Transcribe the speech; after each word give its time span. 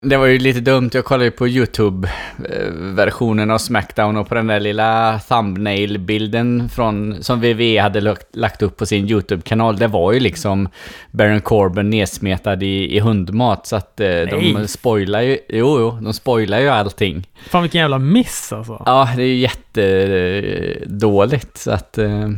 Det 0.00 0.16
var 0.16 0.26
ju 0.26 0.38
lite 0.38 0.60
dumt, 0.60 0.90
jag 0.92 1.04
kollade 1.04 1.24
ju 1.24 1.30
på 1.30 1.48
YouTube-versionen 1.48 3.50
av 3.50 3.58
Smackdown 3.58 4.16
och 4.16 4.28
på 4.28 4.34
den 4.34 4.46
där 4.46 4.60
lilla 4.60 5.20
thumbnail-bilden 5.28 6.68
från, 6.68 7.22
som 7.22 7.40
WWE 7.40 7.80
hade 7.80 8.00
lagt, 8.00 8.36
lagt 8.36 8.62
upp 8.62 8.76
på 8.76 8.86
sin 8.86 9.08
YouTube-kanal, 9.08 9.76
det 9.76 9.86
var 9.86 10.12
ju 10.12 10.20
liksom 10.20 10.68
Baron 11.10 11.40
Corbin 11.40 11.90
nedsmetad 11.90 12.62
i, 12.62 12.96
i 12.96 13.00
hundmat, 13.00 13.66
så 13.66 13.76
att 13.76 14.00
eh, 14.00 14.08
de 14.08 14.68
spoilar 14.68 15.20
ju, 15.20 15.38
jo, 15.48 15.80
jo, 15.80 15.98
de 16.02 16.14
spoilar 16.14 16.60
ju 16.60 16.68
allting. 16.68 17.26
Fan 17.50 17.62
vilken 17.62 17.80
jävla 17.80 17.98
miss 17.98 18.52
alltså. 18.52 18.82
Ja, 18.86 19.08
det 19.16 19.22
är 19.22 19.26
ju 19.26 19.36
jättedåligt, 19.36 21.58
så 21.58 21.70
att... 21.70 21.98
Eh, 21.98 22.28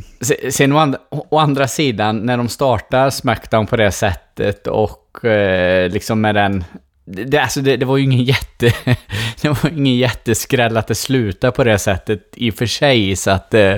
sen 0.51 0.73
å 0.73 0.79
andra, 0.79 0.99
å 1.11 1.39
andra 1.39 1.69
sidan, 1.69 2.19
när 2.19 2.37
de 2.37 2.49
startar 2.49 3.11
Smackdown 3.11 3.67
på 3.67 3.77
det 3.77 3.93
sättet 3.93 4.67
och 4.67 5.25
eh, 5.25 5.91
liksom 5.91 6.21
med 6.21 6.35
den 6.35 6.65
det, 7.11 7.39
alltså 7.39 7.61
det, 7.61 7.77
det, 7.77 7.87
var 7.87 7.97
ju 7.97 8.05
ingen 8.05 8.25
jätte... 8.25 8.73
det 9.43 9.49
var 9.49 9.71
ingen 9.71 9.97
jätteskräll 9.97 10.77
att 10.77 10.87
det 10.87 10.95
slutade 10.95 11.53
på 11.53 11.65
det 11.65 11.79
sättet 11.79 12.21
i 12.37 12.51
och 12.51 12.55
för 12.55 12.67
sig, 12.67 13.17
så 13.17 13.31
att 13.31 13.55
eh, 13.55 13.77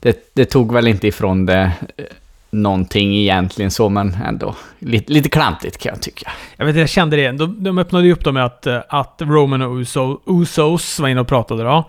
det, 0.00 0.34
det, 0.34 0.44
tog 0.44 0.72
väl 0.72 0.88
inte 0.88 1.08
ifrån 1.08 1.46
det 1.46 1.72
eh, 1.96 2.04
någonting 2.50 3.16
egentligen 3.16 3.70
så, 3.70 3.88
men 3.88 4.16
ändå 4.26 4.54
lite, 4.78 5.12
lite 5.12 5.28
klantigt 5.28 5.78
kan 5.78 5.92
jag 5.92 6.02
tycka. 6.02 6.32
Jag 6.56 6.66
vet 6.66 6.76
jag 6.76 6.88
kände 6.88 7.16
det. 7.16 7.32
De, 7.32 7.64
de 7.64 7.78
öppnade 7.78 8.06
ju 8.06 8.12
upp 8.12 8.24
det 8.24 8.32
med 8.32 8.44
att, 8.44 8.66
eh, 8.66 8.80
att 8.88 9.16
Roman 9.18 9.62
och 9.62 9.76
Uso, 9.76 10.20
Usos 10.26 10.98
var 10.98 11.08
inne 11.08 11.20
och 11.20 11.28
pratade 11.28 11.62
då. 11.62 11.84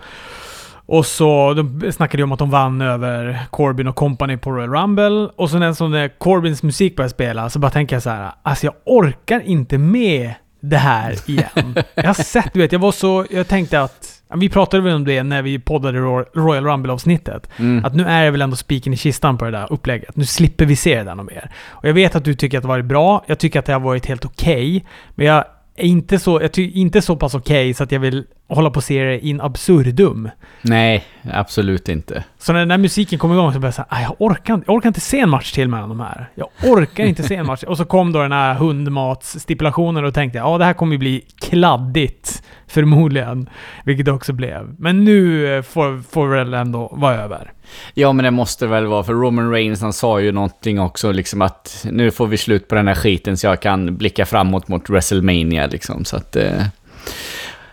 Och 0.87 1.05
så 1.05 1.53
de 1.53 1.91
snackade 1.91 2.21
ju 2.21 2.23
om 2.23 2.31
att 2.31 2.39
de 2.39 2.49
vann 2.49 2.81
över 2.81 3.39
Corbin 3.49 3.87
och 3.87 3.95
Company 3.95 4.37
på 4.37 4.51
Royal 4.51 4.69
Rumble. 4.69 5.29
Och 5.35 5.49
så 5.49 5.59
när, 5.59 5.89
när 5.89 6.07
Corbins 6.17 6.63
musik 6.63 6.95
började 6.95 7.13
spela 7.13 7.49
så 7.49 7.59
bara 7.59 7.71
tänker 7.71 7.95
jag 7.95 8.03
så 8.03 8.09
här. 8.09 8.31
Alltså 8.43 8.65
jag 8.65 8.73
orkar 8.85 9.39
inte 9.39 9.77
med 9.77 10.33
det 10.59 10.77
här 10.77 11.29
igen. 11.29 11.75
jag 11.95 12.03
har 12.03 12.13
sett, 12.13 12.53
du 12.53 12.59
vet, 12.59 12.71
jag 12.71 12.79
var 12.79 12.91
så... 12.91 13.25
Jag 13.29 13.47
tänkte 13.47 13.81
att... 13.81 14.13
Vi 14.35 14.49
pratade 14.49 14.83
väl 14.83 14.95
om 14.95 15.05
det 15.05 15.23
när 15.23 15.41
vi 15.41 15.59
poddade 15.59 15.99
Royal 15.99 16.65
Rumble-avsnittet. 16.65 17.49
Mm. 17.57 17.85
Att 17.85 17.95
nu 17.95 18.03
är 18.03 18.25
det 18.25 18.31
väl 18.31 18.41
ändå 18.41 18.55
spiken 18.55 18.93
i 18.93 18.97
kistan 18.97 19.37
på 19.37 19.45
det 19.45 19.51
där 19.51 19.73
upplägget. 19.73 20.15
Nu 20.15 20.25
slipper 20.25 20.65
vi 20.65 20.75
se 20.75 20.97
det 20.97 21.03
där 21.03 21.15
något 21.15 21.31
mer. 21.31 21.51
Och 21.67 21.87
jag 21.87 21.93
vet 21.93 22.15
att 22.15 22.25
du 22.25 22.33
tycker 22.33 22.57
att 22.57 22.61
det 22.61 22.67
har 22.67 22.75
varit 22.75 22.85
bra. 22.85 23.23
Jag 23.27 23.39
tycker 23.39 23.59
att 23.59 23.65
det 23.65 23.73
har 23.73 23.79
varit 23.79 24.05
helt 24.05 24.25
okej. 24.25 24.77
Okay, 24.77 24.89
men 25.15 25.27
jag 25.27 25.45
är 25.75 25.85
inte 25.85 26.19
så, 26.19 26.41
jag 26.41 26.51
tycker 26.51 26.79
inte 26.79 27.01
så 27.01 27.15
pass 27.15 27.35
okej 27.35 27.65
okay, 27.65 27.73
så 27.73 27.83
att 27.83 27.91
jag 27.91 27.99
vill 27.99 28.25
hålla 28.47 28.69
på 28.69 28.77
och 28.77 28.83
se 28.83 29.03
det 29.03 29.19
in 29.19 29.41
absurdum. 29.41 30.29
Nej, 30.61 31.03
absolut 31.31 31.89
inte. 31.89 32.23
Så 32.39 32.53
när 32.53 32.59
den 32.59 32.67
där 32.67 32.77
musiken 32.77 33.19
kom 33.19 33.31
igång 33.31 33.53
så 33.53 33.59
började 33.59 33.67
jag 33.67 33.87
säga, 33.89 34.01
jag 34.01 34.15
orkar, 34.19 34.61
jag 34.65 34.75
orkar 34.75 34.87
inte 34.87 34.99
se 34.99 35.19
en 35.19 35.29
match 35.29 35.51
till 35.51 35.67
mellan 35.67 35.89
de 35.89 35.99
här. 35.99 36.29
Jag 36.35 36.47
orkar 36.63 37.05
inte 37.05 37.23
se 37.23 37.35
en 37.35 37.45
match. 37.45 37.63
Och 37.63 37.77
så 37.77 37.85
kom 37.85 38.11
då 38.11 38.21
den 38.21 38.31
här 38.31 38.53
hundmatsstipulationen 38.53 40.05
och 40.05 40.13
tänkte 40.13 40.37
ja 40.37 40.57
det 40.57 40.65
här 40.65 40.73
kommer 40.73 40.91
ju 40.91 40.97
bli 40.97 41.23
kladdigt. 41.39 42.43
Förmodligen. 42.67 43.49
Vilket 43.83 44.05
det 44.05 44.11
också 44.11 44.33
blev. 44.33 44.75
Men 44.79 45.03
nu 45.03 45.47
eh, 45.55 45.61
får, 45.61 46.01
får 46.11 46.27
väl 46.27 46.53
ändå 46.53 46.93
vara 46.95 47.15
över. 47.15 47.51
Ja, 47.93 48.13
men 48.13 48.25
det 48.25 48.31
måste 48.31 48.67
väl 48.67 48.85
vara, 48.85 49.03
för 49.03 49.13
Roman 49.13 49.51
Reigns 49.51 49.81
han 49.81 49.93
sa 49.93 50.19
ju 50.19 50.31
någonting 50.31 50.79
också, 50.79 51.11
liksom 51.11 51.41
att 51.41 51.85
nu 51.91 52.11
får 52.11 52.27
vi 52.27 52.37
slut 52.37 52.67
på 52.67 52.75
den 52.75 52.87
här 52.87 52.95
skiten 52.95 53.37
så 53.37 53.47
jag 53.47 53.61
kan 53.61 53.97
blicka 53.97 54.25
framåt 54.25 54.67
mot 54.67 54.89
WrestleMania 54.89 55.67
liksom. 55.67 56.05
Så 56.05 56.17
att... 56.17 56.35
Eh, 56.35 56.63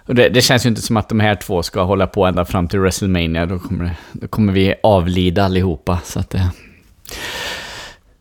och 0.06 0.14
det, 0.14 0.28
det, 0.28 0.40
känns 0.40 0.66
ju 0.66 0.68
inte 0.68 0.82
som 0.82 0.96
att 0.96 1.08
de 1.08 1.20
här 1.20 1.34
två 1.34 1.62
ska 1.62 1.82
hålla 1.82 2.06
på 2.06 2.26
ända 2.26 2.44
fram 2.44 2.68
till 2.68 2.78
WrestleMania. 2.78 3.46
Då 3.46 3.58
kommer, 3.58 3.96
då 4.12 4.28
kommer 4.28 4.52
vi 4.52 4.74
avlida 4.82 5.44
allihopa. 5.44 6.00
Så 6.04 6.20
att 6.20 6.30
det... 6.30 6.50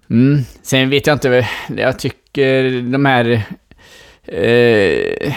Mm. 0.09 0.41
Sen 0.61 0.89
vet 0.89 1.07
jag 1.07 1.15
inte, 1.15 1.47
jag 1.77 1.99
tycker 1.99 2.81
de 2.91 3.05
här... 3.05 3.41
Eh, 4.23 5.33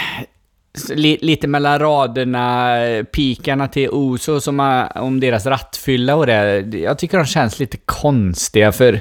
li, 0.94 1.18
lite 1.20 1.48
mellan 1.48 1.78
raderna, 1.78 2.78
pikarna 3.12 3.68
till 3.68 3.90
Oso 3.90 4.40
som 4.40 4.58
har, 4.58 4.98
om 4.98 5.20
deras 5.20 5.46
rattfylla 5.46 6.16
och 6.16 6.26
det. 6.26 6.58
Jag 6.60 6.98
tycker 6.98 7.18
de 7.18 7.26
känns 7.26 7.58
lite 7.58 7.76
konstiga 7.84 8.72
för... 8.72 9.00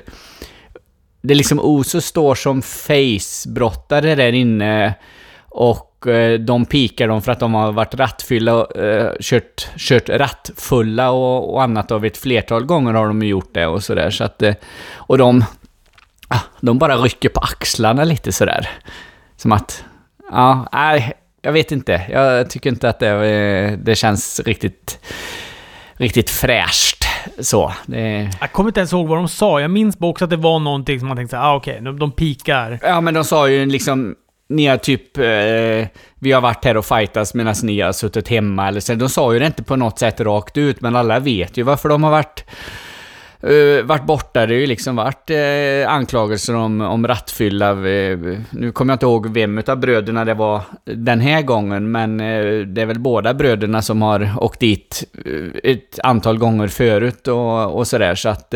Det 1.22 1.34
är 1.34 1.36
liksom 1.36 1.60
Oso 1.60 2.02
står 2.02 2.36
som 2.36 2.62
face-brottare 2.62 4.16
där 4.16 4.34
inne 4.34 4.94
och 5.50 5.95
Eh, 6.08 6.40
de 6.40 6.66
pikar 6.66 7.08
dem 7.08 7.22
för 7.22 7.32
att 7.32 7.40
de 7.40 7.54
har 7.54 7.72
varit 7.72 7.96
rattfylla 7.96 8.56
och 8.56 8.80
uh, 8.80 9.10
kört, 9.20 9.68
kört 9.78 10.10
rattfulla 10.10 11.12
och, 11.12 11.54
och 11.54 11.64
annat 11.64 11.92
av 11.92 12.06
ett 12.06 12.18
flertal 12.18 12.66
gånger 12.66 12.94
har 12.94 13.08
de 13.08 13.24
gjort 13.24 13.54
det 13.54 13.68
och 13.68 13.84
sådär. 13.84 14.10
Så 14.10 14.24
att, 14.24 14.44
uh, 14.44 14.54
och 14.96 15.18
de, 15.18 15.38
uh, 16.34 16.42
de 16.62 16.78
bara 16.78 16.98
rycker 16.98 17.30
på 17.30 17.40
axlarna 17.40 18.04
lite 18.04 18.32
sådär. 18.32 18.70
Som 19.38 19.52
att, 19.52 19.84
ja, 20.32 20.68
nej, 20.74 21.14
jag 21.42 21.52
vet 21.52 21.72
inte. 21.72 22.02
Jag 22.10 22.50
tycker 22.50 22.70
inte 22.70 22.90
att 22.90 23.00
det, 23.00 23.80
det 23.84 23.96
känns 23.96 24.40
riktigt, 24.40 25.00
riktigt 25.94 26.30
fräscht. 26.30 27.06
Så. 27.40 27.74
Det... 27.86 28.30
Jag 28.42 28.52
kommer 28.52 28.70
inte 28.70 28.80
ens 28.80 28.94
ihåg 28.94 29.08
vad 29.08 29.18
de 29.18 29.28
sa. 29.28 29.62
Jag 29.62 29.72
minns 29.72 29.98
bara 29.98 30.12
också 30.12 30.24
att 30.24 30.30
det 30.30 30.38
var 30.38 30.60
någonting 30.60 31.00
som 31.00 31.08
man 31.08 31.18
tänkte 31.18 31.32
såhär, 31.32 31.50
ah, 31.50 31.56
okej, 31.56 31.74
okay, 31.74 31.86
de, 31.86 32.00
de 32.00 32.12
pikar. 32.12 32.80
Ja, 32.82 33.02
men 33.02 33.14
de 33.14 33.24
sa 33.24 33.50
ju 33.50 33.66
liksom 33.66 34.16
ni 34.50 34.68
har 34.68 34.78
typ, 34.78 35.18
eh, 35.18 35.88
vi 36.20 36.32
har 36.32 36.42
varit 36.42 36.66
här 36.66 36.78
och 36.78 36.86
fightats 36.86 37.34
medan 37.34 37.56
ni 37.64 37.82
har 37.82 37.92
suttit 37.92 38.28
hemma 38.28 38.68
eller 38.68 38.80
så. 38.80 38.94
De 38.94 39.10
sa 39.10 39.34
ju 39.34 39.40
det 39.40 39.46
inte 39.46 39.64
på 39.64 39.76
något 39.76 40.00
sätt 40.00 40.20
rakt 40.20 40.58
ut, 40.58 40.82
men 40.82 40.96
alla 40.96 41.20
vet 41.20 41.58
ju 41.58 41.64
varför 41.64 41.90
de 41.90 42.04
har 42.04 42.12
varit 42.12 42.46
Eh, 43.46 43.52
uh, 43.52 43.84
varit 43.84 44.06
borta. 44.06 44.46
Det 44.46 44.54
har 44.54 44.60
ju 44.60 44.68
liksom 44.68 44.96
varit 44.96 45.30
uh, 45.32 45.90
anklagelser 45.90 46.56
om, 46.56 46.82
om 46.82 47.08
rattfylla. 47.08 47.74
Uh, 47.74 48.40
nu 48.50 48.72
kommer 48.72 48.94
jag 48.94 48.96
inte 48.96 49.06
ihåg 49.06 49.34
vem 49.34 49.62
av 49.68 49.80
bröderna 49.80 50.26
det 50.26 50.34
var 50.34 50.62
den 50.86 51.20
här 51.20 51.42
gången, 51.42 51.92
men 51.92 52.22
uh, 52.22 52.68
det 52.68 52.82
är 52.82 52.86
väl 52.86 53.00
båda 53.00 53.34
bröderna 53.34 53.82
som 53.82 54.02
har 54.02 54.44
åkt 54.44 54.60
dit 54.60 55.04
ett 55.64 56.00
antal 56.04 56.38
gånger 56.38 56.68
förut 56.68 57.28
och, 57.28 57.78
och 57.78 57.88
sådär. 57.88 58.16
Så 58.16 58.30
att, 58.30 58.54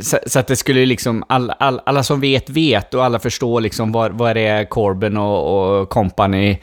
så, 0.00 0.18
så, 0.26 0.38
att 0.38 0.46
det 0.46 0.56
skulle 0.56 0.86
liksom, 0.86 1.24
all, 1.28 1.50
all, 1.58 1.80
alla 1.86 2.02
som 2.02 2.20
vet 2.20 2.50
vet 2.50 2.94
och 2.94 3.04
alla 3.04 3.18
förstår 3.18 3.60
liksom 3.60 3.92
vad, 3.92 4.12
vad 4.12 4.36
det 4.36 4.46
är 4.46 4.64
Corbyn 4.64 5.16
och, 5.16 5.80
och 5.80 5.88
company 5.88 6.58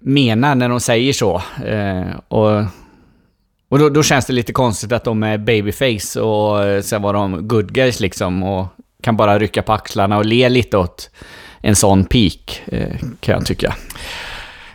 menar 0.00 0.54
när 0.54 0.68
de 0.68 0.80
säger 0.80 1.12
så. 1.12 1.42
och 2.28 2.64
och 3.74 3.80
då, 3.80 3.88
då, 3.88 4.02
känns 4.02 4.26
det 4.26 4.32
lite 4.32 4.52
konstigt 4.52 4.92
att 4.92 5.04
de 5.04 5.22
är 5.22 5.38
babyface 5.38 6.20
och 6.20 6.64
eh, 6.64 6.82
sen 6.82 7.02
var 7.02 7.12
de 7.12 7.48
good 7.48 7.72
guys 7.72 8.00
liksom 8.00 8.42
och 8.42 8.66
kan 9.02 9.16
bara 9.16 9.38
rycka 9.38 9.62
på 9.62 9.72
axlarna 9.72 10.16
och 10.16 10.24
le 10.24 10.48
lite 10.48 10.76
åt 10.76 11.10
en 11.60 11.76
sån 11.76 12.04
peak, 12.04 12.62
eh, 12.66 12.96
kan 13.20 13.34
jag 13.34 13.46
tycka. 13.46 13.74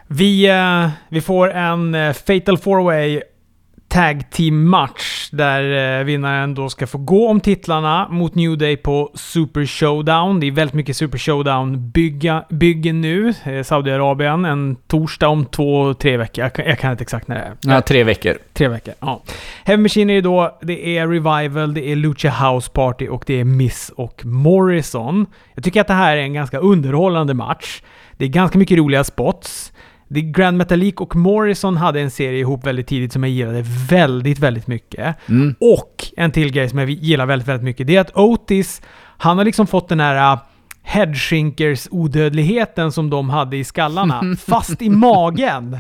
Vi, 0.08 0.48
eh, 0.48 0.90
vi 1.10 1.22
får 1.22 1.52
en 1.52 2.14
Fatal 2.14 2.58
Four 2.58 2.84
Way 2.84 3.22
tag 3.90 4.32
team 4.32 4.70
match 4.70 5.30
där 5.32 6.00
eh, 6.00 6.04
vinnaren 6.04 6.54
då 6.54 6.70
ska 6.70 6.88
få 6.88 6.98
gå 6.98 7.30
om 7.30 7.40
titlarna 7.40 8.08
mot 8.10 8.36
New 8.36 8.58
Day 8.58 8.78
på 8.78 9.12
Super 9.14 9.66
Showdown. 9.66 10.40
Det 10.40 10.48
är 10.48 10.52
väldigt 10.52 10.74
mycket 10.74 10.98
Super 10.98 11.18
Showdown-byggen 11.18 13.02
nu. 13.02 13.34
Eh, 13.44 13.64
Saudiarabien, 13.64 14.46
en 14.46 14.76
torsdag 14.88 15.28
om 15.28 15.46
två, 15.46 15.94
tre 15.94 16.18
veckor. 16.18 16.44
Jag 16.44 16.54
kan, 16.54 16.66
jag 16.66 16.80
kan 16.80 16.92
inte 16.92 17.02
exakt 17.02 17.28
när 17.28 17.36
det 17.36 17.42
är. 17.42 17.74
Ja, 17.74 17.82
tre 17.82 18.04
veckor. 18.04 18.38
Tre 18.54 18.68
veckor, 18.68 18.94
ja. 19.00 19.22
Heavy 19.64 19.82
Machine 19.84 20.10
är 20.10 20.22
då, 20.22 20.60
det 20.62 20.98
är 20.98 21.08
Revival, 21.08 21.74
det 21.74 21.92
är 21.92 21.96
Lucha 21.96 22.30
House 22.30 22.72
Party 22.72 23.08
och 23.08 23.24
det 23.28 23.40
är 23.40 23.44
Miss 23.44 23.92
och 23.96 24.26
Morrison. 24.26 25.26
Jag 25.54 25.64
tycker 25.64 25.82
att 25.82 25.88
det 25.88 25.94
här 25.94 26.18
är 26.18 26.22
en 26.22 26.34
ganska 26.34 26.60
underhållande 26.60 27.34
match. 27.34 27.82
Det 28.18 28.26
är 28.26 28.30
ganska 28.30 28.58
mycket 28.58 28.78
roliga 28.78 29.04
spots. 29.04 29.72
The 30.14 30.22
Grand 30.22 30.58
Metalik 30.58 31.02
och 31.02 31.16
Morrison 31.16 31.78
hade 31.78 32.02
en 32.02 32.12
serie 32.12 32.40
ihop 32.40 32.66
väldigt 32.68 32.88
tidigt 32.88 33.14
som 33.14 33.24
jag 33.24 33.32
gillade 33.32 33.64
väldigt, 33.90 34.40
väldigt 34.40 34.68
mycket. 34.68 35.30
Mm. 35.30 35.56
Och 35.60 36.06
en 36.18 36.32
till 36.32 36.52
grej 36.52 36.70
som 36.70 36.80
jag 36.80 36.90
gillar 36.90 37.26
väldigt, 37.26 37.48
väldigt 37.48 37.64
mycket. 37.64 37.88
Det 37.88 37.96
är 37.96 38.02
att 38.02 38.18
Otis, 38.18 38.82
han 39.18 39.38
har 39.38 39.46
liksom 39.46 39.68
fått 39.68 39.90
den 39.90 40.00
här 40.00 40.38
uh, 40.90 41.00
headshinkers 41.00 41.88
odödligheten 41.92 42.92
som 42.92 43.10
de 43.10 43.30
hade 43.30 43.58
i 43.58 43.64
skallarna, 43.64 44.36
fast 44.48 44.82
i 44.82 44.90
magen. 44.90 45.78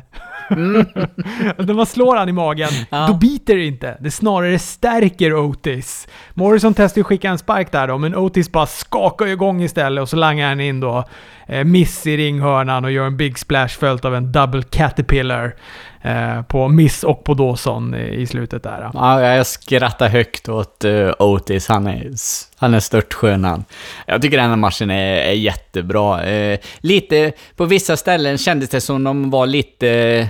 Mm. 0.50 0.86
När 1.58 1.74
man 1.74 1.86
slår 1.86 2.16
han 2.16 2.30
i 2.30 2.32
magen, 2.32 2.70
ja. 2.90 3.08
då 3.08 3.14
biter 3.14 3.56
det 3.56 3.66
inte. 3.66 3.98
Det 4.00 4.12
snarare 4.12 4.60
stärker 4.60 5.34
Otis. 5.34 6.08
Morrison 6.34 6.74
testade 6.74 7.00
ju 7.00 7.02
att 7.02 7.08
skicka 7.08 7.30
en 7.30 7.38
spark 7.38 7.72
där 7.72 7.88
då, 7.88 7.98
men 7.98 8.16
Otis 8.16 8.52
bara 8.52 8.66
skakar 8.66 9.28
igång 9.28 9.64
istället 9.64 10.02
och 10.02 10.10
så 10.10 10.16
langar 10.16 10.50
han 10.50 10.60
in 10.60 10.80
då 10.80 11.04
eh, 11.48 11.64
miss 11.64 12.08
i 12.08 12.18
ringhörnan 12.18 12.86
och 12.86 12.92
gör 12.92 13.06
en 13.06 13.18
big 13.18 13.40
splash 13.40 13.68
följt 13.68 14.06
av 14.06 14.16
en 14.16 14.32
double 14.32 14.64
caterpillar. 14.64 15.56
Eh, 16.02 16.42
på 16.42 16.68
Miss 16.68 17.04
och 17.04 17.24
på 17.24 17.34
Dawson 17.34 17.96
i 17.96 18.28
slutet 18.28 18.64
där. 18.64 18.92
Ja, 18.94 19.22
jag 19.22 19.48
skrattar 19.48 20.08
högt 20.08 20.50
åt 20.50 20.86
uh, 20.86 21.12
Otis. 21.20 21.68
Han 21.68 21.88
är, 21.88 22.12
han 22.58 22.74
är 22.74 22.80
störtskön 22.80 23.44
han. 23.44 23.66
Jag 24.06 24.22
tycker 24.22 24.38
den 24.38 24.50
här 24.50 24.56
matchen 24.56 24.90
är, 24.90 25.16
är 25.16 25.34
jättebra. 25.34 26.24
Eh, 26.24 26.60
lite, 26.80 27.32
på 27.56 27.66
vissa 27.66 27.98
ställen 27.98 28.38
kändes 28.38 28.70
det 28.70 28.82
som 28.82 29.04
de 29.04 29.30
var 29.30 29.48
lite 29.48 30.30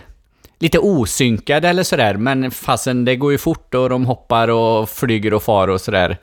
lite 0.61 0.79
osynkade 0.79 1.69
eller 1.69 1.83
sådär, 1.83 2.13
men 2.13 2.51
fasen, 2.51 3.05
det 3.05 3.15
går 3.15 3.31
ju 3.31 3.37
fort 3.37 3.75
och 3.75 3.89
de 3.89 4.05
hoppar 4.05 4.47
och 4.47 4.89
flyger 4.89 5.33
och 5.33 5.43
far 5.43 5.67
och 5.67 5.81
sådär. 5.81 6.17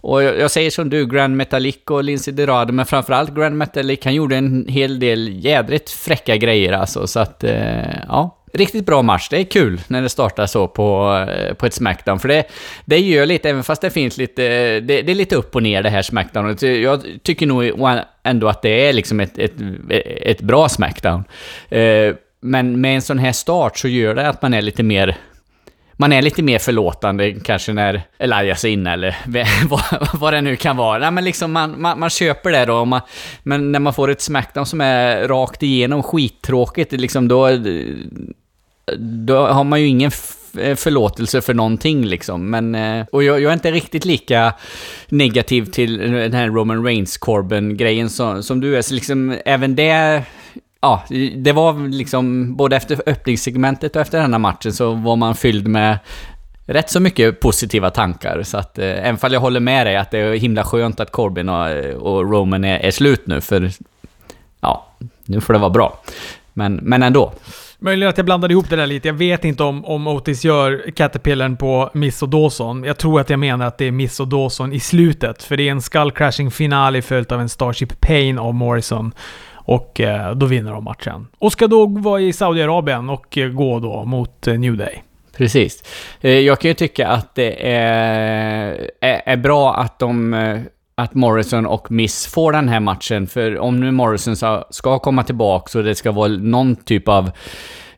Och 0.00 0.22
jag, 0.22 0.38
jag, 0.38 0.50
säger 0.50 0.70
som 0.70 0.90
du, 0.90 1.06
Grand 1.06 1.36
Metallic 1.36 1.76
och 1.86 2.04
Lindsey 2.04 2.34
Dorado, 2.34 2.72
men 2.72 2.86
framförallt 2.86 3.34
Grand 3.34 3.58
Metallic, 3.58 4.00
han 4.04 4.14
gjorde 4.14 4.36
en 4.36 4.66
hel 4.68 4.98
del 4.98 5.44
jädrigt 5.44 5.90
fräcka 5.90 6.36
grejer 6.36 6.72
alltså, 6.72 7.06
så 7.06 7.20
att, 7.20 7.44
eh, 7.44 8.06
ja. 8.08 8.38
Riktigt 8.54 8.86
bra 8.86 9.02
match. 9.02 9.28
Det 9.28 9.36
är 9.36 9.44
kul 9.44 9.80
när 9.88 10.02
det 10.02 10.08
startar 10.08 10.46
så 10.46 10.68
på, 10.68 11.16
eh, 11.28 11.54
på 11.54 11.66
ett 11.66 11.74
Smackdown. 11.74 12.20
För 12.20 12.28
det, 12.28 12.44
det 12.84 12.98
gör 12.98 13.26
lite, 13.26 13.50
även 13.50 13.62
fast 13.62 13.82
det 13.82 13.90
finns 13.90 14.16
lite... 14.18 14.44
Eh, 14.44 14.82
det, 14.82 15.02
det 15.02 15.12
är 15.12 15.14
lite 15.14 15.36
upp 15.36 15.54
och 15.56 15.62
ner 15.62 15.82
det 15.82 15.90
här 15.90 16.02
Smackdown. 16.02 16.56
Jag 16.60 17.04
tycker 17.22 17.46
nog 17.46 17.72
ändå 18.22 18.48
att 18.48 18.62
det 18.62 18.88
är 18.88 18.92
liksom 18.92 19.20
ett, 19.20 19.38
ett, 19.38 19.52
ett 20.20 20.40
bra 20.40 20.68
Smackdown. 20.68 21.24
Eh, 21.68 22.14
men 22.40 22.80
med 22.80 22.94
en 22.94 23.02
sån 23.02 23.18
här 23.18 23.32
start 23.32 23.78
så 23.78 23.88
gör 23.88 24.14
det 24.14 24.28
att 24.28 24.42
man 24.42 24.54
är 24.54 24.62
lite 24.62 24.82
mer 24.82 25.16
man 25.96 26.12
är 26.12 26.22
lite 26.22 26.42
mer 26.42 26.58
förlåtande 26.58 27.32
kanske 27.32 27.72
när 27.72 28.02
Elias 28.18 28.64
är 28.64 28.68
inne 28.68 28.92
eller 28.92 29.16
vad, 29.68 30.08
vad 30.14 30.32
det 30.32 30.40
nu 30.40 30.56
kan 30.56 30.76
vara. 30.76 30.98
Nej, 30.98 31.10
men 31.10 31.24
liksom 31.24 31.52
man, 31.52 31.80
man, 31.80 32.00
man 32.00 32.10
köper 32.10 32.52
det 32.52 32.64
då. 32.64 32.84
Man, 32.84 33.00
men 33.42 33.72
när 33.72 33.78
man 33.78 33.94
får 33.94 34.10
ett 34.10 34.20
Smackdown 34.20 34.66
som 34.66 34.80
är 34.80 35.28
rakt 35.28 35.62
igenom 35.62 36.02
skittråkigt, 36.02 36.92
liksom 36.92 37.28
då, 37.28 37.48
då 38.98 39.46
har 39.46 39.64
man 39.64 39.80
ju 39.80 39.86
ingen 39.86 40.10
eh, 40.58 40.76
förlåtelse 40.76 41.40
för 41.40 41.54
någonting 41.54 42.04
liksom. 42.04 42.50
Men, 42.50 42.74
eh, 42.74 43.06
och 43.12 43.24
jag, 43.24 43.40
jag, 43.40 43.50
är 43.50 43.54
inte 43.54 43.70
riktigt 43.70 44.04
lika 44.04 44.54
negativ 45.08 45.64
till 45.64 45.98
den 45.98 46.32
här 46.32 46.48
Roman 46.48 46.84
Reigns 46.84 47.16
Corbyn-grejen 47.16 48.10
som, 48.10 48.42
som 48.42 48.60
du 48.60 48.76
är. 48.76 48.82
Så 48.82 48.94
liksom, 48.94 49.36
även 49.44 49.76
det 49.76 50.22
ja, 50.80 51.02
det 51.36 51.52
var 51.52 51.88
liksom 51.88 52.56
både 52.56 52.76
efter 52.76 53.02
öppningssegmentet 53.06 53.96
och 53.96 54.02
efter 54.02 54.20
den 54.20 54.32
här 54.32 54.38
matchen 54.38 54.72
så 54.72 54.92
var 54.92 55.16
man 55.16 55.34
fylld 55.34 55.68
med 55.68 55.98
rätt 56.66 56.90
så 56.90 57.00
mycket 57.00 57.40
positiva 57.40 57.90
tankar. 57.90 58.42
Så 58.42 58.58
att, 58.58 58.78
eh, 58.78 58.86
även 58.86 59.18
fall 59.18 59.32
jag 59.32 59.40
håller 59.40 59.60
med 59.60 59.86
dig 59.86 59.96
att 59.96 60.10
det 60.10 60.18
är 60.18 60.34
himla 60.34 60.64
skönt 60.64 61.00
att 61.00 61.12
Corbin 61.12 61.48
och, 61.48 61.68
och 61.94 62.30
Roman 62.30 62.64
är, 62.64 62.78
är 62.78 62.90
slut 62.90 63.26
nu, 63.26 63.40
för 63.40 63.70
ja, 64.60 64.86
nu 65.24 65.40
får 65.40 65.52
det 65.52 65.58
vara 65.58 65.70
bra. 65.70 66.00
Men, 66.52 66.74
men 66.74 67.02
ändå. 67.02 67.32
Möjligen 67.84 68.10
att 68.10 68.16
jag 68.16 68.24
blandade 68.24 68.54
ihop 68.54 68.70
det 68.70 68.76
där 68.76 68.86
lite. 68.86 69.08
Jag 69.08 69.14
vet 69.14 69.44
inte 69.44 69.62
om, 69.62 69.84
om 69.84 70.06
Otis 70.06 70.44
gör 70.44 70.90
Caterpillaren 70.90 71.56
på 71.56 71.90
Miss 71.94 72.22
och 72.22 72.28
Dawson. 72.28 72.84
Jag 72.84 72.98
tror 72.98 73.20
att 73.20 73.30
jag 73.30 73.38
menar 73.38 73.66
att 73.66 73.78
det 73.78 73.84
är 73.84 73.90
Miss 73.90 74.20
och 74.20 74.28
Dawson 74.28 74.72
i 74.72 74.80
slutet. 74.80 75.42
För 75.42 75.56
det 75.56 75.68
är 75.68 75.70
en 75.70 75.82
skull 75.82 76.10
crashing 76.12 76.50
finale 76.50 77.02
följt 77.02 77.32
av 77.32 77.40
en 77.40 77.48
Starship 77.48 78.00
Pain 78.00 78.38
av 78.38 78.54
Morrison. 78.54 79.12
Och 79.52 80.00
eh, 80.00 80.34
då 80.34 80.46
vinner 80.46 80.72
de 80.72 80.84
matchen. 80.84 81.28
Och 81.38 81.52
ska 81.52 81.66
då 81.66 81.86
vara 81.86 82.20
i 82.20 82.32
Saudiarabien 82.32 83.10
och 83.10 83.38
eh, 83.38 83.48
gå 83.48 83.78
då 83.78 84.04
mot 84.04 84.46
eh, 84.46 84.58
New 84.58 84.76
Day. 84.76 85.02
Precis. 85.36 85.82
Eh, 86.20 86.38
jag 86.38 86.60
kan 86.60 86.68
ju 86.68 86.74
tycka 86.74 87.08
att 87.08 87.34
det 87.34 87.72
är, 87.72 88.90
är, 89.00 89.22
är 89.26 89.36
bra 89.36 89.74
att 89.74 89.98
de 89.98 90.34
eh, 90.34 90.60
att 91.02 91.14
Morrison 91.14 91.66
och 91.66 91.90
Miss 91.90 92.26
får 92.26 92.52
den 92.52 92.68
här 92.68 92.80
matchen. 92.80 93.26
För 93.26 93.58
om 93.58 93.80
nu 93.80 93.90
Morrison 93.90 94.36
ska 94.70 94.98
komma 94.98 95.24
tillbaka 95.24 95.78
och 95.78 95.84
det 95.84 95.94
ska 95.94 96.12
vara 96.12 96.28
någon 96.28 96.76
typ 96.76 97.08
av 97.08 97.30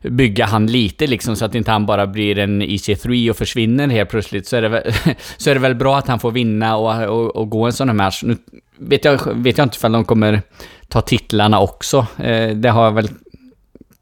bygga 0.01 0.45
han 0.45 0.67
lite 0.67 1.07
liksom 1.07 1.35
så 1.35 1.45
att 1.45 1.55
inte 1.55 1.71
han 1.71 1.85
bara 1.85 2.07
blir 2.07 2.39
en 2.39 2.61
EC3 2.61 3.29
och 3.29 3.37
försvinner 3.37 3.87
helt 3.87 4.09
plötsligt 4.09 4.47
så 4.47 4.55
är 4.55 4.61
det 4.61 4.69
väl, 4.69 4.93
så 5.37 5.49
är 5.49 5.53
det 5.53 5.59
väl 5.59 5.75
bra 5.75 5.97
att 5.97 6.07
han 6.07 6.19
får 6.19 6.31
vinna 6.31 6.77
och, 6.77 7.03
och, 7.03 7.35
och 7.35 7.49
gå 7.49 7.65
en 7.65 7.73
sån 7.73 7.89
här 7.89 7.95
match. 7.95 8.23
Nu 8.23 8.37
vet 8.77 9.05
jag, 9.05 9.19
vet 9.33 9.57
jag 9.57 9.65
inte 9.65 9.75
ifall 9.75 9.91
de 9.91 10.05
kommer 10.05 10.41
ta 10.87 11.01
titlarna 11.01 11.59
också. 11.59 12.07
Eh, 12.17 12.49
det 12.49 12.69
har 12.69 12.83
jag 12.83 12.91
väl 12.91 13.09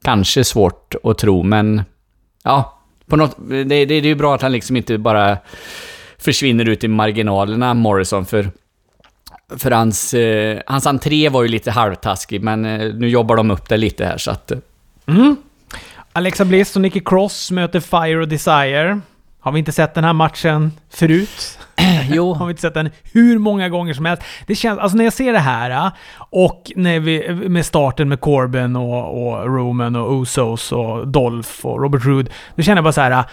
kanske 0.03 0.43
svårt 0.43 0.95
att 1.03 1.17
tro, 1.17 1.43
men 1.43 1.81
ja, 2.43 2.79
på 3.07 3.15
något, 3.15 3.37
det, 3.49 3.63
det, 3.63 3.85
det 3.85 3.95
är 3.95 4.01
ju 4.01 4.15
bra 4.15 4.35
att 4.35 4.41
han 4.41 4.51
liksom 4.51 4.77
inte 4.77 4.97
bara 4.97 5.37
försvinner 6.17 6.69
ut 6.69 6.83
i 6.83 6.87
marginalerna, 6.87 7.73
Morrison, 7.73 8.25
för 8.25 8.51
för 9.57 9.71
hans, 9.71 10.13
eh, 10.13 10.61
hans 10.67 10.87
entré 10.87 11.29
var 11.29 11.41
ju 11.41 11.47
lite 11.47 11.71
halvtaskig, 11.71 12.41
men 12.41 12.65
eh, 12.65 12.93
nu 12.93 13.09
jobbar 13.09 13.35
de 13.35 13.51
upp 13.51 13.69
det 13.69 13.77
lite 13.77 14.05
här 14.05 14.17
så 14.17 14.31
att... 14.31 14.51
Eh. 14.51 14.57
Mm. 15.07 15.35
Alexa 16.13 16.45
Bliss 16.45 16.75
och 16.75 16.81
Nikki 16.81 16.99
Cross 16.99 17.51
möter 17.51 17.79
Fire 17.79 18.21
och 18.21 18.27
Desire. 18.27 18.99
Har 19.39 19.51
vi 19.51 19.59
inte 19.59 19.71
sett 19.71 19.93
den 19.93 20.03
här 20.03 20.13
matchen 20.13 20.71
förut? 20.89 21.59
jo. 22.09 22.33
Har 22.33 22.45
vi 22.45 22.51
inte 22.51 22.61
sett 22.61 22.73
den 22.73 22.89
hur 23.13 23.37
många 23.37 23.69
gånger 23.69 23.93
som 23.93 24.05
helst? 24.05 24.23
Det 24.47 24.55
känns, 24.55 24.79
alltså 24.79 24.97
när 24.97 25.03
jag 25.03 25.13
ser 25.13 25.33
det 25.33 25.39
här 25.39 25.91
och 26.17 26.71
när 26.75 26.99
vi, 26.99 27.33
med 27.33 27.65
starten 27.65 28.09
med 28.09 28.19
Corbin 28.19 28.75
och, 28.75 29.27
och 29.27 29.45
Roman 29.45 29.95
och 29.95 30.21
Usos 30.21 30.71
och 30.71 31.07
Dolph 31.07 31.65
och 31.65 31.81
Robert 31.81 32.05
Roode, 32.05 32.31
då 32.55 32.63
känner 32.63 32.77
jag 32.77 32.83
bara 32.83 32.93
så 32.93 33.01
här. 33.01 33.25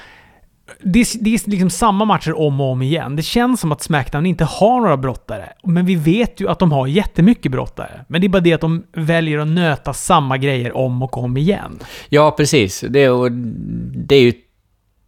Det, 0.82 1.06
det 1.21 1.35
är 1.35 1.50
liksom 1.50 1.71
samma 1.71 2.05
matcher 2.05 2.38
om 2.38 2.61
och 2.61 2.67
om 2.67 2.82
igen. 2.82 3.17
Det 3.17 3.23
känns 3.23 3.61
som 3.61 3.73
att 3.73 3.82
Smackdown 3.82 4.27
inte 4.27 4.44
har 4.44 4.81
några 4.81 4.97
brottare. 4.97 5.53
Men 5.65 5.87
vi 5.87 5.94
vet 5.94 6.41
ju 6.41 6.49
att 6.49 6.59
de 6.59 6.73
har 6.73 6.87
jättemycket 6.87 7.53
brottare. 7.53 8.05
Men 8.09 8.21
det 8.21 8.27
är 8.27 8.29
bara 8.29 8.41
det 8.41 8.53
att 8.53 8.61
de 8.61 8.82
väljer 8.93 9.38
att 9.38 9.49
nöta 9.49 9.93
samma 9.93 10.38
grejer 10.38 10.77
om 10.77 11.03
och 11.03 11.19
om 11.19 11.37
igen. 11.37 11.79
Ja, 12.09 12.31
precis. 12.31 12.85
Det, 12.88 13.05
är, 13.05 13.31
det 14.06 14.15
är 14.15 14.23
ju 14.23 14.32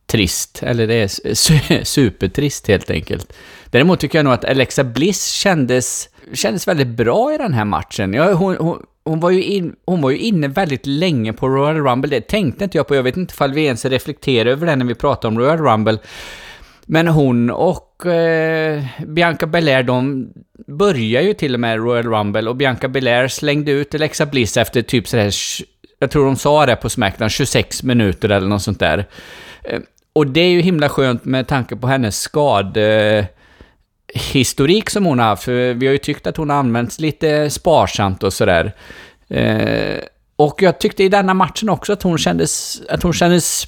trist. 0.06 0.62
Eller 0.62 0.86
det 0.86 0.94
är 0.94 1.84
supertrist 1.84 2.68
helt 2.68 2.90
enkelt. 2.90 3.32
Däremot 3.70 4.00
tycker 4.00 4.18
jag 4.18 4.24
nog 4.24 4.32
att 4.34 4.44
Alexa 4.44 4.84
Bliss 4.84 5.26
kändes, 5.26 6.08
kändes 6.34 6.68
väldigt 6.68 6.88
bra 6.88 7.34
i 7.34 7.38
den 7.38 7.52
här 7.52 7.64
matchen. 7.64 8.14
Ja, 8.14 8.32
hon, 8.32 8.56
hon, 8.56 8.82
hon, 9.04 9.20
var 9.20 9.30
ju 9.30 9.42
in, 9.44 9.76
hon 9.86 10.02
var 10.02 10.10
ju 10.10 10.18
inne 10.18 10.48
väldigt 10.48 10.86
länge 10.86 11.32
på 11.32 11.48
Royal 11.48 11.76
Rumble. 11.76 12.10
Det 12.10 12.20
tänkte 12.20 12.64
inte 12.64 12.78
jag 12.78 12.86
på. 12.86 12.94
Jag 12.94 13.02
vet 13.02 13.16
inte 13.16 13.32
ifall 13.32 13.52
vi 13.52 13.64
ens 13.64 13.84
reflekterar 13.84 14.50
över 14.50 14.66
det 14.66 14.76
när 14.76 14.84
vi 14.84 14.94
pratar 14.94 15.28
om 15.28 15.38
Royal 15.38 15.58
Rumble. 15.58 15.98
Men 16.86 17.08
hon 17.08 17.50
och 17.50 18.06
eh, 18.06 18.84
Bianca 19.06 19.46
Belair, 19.46 19.82
de 19.82 20.28
börjar 20.66 21.22
ju 21.22 21.34
till 21.34 21.54
och 21.54 21.60
med 21.60 21.78
Royal 21.78 22.06
Rumble 22.06 22.50
och 22.50 22.56
Bianca 22.56 22.88
Belair 22.88 23.28
slängde 23.28 23.72
ut 23.72 23.94
Alexa 23.94 24.26
Bliss 24.26 24.56
efter 24.56 24.82
typ 24.82 25.08
sådär, 25.08 25.32
jag 25.98 26.10
tror 26.10 26.24
de 26.24 26.36
sa 26.36 26.66
det 26.66 26.76
på 26.76 26.88
Smackdown, 26.88 27.30
26 27.30 27.82
minuter 27.82 28.28
eller 28.28 28.48
något 28.48 28.62
sånt 28.62 28.80
där. 28.80 29.08
Eh, 29.64 29.80
och 30.12 30.26
det 30.26 30.40
är 30.40 30.48
ju 30.48 30.60
himla 30.60 30.88
skönt 30.88 31.24
med 31.24 31.48
tanke 31.48 31.76
på 31.76 31.86
hennes 31.86 32.20
skade... 32.20 33.18
Eh, 33.18 33.24
historik 34.14 34.90
som 34.90 35.04
hon 35.04 35.18
har 35.18 35.26
haft. 35.26 35.42
För 35.42 35.74
vi 35.74 35.86
har 35.86 35.92
ju 35.92 35.98
tyckt 35.98 36.26
att 36.26 36.36
hon 36.36 36.50
har 36.50 36.56
använts 36.56 37.00
lite 37.00 37.50
sparsamt 37.50 38.22
och 38.22 38.32
sådär. 38.32 38.72
Eh, 39.28 39.98
och 40.36 40.62
jag 40.62 40.78
tyckte 40.78 41.04
i 41.04 41.08
denna 41.08 41.34
matchen 41.34 41.68
också 41.68 41.92
att 41.92 42.02
hon 42.02 42.18
kändes, 42.18 42.82
att 42.88 43.02
hon 43.02 43.12
kändes 43.12 43.66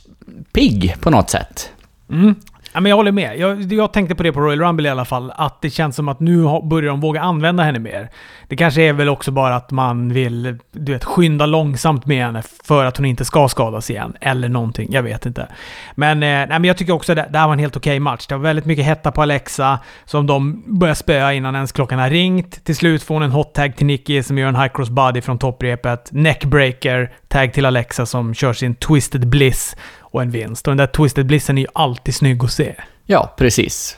pigg 0.53 0.97
på 1.01 1.11
något 1.11 1.31
sätt. 1.31 1.71
Mm. 2.11 2.35
Ja, 2.75 2.81
men 2.81 2.91
jag 2.91 2.97
håller 2.97 3.13
med. 3.13 3.39
Jag, 3.39 3.73
jag, 3.73 3.93
tänkte 3.93 4.15
på 4.15 4.23
det 4.23 4.33
på 4.33 4.41
Royal 4.41 4.61
Rumble 4.61 4.89
i 4.89 4.91
alla 4.91 5.05
fall, 5.05 5.33
att 5.37 5.63
det 5.63 5.71
känns 5.71 5.97
som 5.97 6.09
att 6.09 6.21
nu 6.21 6.43
börjar 6.63 6.91
de 6.91 7.01
våga 7.01 7.21
använda 7.21 7.63
henne 7.63 7.79
mer. 7.79 8.11
Det 8.49 8.57
kanske 8.57 8.83
är 8.83 8.93
väl 8.93 9.09
också 9.09 9.31
bara 9.31 9.57
att 9.57 9.71
man 9.71 10.13
vill, 10.13 10.59
du 10.73 10.93
vet, 10.93 11.05
skynda 11.05 11.47
långsamt 11.47 12.07
med 12.07 12.27
henne 12.27 12.43
för 12.65 12.85
att 12.85 12.97
hon 12.97 13.07
inte 13.07 13.25
ska 13.25 13.49
skadas 13.49 13.91
igen. 13.91 14.17
Eller 14.21 14.49
någonting, 14.49 14.89
jag 14.93 15.03
vet 15.03 15.27
inte. 15.27 15.49
Men, 15.95 16.23
eh, 16.23 16.27
nej, 16.27 16.47
men 16.49 16.65
jag 16.65 16.77
tycker 16.77 16.93
också 16.93 17.13
att 17.13 17.17
det, 17.17 17.29
det 17.31 17.39
här 17.39 17.47
var 17.47 17.53
en 17.53 17.59
helt 17.59 17.77
okej 17.77 17.91
okay 17.91 18.01
match. 18.01 18.27
Det 18.27 18.35
var 18.35 18.43
väldigt 18.43 18.65
mycket 18.65 18.85
hetta 18.85 19.13
på 19.13 19.23
Alexa, 19.23 19.79
som 20.05 20.27
de 20.27 20.63
börjar 20.79 20.95
spöa 20.95 21.33
innan 21.33 21.55
ens 21.55 21.73
klockan 21.73 21.99
har 21.99 22.11
ringt. 22.11 22.65
Till 22.65 22.77
slut 22.77 23.03
får 23.03 23.15
hon 23.15 23.23
en 23.23 23.33
hot 23.33 23.55
tag 23.55 23.77
till 23.77 23.87
Nicky 23.87 24.23
som 24.23 24.39
gör 24.39 24.49
en 24.49 24.57
high 24.57 24.73
cross 24.75 24.91
body 24.91 25.21
från 25.21 25.39
topprepet. 25.39 26.09
Neckbreaker, 26.13 27.13
tag 27.29 27.53
till 27.53 27.67
Alexa 27.67 28.07
som 28.07 28.35
kör 28.35 28.53
sin 28.53 28.75
twisted 28.75 29.29
bliss 29.29 29.77
och 30.15 30.23
en 30.23 30.31
vinst. 30.31 30.67
Och 30.67 30.71
den 30.71 30.79
där 30.79 30.87
Twisted 30.87 31.27
Blissen 31.27 31.59
är 31.59 31.63
ju 31.63 31.69
alltid 31.73 32.15
snygg 32.15 32.45
att 32.45 32.53
se. 32.53 32.75
Ja, 33.07 33.35
precis. 33.39 33.97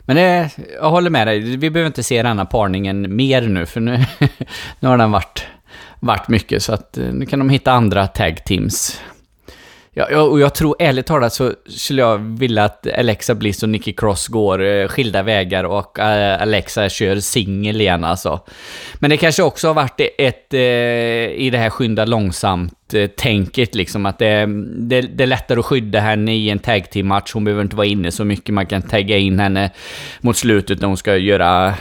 Men 0.00 0.16
det, 0.16 0.50
jag 0.80 0.90
håller 0.90 1.10
med 1.10 1.26
dig. 1.26 1.56
Vi 1.56 1.70
behöver 1.70 1.86
inte 1.86 2.02
se 2.02 2.22
denna 2.22 2.44
parningen 2.44 3.16
mer 3.16 3.42
nu, 3.42 3.66
för 3.66 3.80
nu, 3.80 4.04
nu 4.80 4.88
har 4.88 4.98
den 4.98 5.10
varit, 5.10 5.46
varit 6.00 6.28
mycket. 6.28 6.62
Så 6.62 6.72
att 6.72 6.98
eh, 6.98 7.04
nu 7.04 7.26
kan 7.26 7.38
de 7.38 7.50
hitta 7.50 7.72
andra 7.72 8.06
tag 8.06 8.44
teams 8.44 9.00
Ja, 9.98 10.22
och 10.22 10.40
jag 10.40 10.54
tror 10.54 10.76
ärligt 10.78 11.06
talat 11.06 11.32
så 11.32 11.52
skulle 11.66 12.02
jag 12.02 12.18
vilja 12.18 12.64
att 12.64 12.86
Alexa 12.98 13.34
Bliss 13.34 13.62
och 13.62 13.68
Nicky 13.68 13.92
Cross 13.92 14.28
går 14.28 14.64
eh, 14.64 14.88
skilda 14.88 15.22
vägar 15.22 15.64
och 15.64 15.98
eh, 15.98 16.42
Alexa 16.42 16.88
kör 16.88 17.20
singel 17.20 17.80
igen 17.80 18.04
alltså. 18.04 18.40
Men 18.94 19.10
det 19.10 19.16
kanske 19.16 19.42
också 19.42 19.66
har 19.66 19.74
varit 19.74 20.00
ett, 20.18 20.54
eh, 20.54 20.60
i 20.60 21.50
det 21.52 21.58
här 21.58 21.70
skynda 21.70 22.04
långsamt-tänket 22.04 23.74
liksom, 23.74 24.06
att 24.06 24.18
det, 24.18 24.46
det, 24.78 25.00
det, 25.00 25.22
är 25.22 25.26
lättare 25.26 25.58
att 25.58 25.66
skydda 25.66 26.00
henne 26.00 26.34
i 26.34 26.50
en 26.50 26.58
tag 26.58 26.90
team 26.90 27.06
match 27.06 27.32
Hon 27.34 27.44
behöver 27.44 27.62
inte 27.62 27.76
vara 27.76 27.86
inne 27.86 28.10
så 28.10 28.24
mycket, 28.24 28.54
man 28.54 28.66
kan 28.66 28.82
tagga 28.82 29.16
in 29.16 29.38
henne 29.38 29.70
mot 30.20 30.36
slutet 30.36 30.80
när 30.80 30.88
hon 30.88 30.96
ska 30.96 31.16
göra 31.16 31.74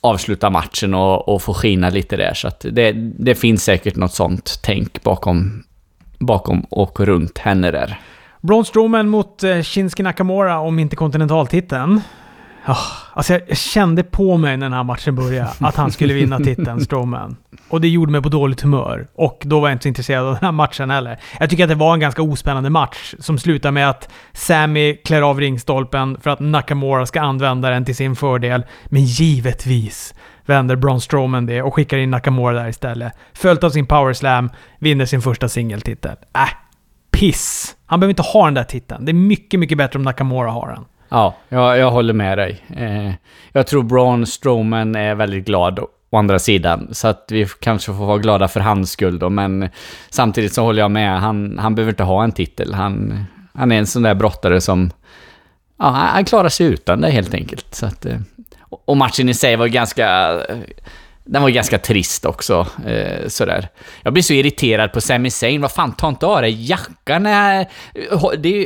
avsluta 0.00 0.50
matchen 0.50 0.94
och, 0.94 1.28
och 1.28 1.42
få 1.42 1.54
skina 1.54 1.90
lite 1.90 2.16
där. 2.16 2.34
Så 2.34 2.48
att 2.48 2.66
det, 2.70 2.92
det 3.18 3.34
finns 3.34 3.64
säkert 3.64 3.96
något 3.96 4.14
sånt 4.14 4.60
tänk 4.62 5.02
bakom 5.02 5.64
bakom 6.26 6.60
och 6.70 7.00
runt 7.00 7.38
henne 7.38 7.70
där. 7.70 8.00
Braun 8.40 8.64
Strowman 8.64 9.08
mot 9.08 9.42
eh, 9.42 9.62
Shinsuke 9.62 10.02
Nakamura 10.02 10.58
om 10.58 10.78
interkontinentaltiteln. 10.78 12.00
Oh, 12.68 12.88
alltså 13.12 13.32
jag 13.48 13.56
kände 13.56 14.02
på 14.02 14.36
mig 14.36 14.56
när 14.56 14.66
den 14.66 14.72
här 14.72 14.84
matchen 14.84 15.14
började 15.14 15.50
att 15.60 15.76
han 15.76 15.92
skulle 15.92 16.14
vinna 16.14 16.38
titeln, 16.38 16.80
Strowman. 16.80 17.36
Och 17.68 17.80
det 17.80 17.88
gjorde 17.88 18.12
mig 18.12 18.22
på 18.22 18.28
dåligt 18.28 18.60
humör. 18.60 19.06
Och 19.14 19.42
då 19.44 19.60
var 19.60 19.68
jag 19.68 19.74
inte 19.74 19.82
så 19.82 19.88
intresserad 19.88 20.26
av 20.26 20.34
den 20.34 20.44
här 20.44 20.52
matchen 20.52 20.90
heller. 20.90 21.20
Jag 21.40 21.50
tycker 21.50 21.64
att 21.64 21.68
det 21.68 21.74
var 21.74 21.94
en 21.94 22.00
ganska 22.00 22.22
ospännande 22.22 22.70
match 22.70 23.14
som 23.18 23.38
slutar 23.38 23.70
med 23.70 23.90
att 23.90 24.08
Sammy 24.32 24.96
klär 24.96 25.22
av 25.22 25.40
ringstolpen 25.40 26.20
för 26.20 26.30
att 26.30 26.40
Nakamura 26.40 27.06
ska 27.06 27.20
använda 27.20 27.70
den 27.70 27.84
till 27.84 27.96
sin 27.96 28.16
fördel. 28.16 28.64
Men 28.86 29.04
givetvis 29.04 30.14
vänder 30.46 30.76
Braun 30.76 31.00
Strowman 31.00 31.46
det 31.46 31.62
och 31.62 31.74
skickar 31.74 31.98
in 31.98 32.10
Nakamura 32.10 32.62
där 32.62 32.68
istället. 32.68 33.12
Följt 33.32 33.64
av 33.64 33.70
sin 33.70 33.86
power 33.86 34.12
slam, 34.12 34.50
vinner 34.78 35.04
sin 35.04 35.22
första 35.22 35.48
singeltitel. 35.48 36.16
Äh, 36.34 36.48
piss! 37.10 37.76
Han 37.86 38.00
behöver 38.00 38.10
inte 38.10 38.22
ha 38.22 38.44
den 38.44 38.54
där 38.54 38.64
titeln. 38.64 39.04
Det 39.04 39.10
är 39.10 39.14
mycket, 39.14 39.60
mycket 39.60 39.78
bättre 39.78 39.98
om 39.98 40.02
Nakamura 40.02 40.50
har 40.50 40.68
den. 40.68 40.84
Ja, 41.12 41.34
jag, 41.48 41.78
jag 41.78 41.90
håller 41.90 42.14
med 42.14 42.38
dig. 42.38 42.64
Eh, 42.76 43.12
jag 43.52 43.66
tror 43.66 43.82
Braun 43.82 44.26
Strowman 44.26 44.96
är 44.96 45.14
väldigt 45.14 45.44
glad 45.44 45.78
å 46.10 46.18
andra 46.18 46.38
sidan. 46.38 46.88
Så 46.92 47.08
att 47.08 47.26
vi 47.30 47.46
kanske 47.60 47.92
får 47.92 48.06
vara 48.06 48.18
glada 48.18 48.48
för 48.48 48.60
hans 48.60 48.90
skull 48.90 49.18
då, 49.18 49.30
men 49.30 49.68
samtidigt 50.10 50.52
så 50.52 50.62
håller 50.62 50.82
jag 50.82 50.90
med. 50.90 51.20
Han, 51.20 51.58
han 51.58 51.74
behöver 51.74 51.92
inte 51.92 52.02
ha 52.02 52.24
en 52.24 52.32
titel. 52.32 52.74
Han, 52.74 53.24
han 53.54 53.72
är 53.72 53.78
en 53.78 53.86
sån 53.86 54.02
där 54.02 54.14
brottare 54.14 54.60
som... 54.60 54.90
Ja, 55.78 55.86
han 55.90 56.24
klarar 56.24 56.48
sig 56.48 56.66
utan 56.66 57.00
det 57.00 57.10
helt 57.10 57.34
enkelt. 57.34 57.74
Så 57.74 57.86
att, 57.86 58.06
eh, 58.06 58.18
och 58.84 58.96
matchen 58.96 59.28
i 59.28 59.34
sig 59.34 59.56
var 59.56 59.66
ganska 59.66 60.32
eh, 60.48 60.56
den 61.24 61.42
var 61.42 61.50
ganska 61.50 61.78
trist 61.78 62.24
också. 62.24 62.66
Eh, 62.86 63.28
sådär. 63.28 63.68
Jag 64.02 64.12
blir 64.12 64.22
så 64.22 64.32
irriterad 64.32 64.92
på 64.92 65.00
Sami 65.00 65.30
Zayn. 65.30 65.60
Vad 65.60 65.72
fan, 65.72 65.92
ta 65.92 66.08
inte 66.08 66.26
av 66.26 66.42
dig 66.42 66.70
jackan. 66.70 67.26
Eh, 67.26 67.66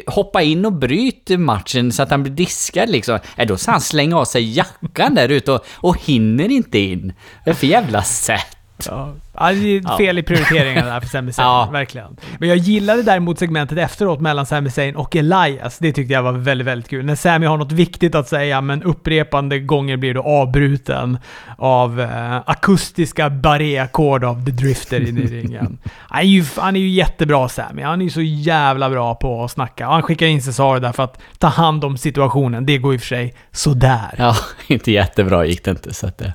hoppa 0.07 0.43
in 0.43 0.65
och 0.65 0.73
bryt 0.73 1.29
matchen 1.39 1.93
så 1.93 2.03
att 2.03 2.11
han 2.11 2.23
blir 2.23 2.33
diskad 2.33 2.91
liksom. 2.91 3.19
Äh, 3.37 3.47
då 3.47 3.57
ska 3.57 3.71
han 3.71 3.81
slänga 3.81 4.19
av 4.19 4.25
sig 4.25 4.57
jackan 4.57 5.15
där 5.15 5.29
ute 5.29 5.53
och, 5.53 5.65
och 5.73 5.97
hinner 6.01 6.51
inte 6.51 6.79
in. 6.79 7.13
Det 7.45 7.51
är 7.51 7.55
för 7.55 7.67
jävla 7.67 8.03
sätt. 8.03 8.56
Ja. 8.85 9.13
Ja, 9.39 9.53
det 9.53 9.77
är 9.77 9.97
fel 9.97 10.19
i 10.19 10.23
prioriteringarna 10.23 10.91
där 10.91 11.01
för 11.01 11.09
Sami 11.09 11.33
ja. 11.39 11.69
verkligen. 11.73 12.17
Men 12.39 12.49
jag 12.49 12.59
gillade 12.59 13.03
däremot 13.03 13.39
segmentet 13.39 13.79
efteråt 13.79 14.21
mellan 14.21 14.47
Sami 14.47 14.71
Zayn 14.71 14.97
och 14.97 15.17
Elias. 15.17 15.79
Det 15.79 15.93
tyckte 15.93 16.13
jag 16.13 16.23
var 16.23 16.33
väldigt, 16.33 16.67
väldigt 16.67 16.91
kul. 16.91 17.05
När 17.05 17.15
Sami 17.15 17.47
har 17.47 17.57
något 17.57 17.73
viktigt 17.73 18.15
att 18.15 18.29
säga, 18.29 18.61
men 18.61 18.83
upprepande 18.83 19.59
gånger 19.59 19.97
blir 19.97 20.15
då 20.15 20.23
avbruten 20.23 21.19
av 21.59 22.01
uh, 22.01 22.37
akustiska 22.47 23.31
barré-ackord 23.31 24.25
av 24.25 24.45
The 24.45 24.51
Drifter 24.51 25.09
inne 25.09 25.21
i 25.21 25.27
ringen. 25.43 25.79
Han 25.95 26.21
är, 26.21 26.25
ju, 26.25 26.45
han 26.57 26.77
är 26.77 26.81
ju 26.81 26.89
jättebra 26.89 27.49
Sami. 27.49 27.83
Han 27.83 28.01
är 28.01 28.05
ju 28.05 28.11
så 28.11 28.23
jävla 28.23 28.91
bra 28.91 29.15
på 29.15 29.45
att 29.45 29.51
snacka. 29.51 29.87
Han 29.87 30.03
skickar 30.03 30.27
in 30.27 30.43
Cesaro 30.43 30.79
där 30.79 30.93
för 30.93 31.03
att 31.03 31.21
ta 31.39 31.47
hand 31.47 31.85
om 31.85 31.97
situationen. 31.97 32.67
Det 32.67 32.79
går 32.79 32.95
i 32.95 32.97
och 32.97 33.01
för 33.01 33.09
sig 33.09 33.35
sådär. 33.53 34.15
Ja, 34.19 34.37
inte 34.67 34.93
jättebra 34.93 35.47
gick 35.47 35.65
det 35.65 35.71
inte. 35.71 35.95
Så 35.95 36.07
att 36.07 36.19
det... 36.19 36.35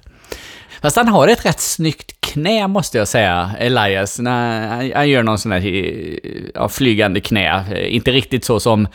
Fast 0.81 0.97
han 0.97 1.07
har 1.07 1.27
ett 1.27 1.45
rätt 1.45 1.59
snyggt 1.59 2.21
knä 2.21 2.67
måste 2.67 2.97
jag 2.97 3.07
säga, 3.07 3.51
Elias. 3.59 4.19
När 4.19 4.93
han 4.95 5.09
gör 5.09 5.23
någon 5.23 5.39
sån 5.39 5.51
här 5.51 5.65
eh, 5.65 6.17
ja, 6.53 6.69
flygande 6.69 7.19
knä. 7.19 7.63
Eh, 7.71 7.95
inte 7.95 8.11
riktigt 8.11 8.45
så 8.45 8.59
som 8.59 8.87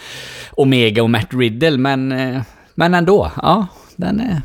Omega 0.51 1.03
och 1.03 1.11
Matt 1.11 1.35
Riddle, 1.35 1.79
men, 1.79 2.13
eh, 2.13 2.43
men 2.75 2.95
ändå. 2.95 3.31
Ja, 3.43 3.67
den 3.97 4.21
är... 4.21 4.43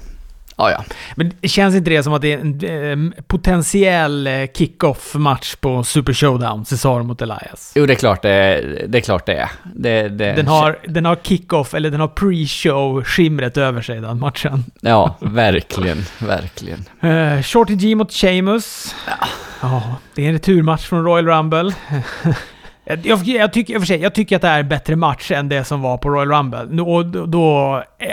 Ja, 0.61 0.71
ja. 0.71 0.83
Men 1.15 1.31
känns 1.43 1.75
inte 1.75 1.89
det 1.89 2.03
som 2.03 2.13
att 2.13 2.21
det 2.21 2.33
är 2.33 2.37
en 2.39 3.13
eh, 3.13 3.23
potentiell 3.27 4.27
eh, 4.27 4.33
kick-off-match 4.53 5.55
på 5.55 5.83
Super 5.83 6.13
Showdown, 6.13 6.65
Cesaro 6.65 7.03
mot 7.03 7.21
Elias? 7.21 7.71
Jo, 7.75 7.85
det 7.85 7.93
är 7.93 7.95
klart 7.95 8.21
det, 8.21 8.61
det 8.87 8.97
är. 8.97 9.01
Klart 9.01 9.25
det 9.25 9.33
är. 9.33 9.49
Det, 9.75 10.09
det... 10.09 10.33
Den 10.33 10.47
har, 10.47 10.79
den 10.87 11.05
har 11.05 11.15
kick-off, 11.15 11.73
eller 11.73 11.89
den 11.89 11.99
har 11.99 12.07
pre-show-skimret 12.07 13.57
över 13.57 13.81
sig, 13.81 14.01
den 14.01 14.19
matchen. 14.19 14.63
Ja, 14.81 15.15
verkligen, 15.19 16.05
verkligen. 16.19 16.85
Uh, 17.03 17.41
Shorty 17.43 17.75
G 17.75 17.95
mot 17.95 18.13
Sheamus. 18.13 18.95
Ja. 19.07 19.27
ja. 19.61 19.95
Det 20.15 20.23
är 20.23 20.27
en 20.27 20.33
returmatch 20.33 20.85
från 20.85 21.03
Royal 21.03 21.27
Rumble. 21.27 21.73
Jag, 22.83 23.23
jag, 23.23 23.53
tycker, 23.53 23.79
för 23.79 23.85
sig, 23.85 24.01
jag 24.01 24.13
tycker 24.13 24.35
att 24.35 24.41
det 24.41 24.47
är 24.47 24.59
en 24.59 24.69
bättre 24.69 24.95
match 24.95 25.31
än 25.31 25.49
det 25.49 25.63
som 25.63 25.81
var 25.81 25.97
på 25.97 26.09
Royal 26.09 26.31
Rumble. 26.31 26.81
Och 26.81 27.05
då, 27.05 27.25
då, 27.25 27.75
eh, 27.99 28.09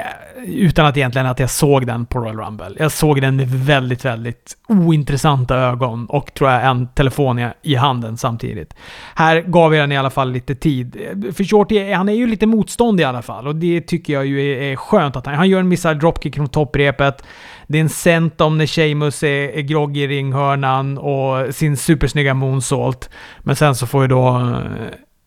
utan 0.47 0.87
att 0.87 0.97
egentligen 0.97 1.27
att 1.27 1.39
jag 1.39 1.51
såg 1.51 1.87
den 1.87 2.07
på 2.07 2.19
Royal 2.19 2.41
Rumble. 2.41 2.75
Jag 2.79 2.93
såg 2.93 3.21
den 3.21 3.37
med 3.37 3.49
väldigt, 3.49 4.05
väldigt 4.05 4.57
ointressanta 4.69 5.57
ögon 5.57 6.07
och 6.07 6.35
tror 6.35 6.51
jag 6.51 6.67
en 6.67 6.89
telefon 6.89 7.51
i 7.63 7.75
handen 7.75 8.17
samtidigt. 8.17 8.75
Här 9.15 9.41
gav 9.41 9.75
jag 9.75 9.83
den 9.83 9.93
i 9.93 9.99
alla 9.99 10.11
fall 10.11 10.31
lite 10.31 10.55
tid. 10.55 10.97
För 11.37 11.45
Shorty, 11.45 11.93
han 11.93 12.09
är 12.09 12.13
ju 12.13 12.27
lite 12.27 12.47
motstånd 12.47 13.01
i 13.01 13.05
alla 13.05 13.23
fall 13.23 13.47
och 13.47 13.57
det 13.57 13.81
tycker 13.81 14.13
jag 14.13 14.27
ju 14.27 14.53
är, 14.53 14.63
är 14.73 14.77
skönt 14.77 15.17
att 15.17 15.27
han... 15.27 15.35
Han 15.35 15.49
gör 15.49 15.61
en 15.61 15.69
missile 15.69 15.95
dropkick 15.95 16.35
från 16.35 16.49
topprepet. 16.49 17.25
Det 17.69 17.79
är 17.79 17.83
en 17.83 17.89
centom 17.89 18.59
när 18.59 18.67
Sheamus 18.67 19.23
är, 19.23 19.49
är 19.49 19.61
groggy 19.61 20.01
i 20.01 20.09
ringhörnan 20.09 20.99
och 20.99 21.55
sin 21.55 21.77
supersnygga 21.77 22.35
moonsault. 22.35 23.11
Men 23.41 23.57
sen 23.57 23.75
så 23.75 23.87
får 23.87 24.03
ju 24.03 24.09
då 24.09 24.29
uh, 24.29 24.59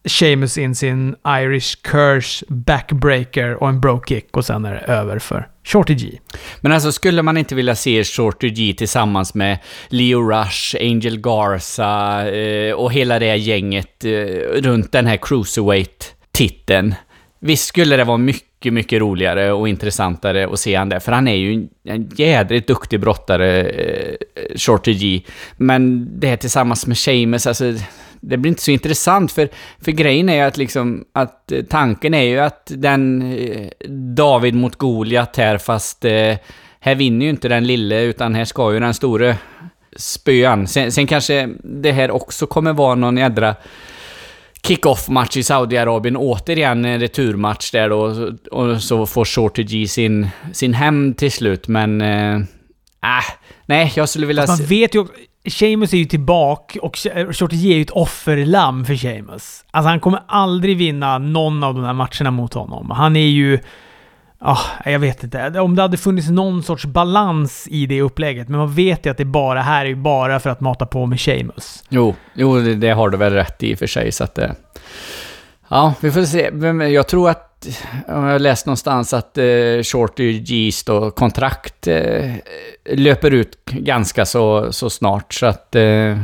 Sheamus 0.06 0.58
in 0.58 0.76
sin 0.76 1.16
Irish 1.28 1.82
Curse 1.82 2.46
backbreaker 2.50 3.64
och 3.64 3.70
en 3.70 3.82
bro 3.82 4.04
kick 4.08 4.38
och 4.38 4.46
sen 4.46 4.66
är 4.66 4.74
det 4.74 4.80
över 4.80 5.20
för 5.20 5.48
Shorty 5.64 5.94
G. 5.94 6.20
Men 6.62 6.72
alltså 6.72 6.92
skulle 6.92 7.22
man 7.22 7.38
inte 7.38 7.56
vilja 7.56 7.76
se 7.76 8.04
Shorty 8.04 8.50
G 8.50 8.74
tillsammans 8.78 9.34
med 9.34 9.58
Leo 9.88 10.30
Rush, 10.30 10.76
Angel 10.80 11.20
Garza 11.20 12.30
eh, 12.32 12.74
och 12.74 12.94
hela 12.94 13.20
det 13.20 13.36
gänget 13.36 14.06
eh, 14.06 14.12
runt 14.62 14.92
den 14.92 15.08
här 15.08 15.18
cruiserweight-titeln? 15.18 16.96
Visst 17.44 17.68
skulle 17.68 17.98
det 17.98 18.04
vara 18.04 18.18
mycket, 18.18 18.74
mycket 18.74 19.00
roligare 19.00 19.52
och 19.52 19.70
intressantare 19.70 20.48
att 20.48 20.60
se 20.60 20.76
han 20.76 20.90
där, 20.90 21.00
för 21.00 21.12
han 21.12 21.28
är 21.28 21.36
ju 21.36 21.68
en 21.84 22.10
jädrigt 22.16 22.68
duktig 22.68 23.00
brottare, 23.00 23.62
eh, 23.64 24.16
Shorty 24.56 24.94
G. 24.94 25.22
Men 25.58 26.08
det 26.20 26.28
här 26.28 26.38
tillsammans 26.38 26.88
med 26.88 26.98
Seamus, 26.98 27.48
alltså, 27.48 27.74
det 28.20 28.38
blir 28.38 28.50
inte 28.50 28.62
så 28.62 28.72
intressant, 28.72 29.32
för, 29.32 29.50
för 29.80 29.92
grejen 29.92 30.30
är 30.30 30.36
ju 30.36 30.42
att 30.42 30.58
liksom, 30.58 31.06
att 31.14 31.52
eh, 31.52 31.64
tanken 31.64 32.14
är 32.14 32.24
ju 32.24 32.40
att 32.40 32.72
den 32.76 33.22
eh, 33.22 33.68
David 34.16 34.56
mot 34.56 34.76
Goliat 34.76 35.38
här, 35.38 35.58
fast 35.58 36.06
eh, 36.06 36.36
här 36.80 36.96
vinner 36.96 37.26
ju 37.26 37.30
inte 37.30 37.50
den 37.50 37.68
lille, 37.68 38.02
utan 38.02 38.36
här 38.36 38.46
ska 38.46 38.74
ju 38.74 38.80
den 38.80 38.94
store 38.94 39.36
spöan. 39.96 40.68
Sen, 40.68 40.92
sen 40.92 41.08
kanske 41.08 41.50
det 41.64 41.92
här 41.92 42.12
också 42.12 42.48
kommer 42.48 42.74
vara 42.74 42.96
någon 42.96 43.18
jädra 43.18 43.56
kick-off-match 44.68 45.38
i 45.38 45.44
Saudiarabien. 45.44 46.18
Återigen 46.18 46.86
en 46.86 47.00
returmatch 47.00 47.72
där 47.72 47.90
då. 47.90 48.32
Och 48.52 48.84
så 48.84 49.06
får 49.06 49.26
Shorty 49.26 49.64
G 49.64 49.88
sin, 49.88 50.30
sin 50.54 50.74
hem 50.74 51.14
till 51.14 51.32
slut, 51.32 51.68
men... 51.68 52.02
Äh, 52.02 52.40
nej, 53.66 53.94
jag 53.96 54.10
skulle 54.10 54.26
vilja... 54.28 54.48
Man 54.48 54.58
vet 54.58 54.96
ju 54.96 55.06
Sheamus 55.46 55.94
är 55.94 55.98
ju 55.98 56.06
tillbaka 56.06 56.80
och 56.82 56.98
Shorty 57.32 57.56
G 57.56 57.72
är 57.72 57.76
ju 57.76 57.82
ett 57.82 57.92
offerlamm 57.92 58.86
för 58.86 58.96
Sheamus. 58.96 59.66
Alltså 59.72 59.90
han 59.90 60.00
kommer 60.00 60.24
aldrig 60.28 60.78
vinna 60.78 61.18
någon 61.18 61.64
av 61.64 61.74
de 61.74 61.84
här 61.84 61.94
matcherna 61.94 62.32
mot 62.32 62.54
honom. 62.54 62.92
Han 62.92 63.16
är 63.16 63.28
ju 63.28 63.60
Ah, 64.44 64.60
jag 64.86 65.00
vet 65.00 65.24
inte. 65.24 65.60
Om 65.60 65.76
det 65.76 65.82
hade 65.82 65.98
funnits 65.98 66.30
någon 66.30 66.64
sorts 66.64 66.86
balans 66.86 67.68
i 67.68 67.86
det 67.86 68.02
upplägget. 68.02 68.50
Men 68.50 68.60
man 68.60 68.74
vet 68.74 69.06
ju 69.06 69.10
att 69.10 69.18
det 69.18 69.26
bara 69.26 69.62
här 69.62 69.86
är 69.86 69.90
ju 69.90 69.96
bara 69.96 70.40
för 70.40 70.50
att 70.50 70.62
mata 70.62 70.86
på 70.86 71.06
med 71.06 71.20
Seamus. 71.20 71.84
Jo, 71.90 72.16
jo 72.34 72.60
det, 72.60 72.76
det 72.76 72.90
har 72.90 73.10
du 73.10 73.18
väl 73.18 73.34
rätt 73.34 73.64
i 73.64 73.76
för 73.76 73.88
sig. 73.88 74.12
Så 74.12 74.24
att 74.24 74.38
eh. 74.38 74.52
Ja, 75.68 75.94
vi 76.02 76.12
får 76.12 76.24
se. 76.24 76.50
Jag 76.94 77.08
tror 77.08 77.30
att... 77.30 77.48
Jag 78.08 78.16
har 78.16 78.40
läst 78.40 78.66
någonstans 78.66 79.14
att 79.14 79.38
eh, 79.38 79.44
Shorty 79.84 80.40
G's 80.40 80.84
då, 80.86 81.12
kontrakt 81.12 81.88
eh, 81.88 82.32
löper 82.86 83.32
ut 83.32 83.66
ganska 83.66 84.26
så, 84.26 84.74
så 84.74 84.90
snart. 84.90 85.34
Så 85.34 85.46
att... 85.46 85.76
Eh, 85.76 86.18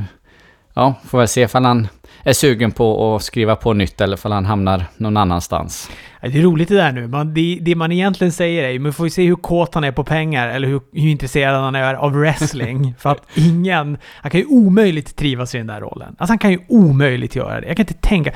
ja, 0.74 0.94
får 1.06 1.18
väl 1.18 1.28
se 1.28 1.42
ifall 1.42 1.66
han 1.66 1.88
är 2.24 2.34
sugen 2.34 2.72
på 2.72 3.16
att 3.16 3.24
skriva 3.24 3.56
på 3.56 3.74
nytt 3.74 4.02
eller 4.02 4.18
ifall 4.18 4.32
han 4.32 4.46
hamnar 4.46 4.86
någon 4.98 5.18
annanstans. 5.18 5.90
Det 6.22 6.40
är 6.40 6.42
roligt 6.42 6.70
det 6.70 6.76
där 6.76 6.92
nu. 6.92 7.08
Man, 7.08 7.34
det, 7.34 7.60
det, 7.62 7.76
man 7.76 7.92
egentligen 7.92 8.32
säger 8.32 8.64
är 8.64 8.70
ju, 8.70 8.80
man 8.80 8.94
får 8.94 9.06
ju 9.06 9.10
se 9.10 9.26
hur 9.26 9.36
kåt 9.36 9.74
han 9.74 9.84
är 9.84 9.92
på 9.92 10.04
pengar 10.04 10.48
eller 10.48 10.68
hur, 10.68 10.82
hur 10.94 11.10
intresserad 11.10 11.62
han 11.62 11.76
är 11.76 11.94
av 11.94 12.14
wrestling. 12.14 12.96
för 13.00 13.10
att 13.10 13.22
ingen... 13.36 13.98
Han 14.22 14.32
kan 14.32 14.40
ju 14.40 14.46
omöjligt 14.46 15.16
trivas 15.16 15.56
i 15.56 15.58
den 15.58 15.68
där 15.68 15.82
rollen. 15.82 16.16
Alltså 16.18 16.32
han 16.32 16.38
kan 16.38 16.52
ju 16.52 16.60
omöjligt 16.68 17.36
göra 17.36 17.62
det. 17.62 17.68
Jag 17.68 17.78
kan 17.78 17.84
inte 17.84 18.08
tänka... 18.08 18.32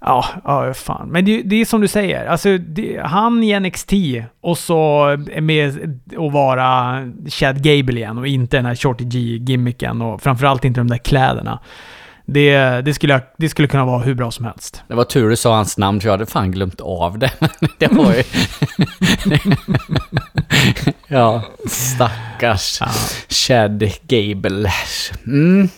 Ja, 0.00 0.24
ja 0.44 0.74
fan. 0.74 1.08
Men 1.08 1.24
det, 1.24 1.42
det 1.42 1.56
är 1.56 1.64
som 1.64 1.80
du 1.80 1.88
säger. 1.88 2.26
Alltså, 2.26 2.58
det, 2.58 3.00
han 3.04 3.42
i 3.42 3.60
NXT 3.60 3.92
och 4.40 4.58
så 4.58 5.06
med 5.40 5.98
att 6.18 6.32
vara 6.32 6.98
Chad 7.28 7.62
Gable 7.62 8.00
igen 8.00 8.18
och 8.18 8.26
inte 8.26 8.56
den 8.56 8.66
här 8.66 8.74
Shorty 8.74 9.04
G-gimmicken 9.04 10.02
och 10.02 10.22
framförallt 10.22 10.64
inte 10.64 10.80
de 10.80 10.88
där 10.88 10.98
kläderna. 10.98 11.60
Det, 12.32 12.80
det, 12.84 12.94
skulle, 12.94 13.22
det 13.36 13.48
skulle 13.48 13.68
kunna 13.68 13.84
vara 13.84 13.98
hur 13.98 14.14
bra 14.14 14.30
som 14.30 14.44
helst. 14.44 14.82
Det 14.88 14.94
var 14.94 15.04
tur 15.04 15.30
du 15.30 15.36
sa 15.36 15.56
hans 15.56 15.78
namn, 15.78 16.00
för 16.00 16.08
jag 16.08 16.12
hade 16.12 16.26
fan 16.26 16.50
glömt 16.50 16.80
av 16.80 17.18
det. 17.18 17.30
det 17.78 17.92
var 17.92 18.14
ju... 18.14 18.22
ja, 21.08 21.42
stackars 21.66 22.80
ja. 22.80 22.88
Chad 23.28 23.90
Gable. 24.08 24.72
Mm. 25.26 25.68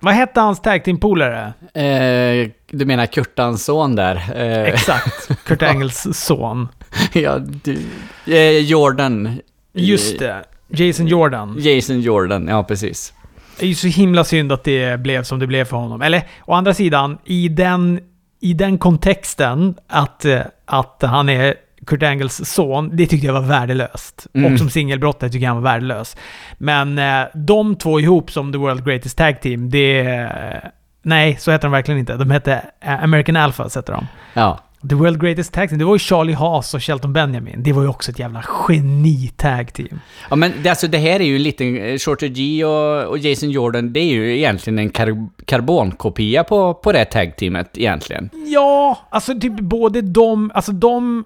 Vad 0.00 0.14
hette 0.14 0.40
hans 0.40 0.62
tag 0.62 0.84
team-polare? 0.84 1.52
Eh, 1.74 2.50
du 2.70 2.84
menar 2.84 3.06
Kurtans 3.06 3.64
son 3.64 3.96
där? 3.96 4.16
Eh, 4.34 4.62
Exakt. 4.62 5.44
Kurt 5.44 5.62
Angles 5.70 6.18
son. 6.24 6.68
ja, 7.12 7.38
du, 7.38 7.78
eh, 8.26 8.58
Jordan. 8.58 9.40
Just 9.72 10.18
det. 10.18 10.44
Jason 10.68 11.06
Jordan. 11.06 11.56
Jason 11.58 12.00
Jordan, 12.00 12.48
ja 12.48 12.64
precis. 12.64 13.12
Det 13.60 13.66
är 13.66 13.68
ju 13.68 13.74
så 13.74 13.86
himla 13.86 14.24
synd 14.24 14.52
att 14.52 14.64
det 14.64 15.00
blev 15.00 15.22
som 15.22 15.38
det 15.38 15.46
blev 15.46 15.64
för 15.64 15.76
honom. 15.76 16.02
Eller 16.02 16.22
å 16.44 16.52
andra 16.54 16.74
sidan, 16.74 17.18
i 17.24 17.48
den, 17.48 18.00
i 18.40 18.54
den 18.54 18.78
kontexten 18.78 19.74
att, 19.88 20.24
eh, 20.24 20.40
att 20.64 21.02
han 21.02 21.28
är 21.28 21.54
Kurt 21.86 22.02
Angles 22.02 22.52
son, 22.54 22.90
det 22.96 23.06
tyckte 23.06 23.26
jag 23.26 23.34
var 23.34 23.40
värdelöst. 23.40 24.26
Mm. 24.34 24.52
Och 24.52 24.58
som 24.58 24.70
singelbrottare 24.70 25.30
tycker 25.30 25.44
jag 25.46 25.54
han 25.54 25.62
var 25.62 25.72
värdelös. 25.72 26.16
Men 26.58 26.98
eh, 26.98 27.26
de 27.34 27.76
två 27.76 28.00
ihop 28.00 28.30
som 28.30 28.52
The 28.52 28.58
World 28.58 28.84
Greatest 28.84 29.18
Tag 29.18 29.40
Team, 29.40 29.70
det... 29.70 30.00
eh, 30.00 30.70
Nej, 31.02 31.36
så 31.40 31.50
heter 31.50 31.62
de 31.68 31.72
verkligen 31.72 32.00
inte. 32.00 32.16
De 32.16 32.30
hette 32.30 32.62
American 32.80 33.36
Alphas, 33.36 33.76
heter 33.76 33.92
de. 33.92 34.06
Ja. 34.34 34.58
The 34.88 34.94
World 34.94 35.20
Greatest 35.20 35.52
Tag 35.52 35.68
Team, 35.68 35.78
det 35.78 35.84
var 35.84 35.94
ju 35.94 35.98
Charlie 35.98 36.32
Haas 36.32 36.74
och 36.74 36.82
Shelton 36.84 37.12
Benjamin. 37.12 37.62
Det 37.62 37.72
var 37.72 37.82
ju 37.82 37.88
också 37.88 38.10
ett 38.10 38.18
jävla 38.18 38.44
geni-tag 38.68 39.72
team. 39.72 40.00
Ja 40.30 40.36
men 40.36 40.52
det, 40.62 40.68
alltså, 40.70 40.88
det 40.88 40.98
här 40.98 41.20
är 41.20 41.24
ju 41.24 41.38
lite... 41.38 41.64
eh, 41.64 41.98
Shorter 41.98 42.26
G 42.28 42.64
och, 42.64 43.04
och 43.08 43.18
Jason 43.18 43.50
Jordan, 43.50 43.92
det 43.92 44.00
är 44.00 44.04
ju 44.12 44.36
egentligen 44.38 44.78
en 44.78 44.90
kar 44.90 45.28
karbonkopia 45.44 46.44
på, 46.44 46.74
på 46.74 46.92
det 46.92 47.04
tag-teamet 47.04 47.70
egentligen. 47.78 48.30
Ja, 48.46 48.98
alltså 49.10 49.40
typ 49.40 49.60
både 49.60 50.00
de, 50.02 50.50
alltså 50.54 50.72
de... 50.72 51.24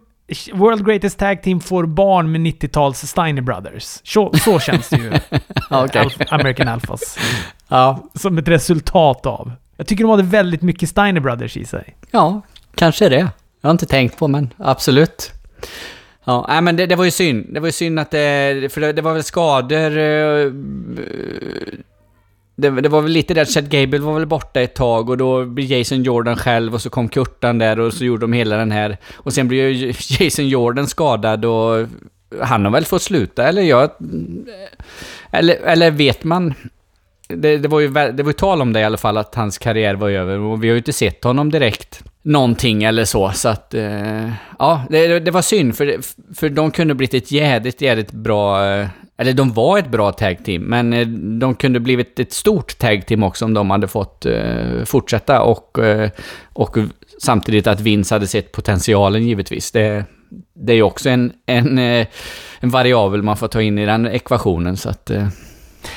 World 0.53 0.87
Greatest 0.87 1.19
Tag 1.19 1.43
Team 1.43 1.61
får 1.61 1.87
barn 1.87 2.33
med 2.33 2.41
90-tals 2.41 3.07
Steiner 3.07 3.43
Brothers. 3.43 4.01
Så, 4.05 4.33
så 4.35 4.61
känns 4.61 4.89
det 4.89 4.97
ju. 4.97 5.13
Ja, 5.71 5.85
okej. 5.85 6.03
Alf- 6.03 6.27
American 6.35 6.69
Alphas. 6.69 7.19
Ja, 7.69 8.05
Som 8.15 8.39
ett 8.39 8.49
resultat 8.49 9.27
av. 9.27 9.53
Jag 9.77 9.87
tycker 9.87 10.05
de 10.05 10.11
hade 10.11 10.23
väldigt 10.23 10.63
mycket 10.63 10.89
Steiner 10.89 11.21
Brothers 11.21 11.57
i 11.57 11.65
sig. 11.65 11.97
ja, 12.11 12.43
kanske 12.75 13.09
det. 13.09 13.29
Jag 13.65 13.69
har 13.69 13.73
inte 13.73 13.87
tänkt 13.87 14.19
på, 14.19 14.29
men 14.29 14.55
absolut. 14.59 15.33
Ja, 16.25 16.47
nej, 16.49 16.63
men 16.63 16.77
det, 16.77 16.87
det 16.87 16.97
var 16.97 17.05
ju 17.05 17.11
synd. 17.11 17.47
Det 17.51 17.61
var 17.61 17.69
ju 17.69 17.73
synd 17.73 17.99
att 17.99 18.11
det... 18.11 18.73
För 18.73 18.81
det, 18.81 18.93
det 18.93 19.03
var 19.03 19.13
väl 19.15 19.23
skador... 19.23 19.99
Eh, 19.99 20.53
det, 22.57 22.71
det 22.71 22.89
var 22.89 23.03
väl 23.03 23.11
lite 23.11 23.35
det 23.35 23.41
att 23.41 23.49
Chad 23.49 23.71
Gable 23.71 23.99
var 23.99 24.15
väl 24.15 24.27
borta 24.27 24.61
ett 24.61 24.75
tag 24.75 25.11
och 25.11 25.17
då 25.17 25.45
blev 25.45 25.67
Jason 25.67 26.03
Jordan 26.03 26.37
själv 26.37 26.75
och 26.75 26.83
så 26.83 26.91
kom 26.91 27.09
Kurtan 27.09 27.59
där 27.59 27.81
och 27.81 27.93
så 27.93 28.05
gjorde 28.05 28.21
de 28.21 28.33
hela 28.33 28.57
den 28.57 28.71
här... 28.71 28.97
Och 29.15 29.33
sen 29.33 29.49
blev 29.49 29.71
ju 29.71 29.87
Jason 30.19 30.49
Jordan 30.49 30.87
skadad 30.87 31.45
och 31.45 31.87
han 32.41 32.65
har 32.65 32.73
väl 32.73 32.85
fått 32.85 33.03
sluta, 33.03 33.49
eller 33.49 33.63
jag... 33.63 33.91
Eller, 35.31 35.55
eller 35.55 35.91
vet 35.91 36.25
man? 36.25 36.55
Det, 37.29 37.57
det, 37.57 37.69
var 37.69 37.81
ju, 37.81 37.89
det 37.89 38.23
var 38.23 38.31
ju 38.31 38.33
tal 38.33 38.63
om 38.63 38.73
det 38.73 38.81
i 38.81 38.85
alla 38.85 38.99
fall, 38.99 39.17
att 39.17 39.35
hans 39.35 39.59
karriär 39.59 39.95
var 39.95 40.11
över 40.11 40.39
och 40.39 40.65
vi 40.65 40.69
har 40.69 40.75
ju 40.75 40.79
inte 40.79 40.93
sett 40.93 41.25
honom 41.25 41.51
direkt 41.51 42.05
någonting 42.25 42.85
eller 42.85 43.05
så, 43.05 43.31
så 43.31 43.49
att... 43.49 43.75
Eh, 43.75 44.31
ja, 44.59 44.83
det, 44.91 45.21
det 45.21 45.31
var 45.31 45.43
synd, 45.43 45.77
för, 45.77 45.97
för 46.35 46.49
de 46.49 46.71
kunde 46.71 46.95
blivit 46.95 47.15
ett 47.15 47.33
jädrigt, 47.33 47.81
jädrigt 47.81 48.13
bra... 48.13 48.67
Eh, 48.67 48.89
eller 49.17 49.33
de 49.33 49.53
var 49.53 49.79
ett 49.79 49.91
bra 49.91 50.13
tag 50.13 50.45
team, 50.45 50.63
men 50.63 50.93
eh, 50.93 51.07
de 51.41 51.55
kunde 51.55 51.81
blivit 51.81 52.21
ett 52.21 52.33
stort 52.33 52.79
tag 52.79 53.07
team 53.07 53.23
också 53.23 53.45
om 53.45 53.55
de 53.55 53.71
hade 53.71 53.89
fått 53.89 54.27
eh, 54.27 54.85
fortsätta 54.85 55.43
och, 55.43 55.79
eh, 55.79 56.11
och 56.53 56.77
samtidigt 57.23 57.67
att 57.67 57.81
Vince 57.81 58.15
hade 58.15 58.27
sett 58.27 58.53
potentialen 58.53 59.27
givetvis. 59.27 59.73
Det, 59.73 60.05
det 60.55 60.73
är 60.73 60.77
ju 60.77 60.83
också 60.83 61.09
en, 61.09 61.33
en, 61.47 61.79
eh, 61.79 62.07
en 62.61 62.71
variabel 62.71 63.23
man 63.23 63.37
får 63.37 63.49
ta 63.49 63.63
in 63.63 63.79
i 63.79 63.87
den 63.87 64.07
ekvationen, 64.07 64.77
så 64.77 64.89
att... 64.89 65.11
Eh, 65.11 65.29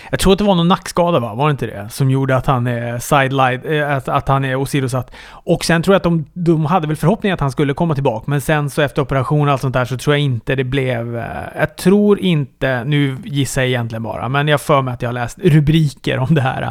jag 0.09 0.19
tror 0.19 0.33
att 0.33 0.39
det 0.39 0.45
var 0.45 0.55
någon 0.55 0.67
nackskada 0.67 1.19
va? 1.19 1.33
Var 1.33 1.47
det 1.47 1.51
inte 1.51 1.65
det? 1.65 1.89
Som 1.89 2.11
gjorde 2.11 2.35
att 2.35 2.45
han 2.45 2.67
är 2.67 2.99
sideline, 2.99 3.61
eh, 3.65 3.95
att, 3.95 4.07
att 4.07 4.27
han 4.27 4.45
är 4.45 4.55
åsidosatt. 4.55 5.11
Och 5.29 5.65
sen 5.65 5.83
tror 5.83 5.93
jag 5.93 5.97
att 5.97 6.03
de, 6.03 6.25
de 6.33 6.65
hade 6.65 6.87
väl 6.87 6.95
förhoppningar 6.95 7.33
att 7.33 7.39
han 7.39 7.51
skulle 7.51 7.73
komma 7.73 7.93
tillbaka. 7.93 8.23
Men 8.27 8.41
sen 8.41 8.69
så 8.69 8.81
efter 8.81 9.01
operation 9.01 9.47
och 9.47 9.51
allt 9.51 9.61
sånt 9.61 9.73
där 9.73 9.85
så 9.85 9.97
tror 9.97 10.15
jag 10.15 10.21
inte 10.21 10.55
det 10.55 10.63
blev... 10.63 11.17
Eh, 11.17 11.25
jag 11.59 11.75
tror 11.75 12.19
inte, 12.19 12.83
nu 12.83 13.17
gissar 13.23 13.61
jag 13.61 13.69
egentligen 13.69 14.03
bara, 14.03 14.29
men 14.29 14.47
jag 14.47 14.61
för 14.61 14.81
mig 14.81 14.93
att 14.93 15.01
jag 15.01 15.09
har 15.09 15.13
läst 15.13 15.39
rubriker 15.39 16.19
om 16.19 16.35
det 16.35 16.41
här. 16.41 16.61
Eh, 16.61 16.69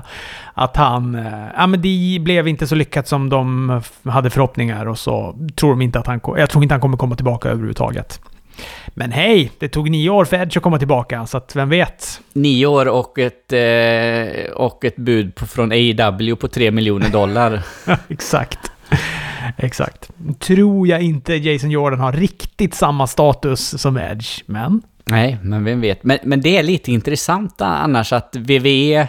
att 0.54 0.76
han... 0.76 1.26
Ja 1.56 1.66
men 1.66 1.82
det 1.82 2.18
blev 2.20 2.48
inte 2.48 2.66
så 2.66 2.74
lyckat 2.74 3.08
som 3.08 3.28
de 3.28 3.80
hade 4.04 4.30
förhoppningar 4.30 4.86
och 4.86 4.98
så 4.98 5.36
tror 5.54 5.70
de 5.70 5.82
inte 5.82 5.98
att 5.98 6.06
han... 6.06 6.20
Jag 6.36 6.50
tror 6.50 6.62
inte 6.62 6.74
han 6.74 6.80
kommer 6.80 6.96
komma 6.96 7.14
tillbaka 7.14 7.48
överhuvudtaget. 7.48 8.20
Men 8.88 9.12
hej, 9.12 9.50
det 9.58 9.68
tog 9.68 9.90
nio 9.90 10.10
år 10.10 10.24
för 10.24 10.36
Edge 10.36 10.56
att 10.56 10.62
komma 10.62 10.78
tillbaka, 10.78 11.26
så 11.26 11.36
att 11.36 11.56
vem 11.56 11.68
vet? 11.68 12.20
nio 12.32 12.66
år 12.66 12.88
och 12.88 13.18
ett, 13.18 13.52
eh, 13.52 14.52
och 14.52 14.84
ett 14.84 14.96
bud 14.96 15.34
på, 15.34 15.46
från 15.46 15.72
AEW 15.72 16.36
på 16.36 16.48
3 16.48 16.70
miljoner 16.70 17.08
dollar. 17.08 17.62
Exakt. 18.08 18.58
Exakt. 19.56 20.10
Tror 20.38 20.88
jag 20.88 21.02
inte 21.02 21.34
Jason 21.34 21.70
Jordan 21.70 22.00
har 22.00 22.12
riktigt 22.12 22.74
samma 22.74 23.06
status 23.06 23.80
som 23.82 23.96
Edge, 23.96 24.42
men... 24.46 24.82
Nej, 25.04 25.38
men 25.42 25.64
vem 25.64 25.80
vet. 25.80 26.04
Men, 26.04 26.18
men 26.22 26.40
det 26.40 26.56
är 26.56 26.62
lite 26.62 26.92
intressant 26.92 27.60
annars 27.60 28.12
att 28.12 28.36
WWE, 28.36 29.08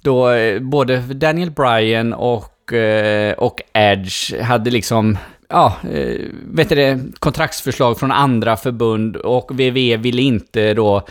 då 0.00 0.30
eh, 0.30 0.60
både 0.60 0.98
Daniel 1.00 1.50
Bryan 1.50 2.12
och, 2.12 2.72
eh, 2.72 3.32
och 3.32 3.60
Edge 3.72 4.40
hade 4.42 4.70
liksom, 4.70 5.18
ja, 5.48 5.76
eh, 5.92 6.20
vet 6.50 6.68
du 6.68 6.74
det, 6.74 7.00
kontraktsförslag 7.18 7.98
från 7.98 8.12
andra 8.12 8.56
förbund 8.56 9.16
och 9.16 9.60
VV 9.60 9.96
ville 9.96 10.22
inte 10.22 10.74
då 10.74 11.02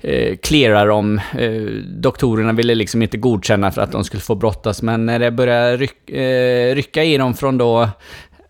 eh, 0.00 0.36
cleara 0.36 0.84
dem. 0.84 1.20
Eh, 1.38 1.62
doktorerna 1.86 2.52
ville 2.52 2.74
liksom 2.74 3.02
inte 3.02 3.16
godkänna 3.16 3.70
för 3.70 3.82
att 3.82 3.92
de 3.92 4.04
skulle 4.04 4.20
få 4.20 4.34
brottas, 4.34 4.82
men 4.82 5.06
när 5.06 5.18
det 5.18 5.30
började 5.30 5.76
ryck, 5.76 6.10
eh, 6.10 6.74
rycka 6.74 7.04
i 7.04 7.16
dem 7.16 7.34
från 7.34 7.58
då 7.58 7.88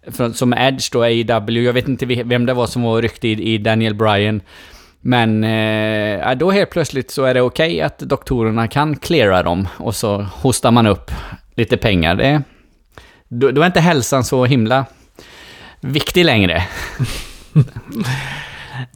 från, 0.06 0.34
som 0.34 0.52
Edge 0.52 0.92
då, 0.92 1.02
AEW, 1.02 1.62
jag 1.62 1.72
vet 1.72 1.88
inte 1.88 2.06
vem 2.06 2.46
det 2.46 2.54
var 2.54 2.66
som 2.66 2.82
var 2.82 3.02
ryckt 3.02 3.24
i, 3.24 3.54
i 3.54 3.58
Daniel 3.58 3.94
Bryan. 3.94 4.40
Men 5.00 5.44
eh, 5.44 6.34
då 6.34 6.50
helt 6.50 6.70
plötsligt 6.70 7.10
så 7.10 7.24
är 7.24 7.34
det 7.34 7.40
okej 7.40 7.80
att 7.80 7.98
doktorerna 7.98 8.68
kan 8.68 8.96
cleara 8.96 9.42
dem 9.42 9.68
och 9.76 9.94
så 9.94 10.22
hostar 10.22 10.70
man 10.70 10.86
upp 10.86 11.10
lite 11.54 11.76
pengar. 11.76 12.14
Det, 12.14 12.42
då, 13.28 13.50
då 13.50 13.62
är 13.62 13.66
inte 13.66 13.80
hälsan 13.80 14.24
så 14.24 14.44
himla 14.44 14.86
viktig 15.82 16.24
längre. 16.24 16.62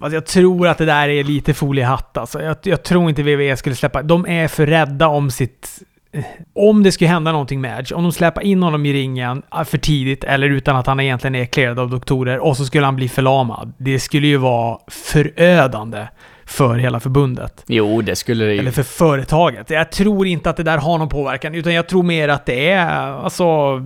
Alltså 0.01 0.14
jag 0.16 0.27
tror 0.27 0.68
att 0.68 0.79
det 0.79 0.85
där 0.85 1.09
är 1.09 1.25
lite 1.25 1.55
foliehatt 1.55 2.16
alltså. 2.16 2.42
Jag, 2.42 2.57
jag 2.62 2.83
tror 2.83 3.09
inte 3.09 3.22
WWE 3.22 3.57
skulle 3.57 3.75
släppa... 3.77 4.03
De 4.03 4.27
är 4.27 4.49
för 4.49 4.66
rädda 4.66 5.09
om 5.09 5.31
sitt... 5.31 5.68
eh, 6.12 6.25
Om 6.55 6.83
det 6.83 6.92
skulle 6.92 7.09
hända 7.11 7.33
någonting 7.33 7.61
med 7.61 7.79
Edge, 7.81 7.92
om 7.92 8.03
de 8.03 8.12
släpper 8.12 8.42
in 8.42 8.62
honom 8.62 8.87
i 8.87 8.92
ringen 8.92 9.42
eh, 9.55 9.64
för 9.64 9.79
tidigt 9.79 10.25
eller 10.25 10.49
utan 10.51 10.77
att 10.77 10.87
han 10.87 11.01
egentligen 11.01 11.35
är 11.35 11.44
clearad 11.44 11.79
av 11.79 11.90
doktorer 11.90 12.38
och 12.38 12.57
så 12.57 12.64
skulle 12.64 12.85
han 12.85 12.96
bli 12.96 13.09
förlamad. 13.09 13.72
Det 13.79 13.99
skulle 14.01 14.27
ju 14.27 14.37
vara 14.37 14.79
förödande 14.88 16.07
för 16.46 16.75
hela 16.77 17.01
förbundet. 17.01 17.64
Jo, 17.66 18.03
det 18.03 18.16
skulle 18.16 18.44
det 18.44 18.53
ju. 18.55 18.59
Eller 18.59 18.70
för 18.70 18.83
företaget. 18.83 19.70
Jag 19.70 19.92
tror 19.92 20.27
inte 20.27 20.51
att 20.51 20.57
det 20.57 20.62
där 20.62 20.79
har 20.79 20.99
någon 20.99 21.09
påverkan, 21.09 21.55
utan 21.55 21.75
jag 21.75 21.88
tror 21.88 22.03
mer 22.03 22.29
att 22.29 22.46
det 22.46 22.70
är, 22.70 22.88
alltså... 23.25 23.81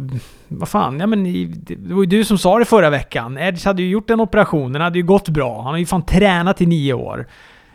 Vad 0.53 0.69
fan, 0.69 1.01
ja 1.01 1.07
men 1.07 1.25
det 1.55 1.95
var 1.95 2.03
ju 2.03 2.07
du 2.07 2.25
som 2.25 2.39
sa 2.39 2.59
det 2.59 2.65
förra 2.65 2.91
veckan. 2.91 3.39
Edge 3.39 3.67
hade 3.67 3.83
ju 3.83 3.89
gjort 3.89 4.11
en 4.11 4.21
operation, 4.21 4.73
den 4.73 4.83
hade 4.83 4.99
ju 4.99 5.05
gått 5.05 5.29
bra. 5.29 5.63
Han 5.63 5.71
har 5.71 5.79
ju 5.79 5.87
fan 5.87 6.07
tränat 6.07 6.61
i 6.61 6.67
nio 6.67 6.93
år. 6.93 7.27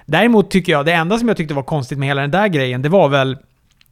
Däremot 0.05 0.51
tycker 0.51 0.71
jag, 0.71 0.85
det 0.85 0.93
enda 0.93 1.17
som 1.17 1.27
jag 1.27 1.37
tyckte 1.37 1.53
var 1.53 1.63
konstigt 1.63 1.97
med 1.97 2.07
hela 2.07 2.21
den 2.21 2.31
där 2.31 2.47
grejen, 2.47 2.81
det 2.81 2.89
var 2.89 3.09
väl 3.09 3.37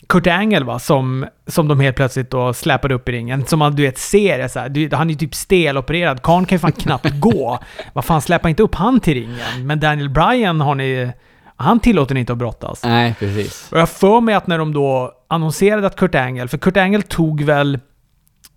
Kurt 0.07 0.27
Angle 0.27 0.63
va, 0.63 0.79
som, 0.79 1.25
som 1.47 1.67
de 1.67 1.79
helt 1.79 1.95
plötsligt 1.95 2.29
då 2.29 2.53
släpade 2.53 2.93
upp 2.93 3.09
i 3.09 3.11
ringen. 3.11 3.45
Som 3.45 3.59
man 3.59 3.75
du 3.75 3.83
vet 3.83 3.97
ser 3.97 4.37
det 4.37 4.49
så 4.49 4.59
här. 4.59 4.69
Du, 4.69 4.89
han 4.91 5.07
är 5.07 5.13
ju 5.13 5.17
typ 5.17 5.35
stelopererad. 5.35 6.21
Karn 6.21 6.45
kan 6.45 6.55
ju 6.55 6.59
fan 6.59 6.71
knappt 6.71 7.09
gå. 7.19 7.59
Vad 7.93 8.05
fan, 8.05 8.21
släppa 8.21 8.49
inte 8.49 8.63
upp 8.63 8.75
han 8.75 8.99
till 8.99 9.13
ringen. 9.13 9.65
Men 9.67 9.79
Daniel 9.79 10.09
Bryan 10.09 10.61
har 10.61 10.75
ni... 10.75 11.11
Han 11.55 11.79
tillåter 11.79 12.13
ni 12.13 12.19
inte 12.19 12.33
att 12.33 12.39
brottas. 12.39 12.83
Nej, 12.83 13.15
precis. 13.19 13.71
Och 13.71 13.79
jag 13.79 13.89
för 13.89 14.21
mig 14.21 14.35
att 14.35 14.47
när 14.47 14.57
de 14.57 14.73
då 14.73 15.11
annonserade 15.27 15.87
att 15.87 15.95
Kurt 15.95 16.15
Angle, 16.15 16.47
för 16.47 16.57
Kurt 16.57 16.77
Angle 16.77 17.01
tog 17.01 17.41
väl... 17.41 17.79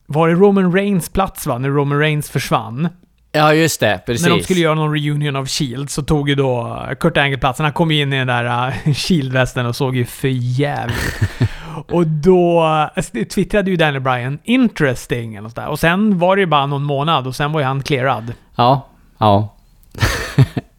Var 0.06 0.28
det 0.28 0.34
Roman 0.34 0.72
Reigns 0.72 1.08
plats 1.08 1.46
va? 1.46 1.58
När 1.58 1.68
Roman 1.68 1.98
Reigns 1.98 2.30
försvann. 2.30 2.88
Ja, 3.32 3.54
just 3.54 3.80
det. 3.80 4.00
Precis. 4.06 4.26
När 4.26 4.36
de 4.36 4.42
skulle 4.42 4.60
göra 4.60 4.74
någon 4.74 4.92
reunion 4.92 5.36
av 5.36 5.46
Shield 5.46 5.90
så 5.90 6.02
tog 6.02 6.28
ju 6.28 6.34
då 6.34 6.82
Kurt 7.00 7.16
Angle 7.16 7.38
platsen. 7.38 7.64
Han 7.64 7.72
kom 7.72 7.90
in 7.90 8.12
i 8.12 8.18
den 8.18 8.26
där 8.26 8.66
uh, 8.86 8.92
Shield-västen 8.94 9.66
och 9.66 9.76
såg 9.76 9.96
ju 9.96 10.04
för 10.04 10.28
jävligt. 10.28 11.20
Och 11.90 12.06
då 12.06 12.64
uh, 12.96 13.24
twittrade 13.24 13.70
ju 13.70 13.76
Daniel 13.76 14.02
Bryan 14.02 14.38
“interesting” 14.44 15.34
eller 15.34 15.42
något 15.42 15.56
där. 15.56 15.66
Och 15.66 15.80
sen 15.80 16.18
var 16.18 16.36
det 16.36 16.40
ju 16.40 16.46
bara 16.46 16.66
någon 16.66 16.82
månad 16.82 17.26
och 17.26 17.36
sen 17.36 17.52
var 17.52 17.60
ju 17.60 17.66
han 17.66 17.82
clearad. 17.82 18.32
Ja, 18.56 18.86
ja. 19.18 19.56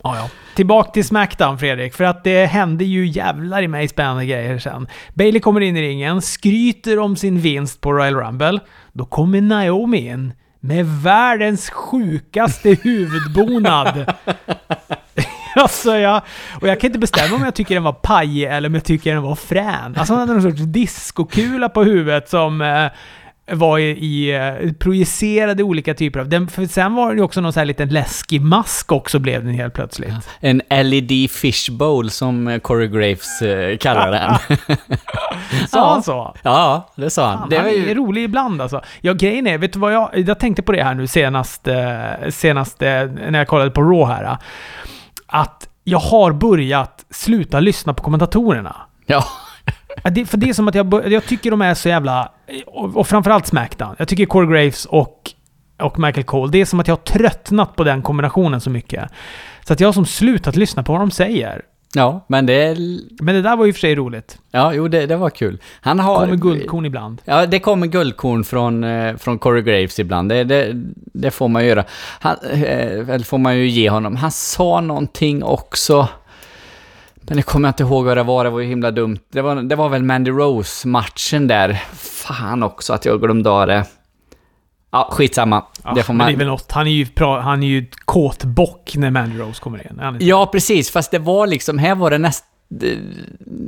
Ja, 0.03 0.15
ja. 0.15 0.29
Tillbaka 0.57 0.91
till 0.91 1.05
Smackdown 1.05 1.59
Fredrik, 1.59 1.93
för 1.93 2.03
att 2.03 2.23
det 2.23 2.45
hände 2.45 2.85
ju 2.85 3.07
jävlar 3.07 3.61
i 3.61 3.67
mig 3.67 3.87
spännande 3.87 4.25
grejer 4.25 4.59
sen. 4.59 4.87
Bailey 5.13 5.39
kommer 5.41 5.61
in 5.61 5.77
i 5.77 5.81
ringen, 5.81 6.21
skryter 6.21 6.99
om 6.99 7.15
sin 7.15 7.39
vinst 7.39 7.81
på 7.81 7.93
Royal 7.93 8.15
Rumble. 8.15 8.59
Då 8.93 9.05
kommer 9.05 9.41
Naomi 9.41 10.07
in 10.07 10.33
med 10.59 10.85
världens 10.85 11.69
sjukaste 11.69 12.69
huvudbonad. 12.83 14.13
alltså 15.55 15.97
jag, 15.97 16.21
och 16.61 16.67
jag 16.67 16.79
kan 16.79 16.87
inte 16.87 16.99
bestämma 16.99 17.35
om 17.35 17.43
jag 17.43 17.55
tycker 17.55 17.75
den 17.75 17.83
var 17.83 17.93
pajig 17.93 18.43
eller 18.43 18.69
om 18.69 18.73
jag 18.73 18.83
tycker 18.83 19.13
den 19.13 19.23
var 19.23 19.35
frän. 19.35 19.95
Alltså 19.97 20.13
han 20.13 20.19
hade 20.19 20.33
någon 20.33 20.51
sorts 20.51 20.61
discokula 20.61 21.69
på 21.69 21.83
huvudet 21.83 22.29
som 22.29 22.61
eh, 22.61 22.85
var 23.51 23.79
i, 23.79 23.89
i 23.89 24.35
eh, 24.35 24.73
projicerade 24.73 25.63
olika 25.63 25.93
typer 25.93 26.19
av... 26.19 26.29
Den, 26.29 26.47
för 26.47 26.65
sen 26.65 26.95
var 26.95 27.09
det 27.09 27.17
ju 27.17 27.23
också 27.23 27.41
någon 27.41 27.53
sån 27.53 27.59
här 27.59 27.65
liten 27.65 27.89
läskig 27.89 28.41
mask 28.41 28.91
också 28.91 29.19
blev 29.19 29.45
den 29.45 29.53
helt 29.53 29.73
plötsligt. 29.73 30.13
En 30.39 30.61
LED 30.69 31.31
fishbowl 31.31 32.09
som 32.09 32.47
eh, 32.47 32.59
Corey 32.59 32.87
Graves 32.87 33.41
eh, 33.41 33.77
kallar 33.77 34.11
den. 34.11 34.57
Sa 35.67 35.93
han 35.93 36.03
så? 36.03 36.35
Ja, 36.43 36.89
det 36.95 37.09
sa 37.09 37.27
han. 37.27 37.39
Fan, 37.39 37.49
det 37.49 37.55
han 37.55 37.65
var 37.65 37.71
är 37.71 37.77
ju... 37.77 37.93
rolig 37.93 38.23
ibland 38.23 38.61
alltså. 38.61 38.81
Ja, 39.01 39.13
grejen 39.13 39.47
är, 39.47 39.57
vet 39.57 39.73
du 39.73 39.79
vad 39.79 39.93
jag... 39.93 40.09
Jag 40.13 40.39
tänkte 40.39 40.61
på 40.61 40.71
det 40.71 40.83
här 40.83 40.93
nu 40.93 41.07
senast, 41.07 41.67
eh, 41.67 42.29
senast 42.29 42.79
när 42.79 43.37
jag 43.37 43.47
kollade 43.47 43.71
på 43.71 43.81
Raw 43.81 44.13
här. 44.13 44.37
Att 45.27 45.69
jag 45.83 45.99
har 45.99 46.31
börjat 46.31 47.05
sluta 47.09 47.59
lyssna 47.59 47.93
på 47.93 48.03
kommentatorerna. 48.03 48.75
Ja. 49.05 49.23
Det, 50.11 50.25
för 50.25 50.37
det 50.37 50.49
är 50.49 50.53
som 50.53 50.67
att 50.67 50.75
jag, 50.75 51.11
jag 51.11 51.25
tycker 51.25 51.51
de 51.51 51.61
är 51.61 51.73
så 51.73 51.89
jävla... 51.89 52.31
Och, 52.65 52.97
och 52.97 53.07
framförallt 53.07 53.47
Smackdown. 53.47 53.95
Jag 53.99 54.07
tycker 54.07 54.25
Corey 54.25 54.49
Graves 54.49 54.85
och, 54.85 55.31
och 55.81 55.99
Michael 55.99 56.23
Cole, 56.23 56.51
det 56.51 56.61
är 56.61 56.65
som 56.65 56.79
att 56.79 56.87
jag 56.87 56.95
har 56.95 57.03
tröttnat 57.03 57.75
på 57.75 57.83
den 57.83 58.01
kombinationen 58.01 58.61
så 58.61 58.69
mycket. 58.69 59.09
Så 59.67 59.73
att 59.73 59.79
jag 59.79 59.87
har 59.87 59.93
som 59.93 60.05
slutat 60.05 60.55
lyssna 60.55 60.83
på 60.83 60.91
vad 60.91 61.01
de 61.01 61.11
säger. 61.11 61.61
Ja, 61.93 62.25
men 62.27 62.45
det... 62.45 62.77
Men 63.21 63.35
det 63.35 63.41
där 63.41 63.55
var 63.55 63.65
ju 63.65 63.73
för 63.73 63.79
sig 63.79 63.95
roligt. 63.95 64.39
Ja, 64.51 64.73
jo, 64.73 64.87
det, 64.87 65.05
det 65.05 65.15
var 65.15 65.29
kul. 65.29 65.61
Han 65.81 65.99
har... 65.99 66.19
Kommer 66.19 66.35
guldkorn 66.35 66.85
ibland. 66.85 67.21
Ja, 67.25 67.45
det 67.45 67.59
kommer 67.59 67.87
guldkorn 67.87 68.43
från, 68.43 68.83
eh, 68.83 69.15
från 69.15 69.39
Corey 69.39 69.61
Graves 69.61 69.99
ibland. 69.99 70.29
Det, 70.29 70.43
det, 70.43 70.71
det 70.95 71.31
får 71.31 71.47
man 71.47 71.63
ju 71.63 71.69
göra. 71.69 71.83
Han, 72.19 72.35
eh, 72.51 73.09
eller 73.09 73.25
får 73.25 73.37
man 73.37 73.57
ju 73.57 73.67
ge 73.67 73.89
honom. 73.89 74.15
Han 74.15 74.31
sa 74.31 74.81
någonting 74.81 75.43
också. 75.43 76.07
Men 77.27 77.37
det 77.37 77.43
kommer 77.43 77.67
jag 77.67 77.71
inte 77.71 77.83
ihåg 77.83 78.05
vad 78.05 78.17
det 78.17 78.23
var. 78.23 78.43
Det 78.43 78.49
var 78.49 78.59
ju 78.59 78.67
himla 78.67 78.91
dumt. 78.91 79.19
Det 79.31 79.41
var, 79.41 79.55
det 79.55 79.75
var 79.75 79.89
väl 79.89 80.03
Mandy 80.03 80.31
Rose-matchen 80.31 81.47
där. 81.47 81.83
Fan 81.93 82.63
också 82.63 82.93
att 82.93 83.05
jag 83.05 83.21
glömde 83.21 83.49
av 83.49 83.67
det. 83.67 83.85
Ja, 84.91 85.09
skitsamma. 85.11 85.65
Ja, 85.83 85.93
det 85.95 86.03
får 86.03 86.13
men 86.13 86.17
man... 86.17 86.27
det 86.27 86.33
är 86.33 86.37
väl 86.37 86.47
något. 86.47 86.71
Han 86.71 86.87
är 86.87 86.91
ju, 86.91 87.05
pra, 87.05 87.41
han 87.41 87.63
är 87.63 87.67
ju 87.67 87.85
kåtbock 88.05 88.95
när 88.95 89.11
Mandy 89.11 89.39
Rose 89.39 89.61
kommer 89.61 89.87
in. 89.87 90.17
Ja, 90.19 90.49
precis. 90.51 90.91
Fast 90.91 91.11
det 91.11 91.19
var 91.19 91.47
liksom, 91.47 91.77
här 91.77 91.95
var 91.95 92.11
det 92.11 92.17
näst... 92.17 92.45
det- 92.67 92.97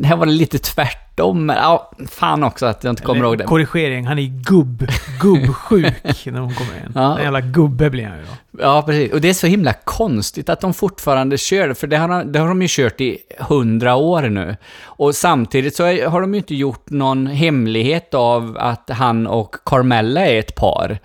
Här 0.04 0.16
var 0.16 0.26
det 0.26 0.32
lite 0.32 0.60
tvärtom. 0.60 1.46
Men, 1.46 1.56
ja, 1.56 1.92
fan 2.08 2.44
också 2.44 2.66
att 2.66 2.84
jag 2.84 2.92
inte 2.92 3.04
kommer 3.04 3.20
Eller, 3.20 3.28
ihåg 3.30 3.38
det. 3.38 3.44
Korrigering, 3.44 4.06
han 4.08 4.20
är 4.20 4.44
gubb, 4.44 4.88
gubbsjuk 5.22 6.26
när 6.26 6.40
hon 6.40 6.54
kommer 6.54 6.72
in. 6.76 6.92
Ja. 6.96 7.18
En 7.18 7.24
jävla 7.24 7.42
gubbe 7.42 7.90
blir 7.90 8.06
han 8.06 8.18
ju 8.18 8.24
då. 8.24 8.64
Ja, 8.64 8.82
precis. 8.86 9.14
Och 9.14 9.22
det 9.22 9.30
är 9.30 9.34
så 9.34 9.48
himla 9.48 9.74
konstigt 9.74 10.50
att 10.50 10.62
de 10.62 10.74
fortfarande 10.74 11.38
kör, 11.38 11.74
för 11.74 11.88
det 11.88 11.98
har, 11.98 12.24
det 12.24 12.40
har 12.40 12.48
de 12.48 12.62
ju 12.62 12.68
kört 12.72 13.02
i 13.02 13.18
hundra 13.40 13.96
år 13.96 14.22
nu. 14.22 14.56
Och 14.84 15.16
samtidigt 15.16 15.76
så 15.76 15.84
har 16.10 16.22
de 16.22 16.34
ju 16.34 16.38
inte 16.38 16.56
gjort 16.56 16.90
någon 16.90 17.28
hemlighet 17.28 18.14
av 18.14 18.58
att 18.60 18.90
han 18.90 19.28
och 19.28 19.56
Carmella 19.66 20.26
är 20.26 20.40
ett 20.40 20.56
par. 20.56 21.00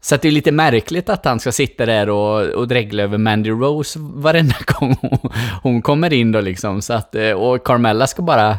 Så 0.00 0.14
att 0.14 0.22
det 0.22 0.28
är 0.28 0.32
lite 0.32 0.52
märkligt 0.52 1.08
att 1.08 1.24
han 1.24 1.40
ska 1.40 1.52
sitta 1.52 1.86
där 1.86 2.08
och, 2.08 2.46
och 2.46 2.68
dregla 2.68 3.02
över 3.02 3.18
Mandy 3.18 3.50
Rose 3.50 3.98
varenda 3.98 4.54
gång 4.66 4.96
hon, 5.00 5.32
hon 5.62 5.82
kommer 5.82 6.12
in 6.12 6.32
då 6.32 6.40
liksom. 6.40 6.82
Så 6.82 6.92
att, 6.92 7.14
eh, 7.14 7.30
och 7.32 7.64
Carmella 7.66 8.06
ska 8.06 8.22
bara... 8.22 8.58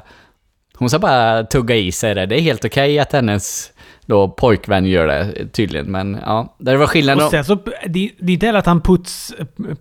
Hon 0.77 0.89
ska 0.89 0.99
bara 0.99 1.43
tugga 1.43 1.75
i 1.75 1.91
sig 1.91 2.15
det. 2.15 2.25
Det 2.25 2.35
är 2.35 2.41
helt 2.41 2.65
okej 2.65 2.99
att 2.99 3.11
hennes 3.11 3.71
då 4.05 4.29
pojkvän 4.29 4.85
gör 4.85 5.07
det 5.07 5.47
tydligen, 5.47 5.91
men 5.91 6.17
ja. 6.25 6.55
Där 6.57 6.75
var 6.75 6.87
skillnaden. 6.87 7.25
Och 7.25 7.31
sen 7.31 7.45
så, 7.45 7.55
det, 7.55 8.11
det 8.19 8.31
är 8.31 8.33
inte 8.33 8.45
heller 8.45 8.59
att 8.59 8.65
han 8.65 8.81
puts, 8.81 9.33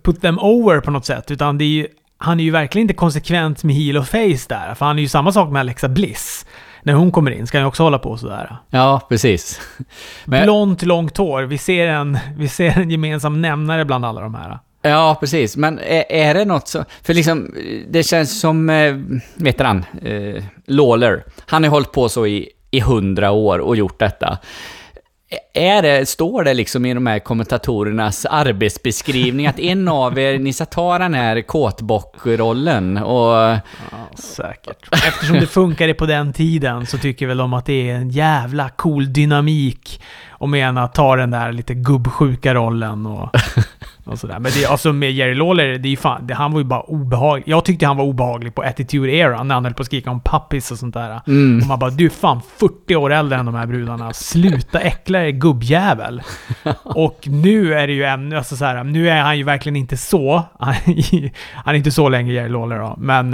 put 0.03 0.21
them 0.21 0.39
over 0.39 0.79
på 0.79 0.91
något 0.91 1.05
sätt, 1.05 1.31
utan 1.31 1.57
det 1.57 1.63
är 1.63 1.67
ju, 1.67 1.87
han 2.17 2.39
är 2.39 2.43
ju 2.43 2.51
verkligen 2.51 2.83
inte 2.83 2.93
konsekvent 2.93 3.63
med 3.63 3.75
heel 3.75 3.97
och 3.97 4.07
face 4.07 4.45
där. 4.49 4.75
För 4.75 4.85
han 4.85 4.97
är 4.97 5.01
ju 5.01 5.07
samma 5.07 5.31
sak 5.31 5.51
med 5.51 5.59
Alexa 5.59 5.89
Bliss. 5.89 6.45
När 6.83 6.93
hon 6.93 7.11
kommer 7.11 7.31
in 7.31 7.47
ska 7.47 7.57
han 7.57 7.67
också 7.67 7.83
hålla 7.83 7.99
på 7.99 8.17
sådär. 8.17 8.57
Ja, 8.69 9.01
precis. 9.09 9.61
Men- 10.25 10.43
Blont, 10.43 10.81
långt 10.81 11.17
hår. 11.17 11.41
Vi 11.43 11.57
ser, 11.57 11.87
en, 11.87 12.17
vi 12.37 12.47
ser 12.47 12.79
en 12.79 12.89
gemensam 12.89 13.41
nämnare 13.41 13.85
bland 13.85 14.05
alla 14.05 14.21
de 14.21 14.35
här. 14.35 14.59
Ja, 14.81 15.17
precis. 15.19 15.57
Men 15.57 15.79
är, 15.79 16.11
är 16.11 16.33
det 16.33 16.45
något 16.45 16.67
så... 16.67 16.85
För 17.03 17.13
liksom, 17.13 17.55
det 17.89 18.03
känns 18.03 18.39
som... 18.39 18.69
Eh, 18.69 18.95
vet 19.35 19.59
han? 19.59 19.85
Eh, 20.01 20.43
Lawler. 20.65 21.23
Han 21.45 21.63
har 21.63 21.69
hållit 21.71 21.91
på 21.91 22.09
så 22.09 22.27
i 22.27 22.49
i 22.71 22.79
hundra 22.79 23.31
år 23.31 23.59
och 23.59 23.75
gjort 23.75 23.99
detta. 23.99 24.37
Är 25.53 25.81
det, 25.81 26.09
står 26.09 26.43
det 26.43 26.53
liksom 26.53 26.85
i 26.85 26.93
de 26.93 27.07
här 27.07 27.19
kommentatorernas 27.19 28.25
arbetsbeskrivning 28.25 29.47
att 29.47 29.59
en 29.59 29.87
av 29.87 30.19
er, 30.19 30.39
ni 30.39 30.53
ska 30.53 30.65
ta 30.65 30.97
den 30.97 31.13
här 31.13 31.41
kåtbockrollen 31.41 32.97
och... 32.97 33.33
Ja, 33.33 33.59
säkert. 34.15 34.93
Eftersom 35.07 35.39
det 35.39 35.47
funkade 35.47 35.93
på 35.93 36.05
den 36.05 36.33
tiden 36.33 36.85
så 36.85 36.97
tycker 36.97 37.27
väl 37.27 37.37
de 37.37 37.53
att 37.53 37.65
det 37.65 37.89
är 37.89 37.95
en 37.95 38.09
jävla 38.09 38.69
cool 38.69 39.13
dynamik 39.13 40.01
och 40.29 40.49
menar 40.49 40.83
att 40.83 40.95
ta 40.95 41.15
den 41.15 41.31
där 41.31 41.51
lite 41.51 41.73
gubbsjuka 41.73 42.53
rollen 42.53 43.05
och, 43.05 43.29
och 44.09 44.19
sådär. 44.19 44.39
Men 44.39 44.51
det, 44.55 44.65
alltså 44.65 44.93
med 44.93 45.11
Jerry 45.11 45.35
Lawler, 45.35 45.77
det 45.77 45.87
är 45.87 45.89
ju 45.89 45.97
fan, 45.97 46.27
det, 46.27 46.33
han 46.33 46.51
var 46.51 46.59
ju 46.59 46.65
bara 46.65 46.81
obehaglig. 46.81 47.43
Jag 47.47 47.65
tyckte 47.65 47.85
han 47.85 47.97
var 47.97 48.05
obehaglig 48.05 48.55
på 48.55 48.61
Attitude 48.61 49.11
Era 49.11 49.43
när 49.43 49.55
han 49.55 49.65
höll 49.65 49.73
på 49.73 49.81
att 49.81 49.85
skrika 49.85 50.11
om 50.11 50.21
puppies 50.21 50.71
och 50.71 50.77
sånt 50.77 50.93
där. 50.93 51.21
Mm. 51.27 51.61
Och 51.61 51.67
man 51.67 51.79
bara, 51.79 51.89
du 51.89 52.05
är 52.05 52.09
fan 52.09 52.41
40 52.57 52.95
år 52.95 53.13
äldre 53.13 53.39
än 53.39 53.45
de 53.45 53.55
här 53.55 53.65
brudarna. 53.65 54.13
Sluta 54.13 54.79
äckla 54.79 55.19
dig 55.19 55.31
gubbjävel. 55.31 56.21
Och 56.83 57.27
nu 57.27 57.73
är 57.73 57.87
det 57.87 57.93
ju 57.93 58.03
en, 58.03 58.33
alltså 58.33 58.55
så 58.55 58.65
här, 58.65 58.83
nu 58.83 59.09
är 59.09 59.21
han 59.21 59.37
ju 59.37 59.43
verkligen 59.43 59.75
inte 59.75 59.97
så. 59.97 60.43
Han 60.59 60.75
är 61.65 61.73
inte 61.73 61.91
så 61.91 62.09
länge 62.09 62.33
Jerry 62.33 62.49
Lawler 62.49 62.79
då, 62.79 62.95
men 62.97 63.33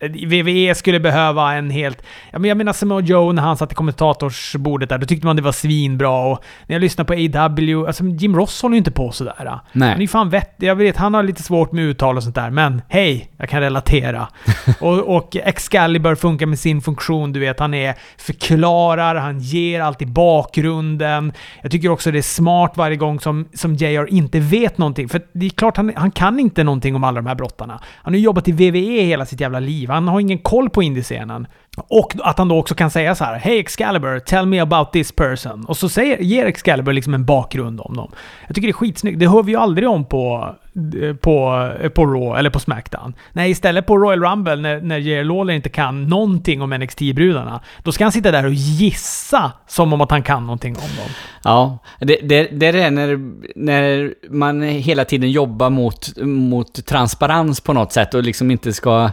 WWE 0.00 0.74
skulle 0.74 1.00
behöva 1.00 1.54
en 1.54 1.70
helt... 1.70 2.02
Ja, 2.30 2.38
men 2.38 2.48
jag 2.48 2.56
menar 2.56 2.72
Samoa 2.72 3.00
Joe 3.00 3.32
när 3.32 3.42
han 3.42 3.56
satt 3.56 3.72
i 3.72 3.74
kommentatorsbordet 3.74 4.88
där, 4.88 4.98
då 4.98 5.06
tyckte 5.06 5.26
man 5.26 5.36
det 5.36 5.42
var 5.42 5.52
svinbra 5.52 6.10
och 6.10 6.44
när 6.66 6.74
jag 6.74 6.80
lyssnar 6.80 7.04
på 7.04 7.12
AW, 7.12 7.86
alltså 7.86 8.04
Jim 8.04 8.36
Ross 8.36 8.62
håller 8.62 8.74
ju 8.74 8.78
inte 8.78 8.90
på 8.90 9.12
sådär. 9.12 9.60
Nej. 9.72 9.88
Han 9.88 9.96
är 9.96 10.00
ju 10.00 10.08
fan 10.08 10.30
vettig. 10.30 10.66
Jag 10.66 10.76
vet, 10.76 10.96
han 10.96 11.14
har 11.14 11.22
lite 11.22 11.42
svårt 11.42 11.72
med 11.72 11.84
uttal 11.84 12.16
och 12.16 12.22
sånt 12.22 12.34
där, 12.34 12.50
men 12.50 12.82
hej, 12.88 13.30
jag 13.36 13.48
kan 13.48 13.60
relatera. 13.60 14.28
och, 14.80 15.16
och 15.16 15.36
Excalibur 15.36 16.14
funkar 16.14 16.46
med 16.46 16.58
sin 16.58 16.80
funktion, 16.80 17.32
du 17.32 17.40
vet. 17.40 17.60
Han 17.60 17.74
är 17.74 17.94
förklarar, 18.18 19.14
han 19.14 19.40
ger 19.40 19.80
alltid 19.80 20.08
bakgrunden. 20.08 21.32
Jag 21.62 21.70
tycker 21.70 21.88
också 21.88 22.10
det 22.10 22.18
är 22.18 22.22
smart 22.22 22.72
varje 22.76 22.96
gång 22.96 23.20
som, 23.20 23.48
som 23.54 23.74
JR 23.74 24.06
inte 24.08 24.40
vet 24.40 24.78
någonting. 24.78 25.08
För 25.08 25.22
det 25.32 25.46
är 25.46 25.50
klart, 25.50 25.76
han, 25.76 25.92
han 25.96 26.10
kan 26.10 26.40
inte 26.40 26.64
någonting 26.64 26.94
om 26.96 27.04
alla 27.04 27.20
de 27.20 27.26
här 27.26 27.34
brottarna. 27.34 27.80
Han 27.96 28.12
har 28.12 28.18
ju 28.18 28.24
jobbat 28.24 28.48
i 28.48 28.52
WWE 28.52 29.02
hela 29.02 29.26
sitt 29.26 29.40
jävla 29.40 29.60
liv. 29.60 29.87
Han 29.94 30.08
har 30.08 30.20
ingen 30.20 30.38
koll 30.38 30.70
på 30.70 30.82
indiescenen. 30.82 31.46
Och 31.88 32.14
att 32.22 32.38
han 32.38 32.48
då 32.48 32.58
också 32.58 32.74
kan 32.74 32.90
säga 32.90 33.14
så 33.14 33.24
här: 33.24 33.34
Hej 33.38 33.58
Excalibur, 33.58 34.18
tell 34.18 34.46
me 34.46 34.60
about 34.60 34.92
this 34.92 35.12
person. 35.12 35.64
Och 35.64 35.76
så 35.76 35.88
säger, 35.88 36.18
ger 36.18 36.46
Excalibur 36.46 36.92
liksom 36.92 37.14
en 37.14 37.24
bakgrund 37.24 37.80
om 37.80 37.96
dem. 37.96 38.12
Jag 38.46 38.54
tycker 38.54 38.68
det 38.68 38.70
är 38.70 38.72
skitsnyggt. 38.72 39.18
Det 39.20 39.28
hör 39.28 39.42
vi 39.42 39.52
ju 39.52 39.58
aldrig 39.58 39.88
om 39.88 40.04
på, 40.04 40.54
eh, 41.02 41.16
på, 41.16 41.68
eh, 41.80 41.88
på 41.88 42.06
Raw 42.06 42.38
eller 42.38 42.50
på 42.50 42.60
Smackdown. 42.60 43.14
Nej, 43.32 43.50
istället 43.50 43.86
på 43.86 43.98
Royal 43.98 44.22
Rumble 44.22 44.56
när, 44.56 44.80
när 44.80 44.98
Jerry 44.98 45.24
Lawler 45.24 45.54
inte 45.54 45.68
kan 45.68 46.08
någonting 46.08 46.62
om 46.62 46.72
NXT-brudarna. 46.72 47.60
Då 47.82 47.92
ska 47.92 48.04
han 48.04 48.12
sitta 48.12 48.30
där 48.30 48.46
och 48.46 48.54
gissa 48.54 49.52
som 49.66 49.92
om 49.92 50.00
att 50.00 50.10
han 50.10 50.22
kan 50.22 50.42
någonting 50.42 50.76
om 50.76 50.96
dem. 50.96 51.08
Ja, 51.44 51.78
det, 52.00 52.18
det, 52.22 52.48
det 52.52 52.66
är 52.66 52.72
det 52.72 52.90
när, 52.90 53.18
när 53.56 54.14
man 54.30 54.62
hela 54.62 55.04
tiden 55.04 55.30
jobbar 55.30 55.70
mot, 55.70 56.16
mot 56.22 56.86
transparens 56.86 57.60
på 57.60 57.72
något 57.72 57.92
sätt 57.92 58.14
och 58.14 58.22
liksom 58.22 58.50
inte 58.50 58.72
ska... 58.72 59.10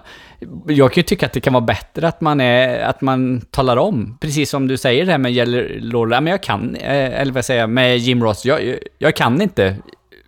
Jag 0.68 0.94
kan 0.94 1.02
ju 1.02 1.04
tycka 1.04 1.26
att 1.26 1.34
det 1.34 1.40
kan 1.40 1.54
vara 1.54 1.66
bättre 1.66 2.08
att 2.08 2.22
man, 2.22 2.42
är, 2.42 2.55
Eh, 2.64 2.90
att 2.90 3.02
man 3.02 3.42
talar 3.42 3.78
om, 3.78 4.18
precis 4.22 4.50
som 4.50 4.68
du 4.68 4.78
säger 4.78 5.06
det 5.06 5.12
här 5.12 5.18
med 5.20 5.32
gäller 5.34 5.80
men 6.22 6.28
jag 6.32 6.44
kan, 6.44 6.76
eh, 6.76 7.22
eller 7.22 7.34
vad 7.34 7.46
säger 7.46 7.60
jag, 7.62 7.70
med 7.70 7.98
Jim 7.98 8.24
Ross, 8.24 8.46
jag, 8.46 8.78
jag 8.98 9.16
kan 9.16 9.42
inte, 9.42 9.76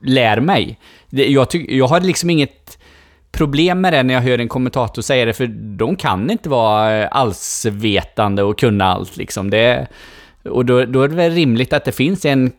lär 0.02 0.40
mig. 0.40 0.80
Det- 1.10 1.28
Jag, 1.32 1.50
tyck, 1.50 1.72
jag 1.72 1.88
har 1.88 2.02
liksom 2.02 2.30
inget 2.30 2.78
problem 3.32 3.82
med 3.82 3.94
det 3.94 4.04
när 4.04 4.14
jag 4.14 4.22
hör 4.22 4.40
en 4.40 4.48
kommentator 4.48 5.02
säga 5.02 5.26
det, 5.26 5.34
för 5.34 5.48
de 5.78 5.96
kan 5.96 6.30
inte 6.32 6.50
vara 6.50 7.08
allsvetande 7.08 8.44
och 8.44 8.60
kunna 8.60 8.86
allt 8.86 9.18
liksom. 9.18 9.50
Det, 9.50 9.88
och 10.44 10.66
då, 10.66 10.86
då 10.86 11.02
är 11.02 11.08
det 11.08 11.16
väl 11.16 11.32
rimligt 11.32 11.74
att 11.74 11.86
det 11.86 11.92
finns 11.92 12.26
en, 12.26 12.52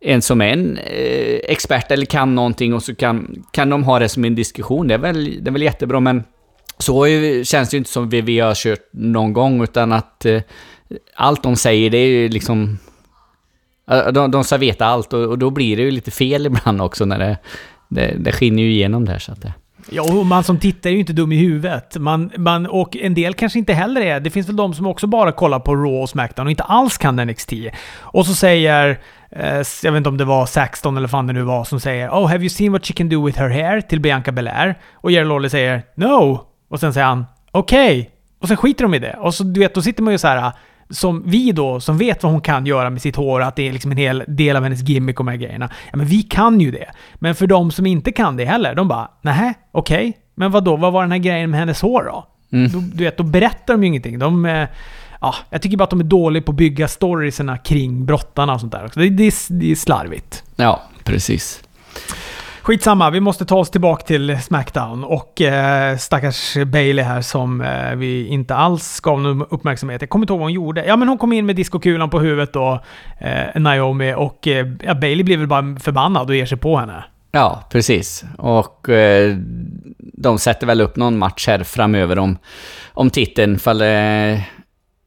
en 0.00 0.22
som 0.22 0.40
är 0.40 0.48
en 0.48 0.78
eh, 0.78 1.38
expert 1.48 1.90
eller 1.90 2.06
kan 2.06 2.34
någonting 2.34 2.74
och 2.74 2.82
så 2.82 2.94
kan, 2.94 3.44
kan 3.52 3.70
de 3.70 3.82
ha 3.84 3.98
det 3.98 4.08
som 4.08 4.24
en 4.24 4.34
diskussion. 4.34 4.88
Det 4.88 4.94
är 4.94 4.98
väl, 4.98 5.44
det 5.44 5.50
är 5.50 5.52
väl 5.52 5.62
jättebra, 5.62 6.00
men 6.00 6.24
så 6.84 7.06
är, 7.06 7.44
känns 7.44 7.70
det 7.70 7.74
ju 7.74 7.78
inte 7.78 7.90
som 7.90 8.08
vi, 8.08 8.20
vi 8.20 8.40
har 8.40 8.54
kört 8.54 8.88
någon 8.92 9.32
gång, 9.32 9.62
utan 9.62 9.92
att 9.92 10.24
eh, 10.24 10.42
allt 11.14 11.42
de 11.42 11.56
säger, 11.56 11.90
det 11.90 11.98
är 11.98 12.06
ju 12.06 12.28
liksom... 12.28 12.78
Eh, 13.90 14.06
de, 14.06 14.30
de 14.30 14.44
ska 14.44 14.56
veta 14.56 14.86
allt 14.86 15.12
och, 15.12 15.22
och 15.22 15.38
då 15.38 15.50
blir 15.50 15.76
det 15.76 15.82
ju 15.82 15.90
lite 15.90 16.10
fel 16.10 16.46
ibland 16.56 16.82
också 16.82 17.04
när 17.04 17.18
det... 17.18 17.36
Det, 17.88 18.14
det 18.18 18.32
skiner 18.32 18.62
ju 18.62 18.70
igenom 18.70 19.04
där 19.04 19.18
så 19.18 19.32
att 19.32 19.42
det... 19.42 19.52
Ja, 19.90 20.02
och 20.02 20.26
man 20.26 20.44
som 20.44 20.58
tittar 20.58 20.90
är 20.90 20.94
ju 20.94 21.00
inte 21.00 21.12
dum 21.12 21.32
i 21.32 21.36
huvudet. 21.36 21.96
Man, 21.96 22.30
man, 22.36 22.66
och 22.66 22.96
en 22.96 23.14
del 23.14 23.34
kanske 23.34 23.58
inte 23.58 23.72
heller 23.72 24.00
är. 24.00 24.20
Det 24.20 24.30
finns 24.30 24.48
väl 24.48 24.56
de 24.56 24.74
som 24.74 24.86
också 24.86 25.06
bara 25.06 25.32
kollar 25.32 25.58
på 25.58 25.74
Raw 25.76 26.02
och 26.02 26.08
Smackdown 26.08 26.46
och 26.46 26.50
inte 26.50 26.62
alls 26.62 26.98
kan 26.98 27.16
NXT. 27.16 27.52
Och 28.00 28.26
så 28.26 28.34
säger, 28.34 29.00
eh, 29.30 29.62
jag 29.82 29.92
vet 29.92 29.96
inte 29.96 30.08
om 30.08 30.16
det 30.16 30.24
var 30.24 30.46
Saxton 30.46 30.96
eller 30.96 31.08
fan 31.08 31.26
det 31.26 31.32
nu 31.32 31.42
var, 31.42 31.64
som 31.64 31.80
säger 31.80 32.08
Oh, 32.08 32.26
have 32.26 32.40
you 32.40 32.48
seen 32.48 32.72
what 32.72 32.86
she 32.86 32.92
can 32.92 33.08
do 33.08 33.26
with 33.26 33.38
her 33.38 33.48
hair? 33.48 33.80
till 33.80 34.00
Bianca 34.00 34.32
Belair. 34.32 34.78
Och 34.94 35.10
Jerry 35.10 35.24
Lawley 35.24 35.50
säger 35.50 35.82
No! 35.94 36.46
Och 36.68 36.80
sen 36.80 36.92
säger 36.94 37.06
han 37.06 37.26
Okej! 37.50 38.00
Okay. 38.00 38.10
Och 38.40 38.48
sen 38.48 38.56
skiter 38.56 38.84
de 38.84 38.94
i 38.94 38.98
det. 38.98 39.16
Och 39.20 39.34
så 39.34 39.44
du 39.44 39.60
vet, 39.60 39.74
då 39.74 39.82
sitter 39.82 40.02
man 40.02 40.12
ju 40.12 40.18
så 40.18 40.28
här 40.28 40.52
som 40.90 41.22
vi 41.26 41.52
då, 41.52 41.80
som 41.80 41.98
vet 41.98 42.22
vad 42.22 42.32
hon 42.32 42.40
kan 42.40 42.66
göra 42.66 42.90
med 42.90 43.02
sitt 43.02 43.16
hår, 43.16 43.42
att 43.42 43.56
det 43.56 43.68
är 43.68 43.72
liksom 43.72 43.90
en 43.90 43.96
hel 43.96 44.24
del 44.26 44.56
av 44.56 44.62
hennes 44.62 44.88
gimmick 44.88 45.20
och 45.20 45.26
de 45.26 45.30
här 45.30 45.38
grejerna. 45.38 45.70
Ja, 45.90 45.96
men 45.96 46.06
vi 46.06 46.22
kan 46.22 46.60
ju 46.60 46.70
det. 46.70 46.90
Men 47.14 47.34
för 47.34 47.46
de 47.46 47.70
som 47.70 47.86
inte 47.86 48.12
kan 48.12 48.36
det 48.36 48.44
heller, 48.44 48.74
de 48.74 48.88
bara, 48.88 49.10
nej, 49.22 49.54
okej. 49.72 50.08
Okay. 50.08 50.12
Men 50.34 50.50
vad 50.50 50.64
då? 50.64 50.76
Vad 50.76 50.92
var 50.92 51.02
den 51.02 51.12
här 51.12 51.18
grejen 51.18 51.50
med 51.50 51.60
hennes 51.60 51.82
hår 51.82 52.02
då? 52.02 52.26
Mm. 52.52 52.72
då 52.72 52.78
du 52.80 53.04
vet, 53.04 53.16
då 53.16 53.22
berättar 53.22 53.74
de 53.74 53.82
ju 53.82 53.88
ingenting. 53.88 54.18
De... 54.18 54.46
Eh, 54.46 54.68
ja, 55.20 55.34
jag 55.50 55.62
tycker 55.62 55.76
bara 55.76 55.84
att 55.84 55.90
de 55.90 56.00
är 56.00 56.04
dåliga 56.04 56.42
på 56.42 56.52
att 56.52 56.56
bygga 56.56 56.88
storiesarna 56.88 57.58
kring 57.58 58.06
brottarna 58.06 58.54
och 58.54 58.60
sånt 58.60 58.72
där. 58.72 58.90
Det, 58.94 59.10
det, 59.10 59.34
det 59.50 59.70
är 59.70 59.74
slarvigt. 59.74 60.44
Ja, 60.56 60.82
precis. 61.04 61.63
Skitsamma, 62.64 63.10
vi 63.10 63.20
måste 63.20 63.44
ta 63.44 63.56
oss 63.56 63.70
tillbaka 63.70 64.06
till 64.06 64.38
Smackdown 64.42 65.04
och 65.04 65.40
eh, 65.40 65.96
stackars 65.96 66.56
Bailey 66.66 67.04
här 67.04 67.20
som 67.20 67.60
eh, 67.60 67.94
vi 67.94 68.26
inte 68.26 68.54
alls 68.54 69.00
gav 69.00 69.20
någon 69.20 69.46
uppmärksamhet. 69.50 70.02
Jag 70.02 70.10
kommer 70.10 70.22
inte 70.22 70.32
ihåg 70.32 70.38
vad 70.38 70.46
hon 70.46 70.52
gjorde. 70.52 70.84
Ja, 70.84 70.96
men 70.96 71.08
hon 71.08 71.18
kom 71.18 71.32
in 71.32 71.46
med 71.46 71.56
diskokulan 71.56 72.10
på 72.10 72.20
huvudet 72.20 72.52
då, 72.52 72.80
eh, 73.20 73.60
Naomi, 73.60 74.14
och 74.16 74.48
eh, 74.48 74.66
ja, 74.82 74.94
Bailey 74.94 75.24
blev 75.24 75.38
väl 75.38 75.48
bara 75.48 75.76
förbannad 75.80 76.30
och 76.30 76.36
ger 76.36 76.46
sig 76.46 76.58
på 76.58 76.76
henne. 76.76 77.04
Ja, 77.32 77.62
precis. 77.70 78.24
Och 78.38 78.88
eh, 78.88 79.36
de 79.98 80.38
sätter 80.38 80.66
väl 80.66 80.80
upp 80.80 80.96
någon 80.96 81.18
match 81.18 81.46
här 81.46 81.62
framöver 81.62 82.18
om, 82.18 82.38
om 82.92 83.10
titeln, 83.10 83.58
fall 83.58 83.80
eh, 83.80 84.40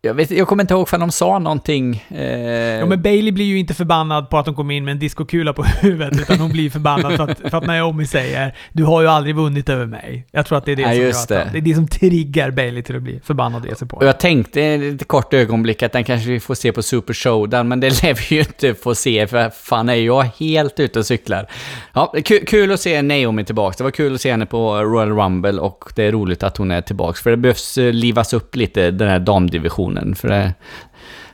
jag, 0.08 0.14
vet, 0.14 0.32
jag 0.32 0.48
kommer 0.48 0.64
inte 0.64 0.74
ihåg 0.74 0.90
för 0.90 0.98
de 0.98 1.12
sa 1.12 1.40
någonting. 1.40 2.06
Eh... 2.10 2.24
Ja, 2.24 2.86
men 2.86 3.02
Bailey 3.02 3.32
blir 3.32 3.46
ju 3.46 3.60
inte 3.60 3.74
förbannad 3.74 4.30
på 4.30 4.38
att 4.38 4.46
de 4.46 4.56
kom 4.56 4.72
in 4.72 4.86
med 4.86 4.92
en 4.92 5.00
diskokula 5.00 5.54
på 5.54 5.64
huvudet, 5.82 6.22
utan 6.22 6.40
hon 6.40 6.52
blir 6.52 6.70
förbannad 6.70 7.16
för 7.16 7.24
att, 7.24 7.40
för 7.40 7.58
att 7.58 7.66
Naomi 7.66 8.06
säger 8.06 8.56
“Du 8.74 8.84
har 8.84 9.02
ju 9.02 9.08
aldrig 9.08 9.36
vunnit 9.36 9.70
över 9.70 9.86
mig”. 9.86 10.28
Jag 10.32 10.46
tror 10.46 10.58
att 10.58 10.66
det 10.66 10.72
är 10.72 10.76
det 10.76 10.82
ja, 10.82 10.92
som 10.92 11.02
just 11.02 11.30
det. 11.30 11.50
det 11.52 11.58
är 11.58 11.62
det 11.62 11.76
som 11.76 11.88
triggar 11.88 12.52
Bailey 12.52 12.84
till 12.84 12.96
att 12.96 13.02
bli 13.02 13.20
förbannad 13.24 13.62
och 13.62 13.68
ge 13.68 13.76
sig 13.76 13.88
på. 13.88 13.98
Och 13.98 14.06
jag 14.06 14.20
tänkte 14.20 14.62
ett 14.62 15.08
kort 15.08 15.34
ögonblick 15.34 15.84
att 15.84 15.92
den 15.92 16.04
kanske 16.04 16.30
vi 16.30 16.40
får 16.40 16.56
se 16.56 16.72
på 16.72 16.84
Super 16.84 17.14
Showdown, 17.14 17.68
men 17.68 17.80
det 17.80 17.90
lär 18.04 18.14
vi 18.14 18.36
ju 18.36 18.42
inte 18.42 18.74
få 18.74 18.96
se, 18.96 19.28
för 19.28 19.50
fan 19.50 19.90
är 19.90 19.96
jag 19.96 20.24
helt 20.24 20.80
ute 20.80 21.00
och 21.00 21.06
cyklar. 21.06 21.48
Ja, 21.94 22.14
kul 22.48 22.72
att 22.72 22.80
se 22.80 23.02
Naomi 23.02 23.46
tillbaka. 23.46 23.76
Det 23.78 23.84
var 23.84 23.92
kul 23.92 24.16
att 24.16 24.22
se 24.22 24.32
henne 24.32 24.46
på 24.46 24.76
Royal 24.76 25.10
Rumble 25.10 25.60
och 25.60 25.92
det 25.96 26.04
är 26.04 26.12
roligt 26.12 26.44
att 26.44 26.58
hon 26.58 26.72
är 26.72 26.82
tillbaka, 26.82 27.18
för 27.24 27.32
det 27.32 27.38
behövs 27.38 27.78
eh, 27.78 27.94
livas 27.94 28.34
upp 28.34 28.56
lite, 28.56 28.92
den 28.92 29.10
här 29.10 29.20
damdivisionen 29.20 29.97
diskussionen. 30.06 30.16
För 30.16 30.28
det, 30.28 30.54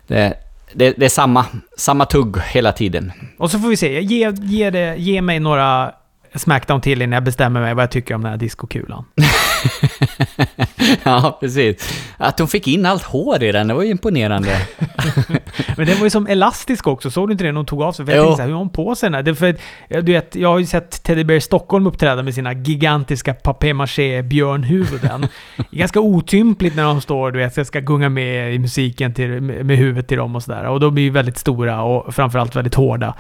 det, 0.08 0.34
det, 0.74 0.94
det, 0.98 1.06
är 1.06 1.10
samma, 1.10 1.46
samma 1.78 2.06
tugg 2.06 2.38
hela 2.38 2.72
tiden. 2.72 3.12
Och 3.38 3.52
så 3.52 3.60
får 3.60 3.70
vi 3.70 3.78
se. 3.78 4.02
Ge, 4.02 4.32
ge, 4.42 4.70
det, 4.70 4.96
ge 4.98 5.22
mig 5.22 5.40
några 5.40 5.94
Smackdown 6.36 6.82
till 6.82 7.02
innan 7.02 7.14
jag 7.14 7.24
bestämmer 7.24 7.62
mig 7.62 7.74
vad 7.74 7.84
jag 7.84 7.92
tycker 7.92 8.16
om 8.16 8.22
den 8.22 8.32
här 8.32 8.38
diskokulan. 8.38 9.06
ja, 11.04 11.38
precis. 11.40 12.04
Att 12.18 12.40
hon 12.40 12.48
fick 12.48 12.68
in 12.68 12.86
allt 12.86 13.04
hår 13.04 13.44
i 13.44 13.52
den, 13.52 13.68
det 13.68 13.74
var 13.74 13.84
ju 13.84 13.90
imponerande. 13.90 14.58
Men 15.78 15.88
den 15.88 15.98
var 15.98 16.04
ju 16.04 16.10
som 16.10 16.28
elastisk 16.28 16.88
också, 16.88 17.12
såg 17.12 17.28
du 17.28 17.32
inte 17.32 17.44
det 17.44 17.52
när 17.52 17.58
hon 17.58 17.66
tog 17.66 17.82
av 17.82 17.92
sig? 17.92 18.06
För 18.06 18.14
jag 18.14 18.20
jo. 18.20 18.26
tänkte 18.26 18.38
så 18.38 18.42
här, 18.42 18.48
hur 18.48 18.54
har 18.54 18.60
hon 18.60 18.70
på 18.70 18.96
sig 18.96 19.08
den 19.08 19.14
här? 19.14 19.24
Det 19.24 19.36
för, 19.36 19.56
du 19.90 20.12
vet, 20.12 20.36
jag 20.36 20.50
har 20.50 20.60
ju 20.60 20.66
sett 20.66 21.04
Teddy 21.04 21.24
Bear 21.24 21.40
Stockholm 21.40 21.88
uppträda 21.88 22.24
med 22.24 22.34
sina 22.34 22.54
gigantiska 22.54 23.34
papier-maché 23.34 24.22
björnhuvuden. 24.22 25.28
ganska 25.72 26.00
otympligt 26.00 26.76
när 26.76 26.84
de 26.84 27.02
står, 27.02 27.32
du 27.32 27.40
vet, 27.40 27.58
jag 27.58 27.68
ska 27.68 27.80
gunga 27.80 28.10
med 28.10 28.54
i 28.56 28.60
musiken 28.60 29.14
till, 29.14 29.42
med 29.42 29.78
huvudet 29.78 30.08
till 30.08 30.18
dem 30.18 30.36
och 30.36 30.44
sådär. 30.44 30.64
Och 30.64 30.80
de 30.80 30.94
blir 30.94 31.04
ju 31.04 31.10
väldigt 31.10 31.38
stora 31.38 31.84
och 31.84 32.16
framförallt 32.16 32.56
väldigt 32.56 32.76
hårda. 32.76 33.16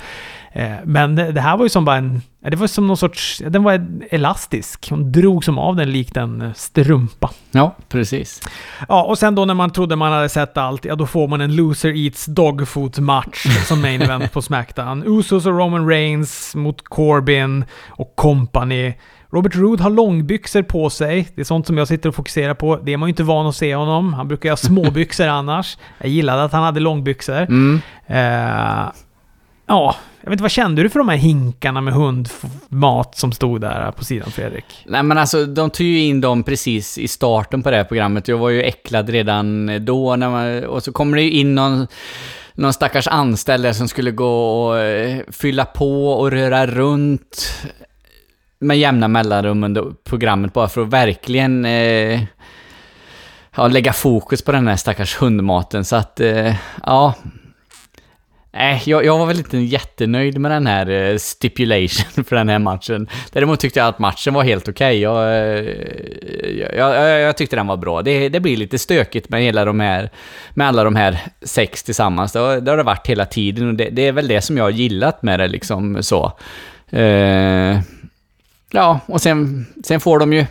Eh, 0.55 0.71
men 0.83 1.15
det 1.15 1.41
här 1.41 1.57
var 1.57 1.65
ju 1.65 1.69
som 1.69 1.85
bara 1.85 1.97
en... 1.97 2.21
Det 2.39 2.55
var 2.55 2.67
som 2.67 2.87
någon 2.87 2.97
sorts... 2.97 3.41
Den 3.47 3.63
var 3.63 3.87
elastisk. 4.09 4.89
Hon 4.89 5.11
drog 5.11 5.45
som 5.45 5.57
av 5.57 5.75
den 5.75 5.91
likt 5.91 6.17
en 6.17 6.53
strumpa. 6.55 7.29
Ja, 7.51 7.75
precis. 7.89 8.41
Ja, 8.87 9.03
och 9.03 9.17
sen 9.17 9.35
då 9.35 9.45
när 9.45 9.53
man 9.53 9.69
trodde 9.69 9.95
man 9.95 10.11
hade 10.11 10.29
sett 10.29 10.57
allt, 10.57 10.85
ja 10.85 10.95
då 10.95 11.07
får 11.07 11.27
man 11.27 11.41
en 11.41 11.55
loser 11.55 12.05
eats 12.05 12.25
dogfood 12.25 12.99
match 12.99 13.45
som 13.67 13.81
main 13.81 14.01
event 14.01 14.31
på 14.31 14.41
Smackdown. 14.41 15.03
Usos 15.19 15.45
och 15.45 15.57
Roman 15.57 15.87
Reigns 15.87 16.55
mot 16.55 16.83
Corbin 16.83 17.65
och 17.87 18.15
company. 18.15 18.93
Robert 19.31 19.55
Roode 19.55 19.83
har 19.83 19.89
långbyxor 19.89 20.61
på 20.61 20.89
sig. 20.89 21.29
Det 21.35 21.41
är 21.41 21.45
sånt 21.45 21.67
som 21.67 21.77
jag 21.77 21.87
sitter 21.87 22.09
och 22.09 22.15
fokuserar 22.15 22.53
på. 22.53 22.77
Det 22.77 22.93
är 22.93 22.97
man 22.97 23.07
ju 23.07 23.11
inte 23.11 23.23
van 23.23 23.47
att 23.47 23.55
se 23.55 23.75
honom. 23.75 24.13
Han 24.13 24.27
brukar 24.27 24.49
ha 24.49 24.57
småbyxor 24.57 25.27
annars. 25.27 25.77
Jag 25.97 26.09
gillade 26.09 26.43
att 26.43 26.51
han 26.51 26.63
hade 26.63 26.79
långbyxor. 26.79 27.41
Mm. 27.41 27.81
Uh, 28.09 28.91
Ja, 29.65 29.95
jag 30.21 30.29
vet 30.29 30.33
inte, 30.33 30.41
vad 30.41 30.51
kände 30.51 30.83
du 30.83 30.89
för 30.89 30.99
de 30.99 31.09
här 31.09 31.17
hinkarna 31.17 31.81
med 31.81 31.93
hundmat 31.93 33.17
som 33.17 33.31
stod 33.31 33.61
där 33.61 33.91
på 33.91 34.05
sidan, 34.05 34.31
Fredrik? 34.31 34.65
Nej 34.85 35.03
men 35.03 35.17
alltså, 35.17 35.45
de 35.45 35.69
tog 35.69 35.87
ju 35.87 35.99
in 35.99 36.21
dem 36.21 36.43
precis 36.43 36.97
i 36.97 37.07
starten 37.07 37.63
på 37.63 37.71
det 37.71 37.77
här 37.77 37.83
programmet. 37.83 38.27
Jag 38.27 38.37
var 38.37 38.49
ju 38.49 38.63
äcklad 38.63 39.09
redan 39.09 39.71
då, 39.85 40.15
när 40.15 40.29
man, 40.29 40.65
och 40.65 40.83
så 40.83 40.91
kommer 40.91 41.17
det 41.17 41.23
ju 41.23 41.31
in 41.31 41.55
någon 41.55 41.87
någon 42.55 42.73
stackars 42.73 43.07
anställd 43.07 43.75
som 43.75 43.87
skulle 43.87 44.11
gå 44.11 44.63
och 44.67 44.79
eh, 44.79 45.21
fylla 45.31 45.65
på 45.65 46.11
och 46.13 46.31
röra 46.31 46.67
runt 46.67 47.53
med 48.59 48.79
jämna 48.79 49.07
mellanrum 49.07 49.63
under 49.63 49.93
programmet 50.03 50.53
bara 50.53 50.67
för 50.67 50.81
att 50.81 50.87
verkligen 50.89 51.65
eh, 51.65 52.23
ja, 53.55 53.67
lägga 53.67 53.93
fokus 53.93 54.41
på 54.41 54.51
den 54.51 54.67
här 54.67 54.75
stackars 54.75 55.21
hundmaten. 55.21 55.85
Så 55.85 55.95
att, 55.95 56.19
eh, 56.19 56.55
ja, 56.83 57.13
Nej, 58.55 58.81
jag, 58.85 59.05
jag 59.05 59.17
var 59.17 59.25
väl 59.25 59.37
inte 59.37 59.57
jättenöjd 59.57 60.39
med 60.39 60.51
den 60.51 60.67
här 60.67 60.89
uh, 60.89 61.17
stipulation 61.17 62.23
för 62.27 62.35
den 62.35 62.49
här 62.49 62.59
matchen. 62.59 63.07
Däremot 63.31 63.59
tyckte 63.59 63.79
jag 63.79 63.87
att 63.87 63.99
matchen 63.99 64.33
var 64.33 64.43
helt 64.43 64.67
okej. 64.67 64.87
Okay. 64.87 64.99
Jag, 64.99 65.63
uh, 65.63 66.77
jag, 66.77 66.95
jag, 66.95 67.19
jag, 67.19 67.37
tyckte 67.37 67.55
den 67.55 67.67
var 67.67 67.77
bra. 67.77 68.01
Det, 68.01 68.29
det 68.29 68.39
blir 68.39 68.57
lite 68.57 68.79
stökigt 68.79 69.29
med, 69.29 69.41
hela 69.41 69.65
de 69.65 69.79
här, 69.79 70.09
med 70.53 70.67
alla 70.67 70.83
de 70.83 70.95
här 70.95 71.19
sex 71.41 71.83
tillsammans. 71.83 72.31
Det 72.31 72.39
har 72.39 72.61
det, 72.61 72.71
har 72.71 72.77
det 72.77 72.83
varit 72.83 73.07
hela 73.07 73.25
tiden 73.25 73.67
och 73.67 73.73
det, 73.73 73.89
det, 73.89 74.07
är 74.07 74.11
väl 74.11 74.27
det 74.27 74.41
som 74.41 74.57
jag 74.57 74.63
har 74.63 74.71
gillat 74.71 75.23
med 75.23 75.39
det 75.39 75.47
liksom 75.47 76.03
så. 76.03 76.31
Uh, 76.93 77.79
ja, 78.71 78.99
och 79.05 79.21
sen, 79.21 79.65
sen 79.83 79.99
får 79.99 80.19
de 80.19 80.33
ju... 80.33 80.45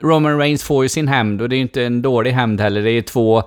Roman 0.00 0.38
Reigns 0.38 0.64
får 0.64 0.84
ju 0.84 0.88
sin 0.88 1.08
hämnd 1.08 1.42
och 1.42 1.48
det 1.48 1.54
är 1.54 1.58
ju 1.58 1.62
inte 1.62 1.84
en 1.84 2.02
dålig 2.02 2.32
hämnd 2.32 2.60
heller. 2.60 2.82
Det 2.82 2.90
är 2.90 3.02
två 3.02 3.42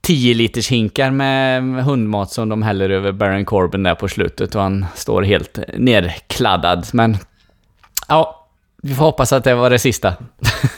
10 0.00 0.34
liters 0.34 0.68
hinkar 0.68 1.10
med 1.10 1.84
hundmat 1.84 2.30
som 2.30 2.48
de 2.48 2.62
häller 2.62 2.90
över 2.90 3.12
Baron 3.12 3.44
Corbin 3.44 3.82
där 3.82 3.94
på 3.94 4.08
slutet 4.08 4.54
och 4.54 4.62
han 4.62 4.86
står 4.94 5.22
helt 5.22 5.58
nerkladdad. 5.78 6.86
Men 6.92 7.16
ja, 8.08 8.46
vi 8.82 8.94
får 8.94 9.04
hoppas 9.04 9.32
att 9.32 9.44
det 9.44 9.54
var 9.54 9.70
det 9.70 9.78
sista. 9.78 10.14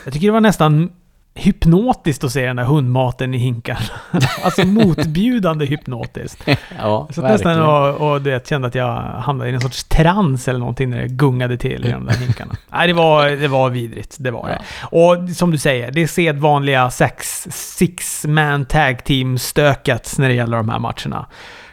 Jag 0.05 0.13
tycker 0.13 0.27
det 0.27 0.33
var 0.33 0.41
nästan 0.41 0.91
hypnotiskt 1.35 2.25
att 2.25 2.33
se 2.33 2.47
den 2.47 2.57
där 2.57 2.64
hundmaten 2.64 3.35
i 3.35 3.38
hinkar. 3.38 3.92
alltså 4.45 4.66
motbjudande 4.66 5.66
hypnotiskt. 5.66 6.49
ja, 6.79 7.09
så 7.11 7.23
nästan 7.23 7.62
och, 7.62 8.11
och 8.11 8.23
det, 8.23 8.49
kände 8.49 8.68
att 8.68 8.75
jag 8.75 8.97
hamnade 9.03 9.51
i 9.51 9.55
en 9.55 9.61
sorts 9.61 9.85
trans 9.85 10.49
eller 10.49 10.59
någonting 10.59 10.90
när 10.90 11.03
det 11.03 11.09
gungade 11.09 11.57
till 11.57 11.87
i 11.87 11.92
de 11.92 12.07
där 12.07 12.14
hinkarna. 12.14 12.53
Nej, 12.73 12.87
det 12.87 12.92
var, 12.92 13.31
det 13.31 13.49
var 13.49 13.71
vidrigt. 13.71 14.16
Det 14.18 14.31
var 14.31 14.49
det. 14.49 14.62
Och 14.83 15.37
som 15.37 15.51
du 15.51 15.59
säger, 15.59 15.90
det 15.90 16.03
är 16.03 16.07
sedvanliga 16.07 16.90
sex, 16.90 17.47
six 17.51 18.25
man 18.29 18.64
tag 18.64 19.05
team 19.05 19.38
stöket 19.38 20.14
när 20.18 20.29
det 20.29 20.35
gäller 20.35 20.57
de 20.57 20.68
här 20.68 20.79
matcherna. 20.79 21.27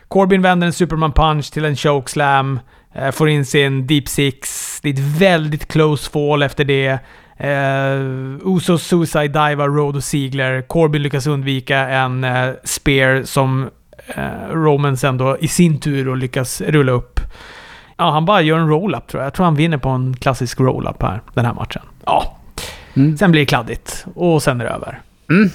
Corbin 0.08 0.42
vänder 0.42 0.68
en 0.68 0.74
Superman 0.74 1.12
punch 1.12 1.52
till 1.52 1.66
en 1.66 1.76
chokeslam. 1.76 2.60
Eh, 2.94 3.12
får 3.12 3.30
in 3.30 3.46
sin 3.46 3.88
deep 3.88 4.08
six. 4.08 4.80
Det 4.82 4.90
är 4.90 4.94
ett 4.94 5.00
väldigt 5.00 5.68
close 5.68 6.12
fall 6.12 6.44
efter 6.44 6.66
det. 6.66 7.00
Uh, 7.44 8.56
Usos 8.56 8.84
Suicide 8.84 9.28
Diva, 9.28 9.68
Road 9.68 9.96
och 9.96 10.04
Ziegler. 10.04 10.62
Corbin 10.62 11.04
lyckas 11.04 11.28
undvika 11.28 11.78
en 11.78 12.24
uh, 12.24 12.54
spear 12.64 13.24
som 13.24 13.70
uh, 14.18 14.54
Roman 14.54 14.98
sen 14.98 15.18
då 15.18 15.38
i 15.38 15.48
sin 15.48 15.80
tur 15.80 16.16
lyckas 16.16 16.62
rulla 16.62 16.92
upp. 16.92 17.20
Ja, 17.98 18.12
han 18.12 18.26
bara 18.26 18.42
gör 18.42 18.58
en 18.58 18.70
roll-up 18.70 19.08
tror 19.08 19.22
jag. 19.22 19.26
Jag 19.26 19.34
tror 19.34 19.46
han 19.46 19.56
vinner 19.56 19.78
på 19.78 19.90
en 19.90 20.14
klassisk 20.14 20.60
roll-up 20.60 21.02
här, 21.02 21.22
den 21.34 21.46
här 21.46 21.54
matchen. 21.54 21.82
Ja. 22.06 22.38
Mm. 22.94 23.18
Sen 23.18 23.32
blir 23.32 23.42
det 23.42 23.46
kladdigt 23.46 24.06
och 24.16 24.44
sen 24.44 24.62
är 24.62 24.66
det 24.66 24.72
över. 24.72 25.02
Mm. 25.30 25.50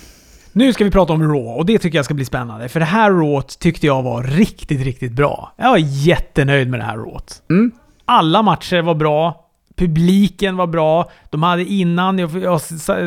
Nu 0.52 0.72
ska 0.72 0.84
vi 0.84 0.90
prata 0.90 1.12
om 1.12 1.22
Raw 1.22 1.58
och 1.58 1.66
det 1.66 1.78
tycker 1.78 1.98
jag 1.98 2.04
ska 2.04 2.14
bli 2.14 2.24
spännande. 2.24 2.68
För 2.68 2.80
det 2.80 2.86
här 2.86 3.10
Raw 3.10 3.42
tyckte 3.58 3.86
jag 3.86 4.02
var 4.02 4.22
riktigt, 4.22 4.80
riktigt 4.80 5.12
bra. 5.12 5.52
Jag 5.56 5.70
var 5.70 5.78
jättenöjd 5.78 6.70
med 6.70 6.80
det 6.80 6.84
här 6.84 6.96
Raw. 6.96 7.20
Mm. 7.50 7.72
Alla 8.04 8.42
matcher 8.42 8.82
var 8.82 8.94
bra. 8.94 9.43
Publiken 9.76 10.56
var 10.56 10.66
bra. 10.66 11.10
De 11.30 11.42
hade 11.42 11.64
innan, 11.64 12.18
jag 12.18 12.60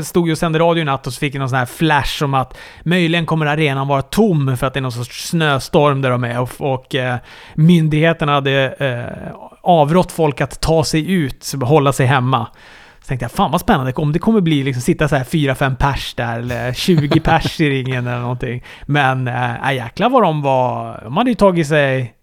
stod 0.05 0.27
ju 0.27 0.31
och 0.31 0.37
sände 0.37 0.59
radio 0.59 0.81
i 0.81 0.85
natt 0.85 1.07
och 1.07 1.13
så 1.13 1.19
fick 1.19 1.35
jag 1.35 1.39
någon 1.39 1.49
sån 1.49 1.57
här 1.57 1.65
flash 1.65 2.23
om 2.23 2.33
att 2.33 2.57
möjligen 2.83 3.25
kommer 3.25 3.45
arenan 3.45 3.87
vara 3.87 4.01
tom 4.01 4.57
för 4.57 4.67
att 4.67 4.73
det 4.73 4.79
är 4.79 4.81
någon 4.81 4.91
sorts 4.91 5.29
snöstorm 5.29 6.01
där 6.01 6.09
de 6.09 6.23
är 6.23 6.39
och, 6.39 6.49
och 6.59 6.95
eh, 6.95 7.15
myndigheterna 7.55 8.31
hade 8.33 8.67
eh, 8.67 9.35
avrått 9.61 10.11
folk 10.11 10.41
att 10.41 10.61
ta 10.61 10.83
sig 10.83 11.11
ut, 11.11 11.53
hålla 11.61 11.93
sig 11.93 12.05
hemma. 12.05 12.47
Så 12.99 13.07
tänkte 13.07 13.23
jag, 13.23 13.31
fan 13.31 13.51
vad 13.51 13.61
spännande, 13.61 13.93
om 13.93 14.13
det 14.13 14.19
kommer 14.19 14.41
bli 14.41 14.63
liksom 14.63 14.81
sitta 14.81 15.07
så 15.07 15.15
här 15.15 15.23
4-5 15.23 15.75
pers 15.75 16.13
där, 16.13 16.39
eller 16.39 16.73
20 16.73 17.19
pers 17.19 17.61
i 17.61 17.69
ringen 17.69 18.07
eller 18.07 18.19
någonting. 18.19 18.63
Men 18.85 19.27
eh, 19.27 19.69
äh, 19.69 19.75
jäklar 19.75 20.09
vad 20.09 20.23
de 20.23 20.41
var, 20.41 21.01
de 21.03 21.17
hade 21.17 21.29
ju 21.29 21.35
tagit 21.35 21.67
sig 21.67 22.16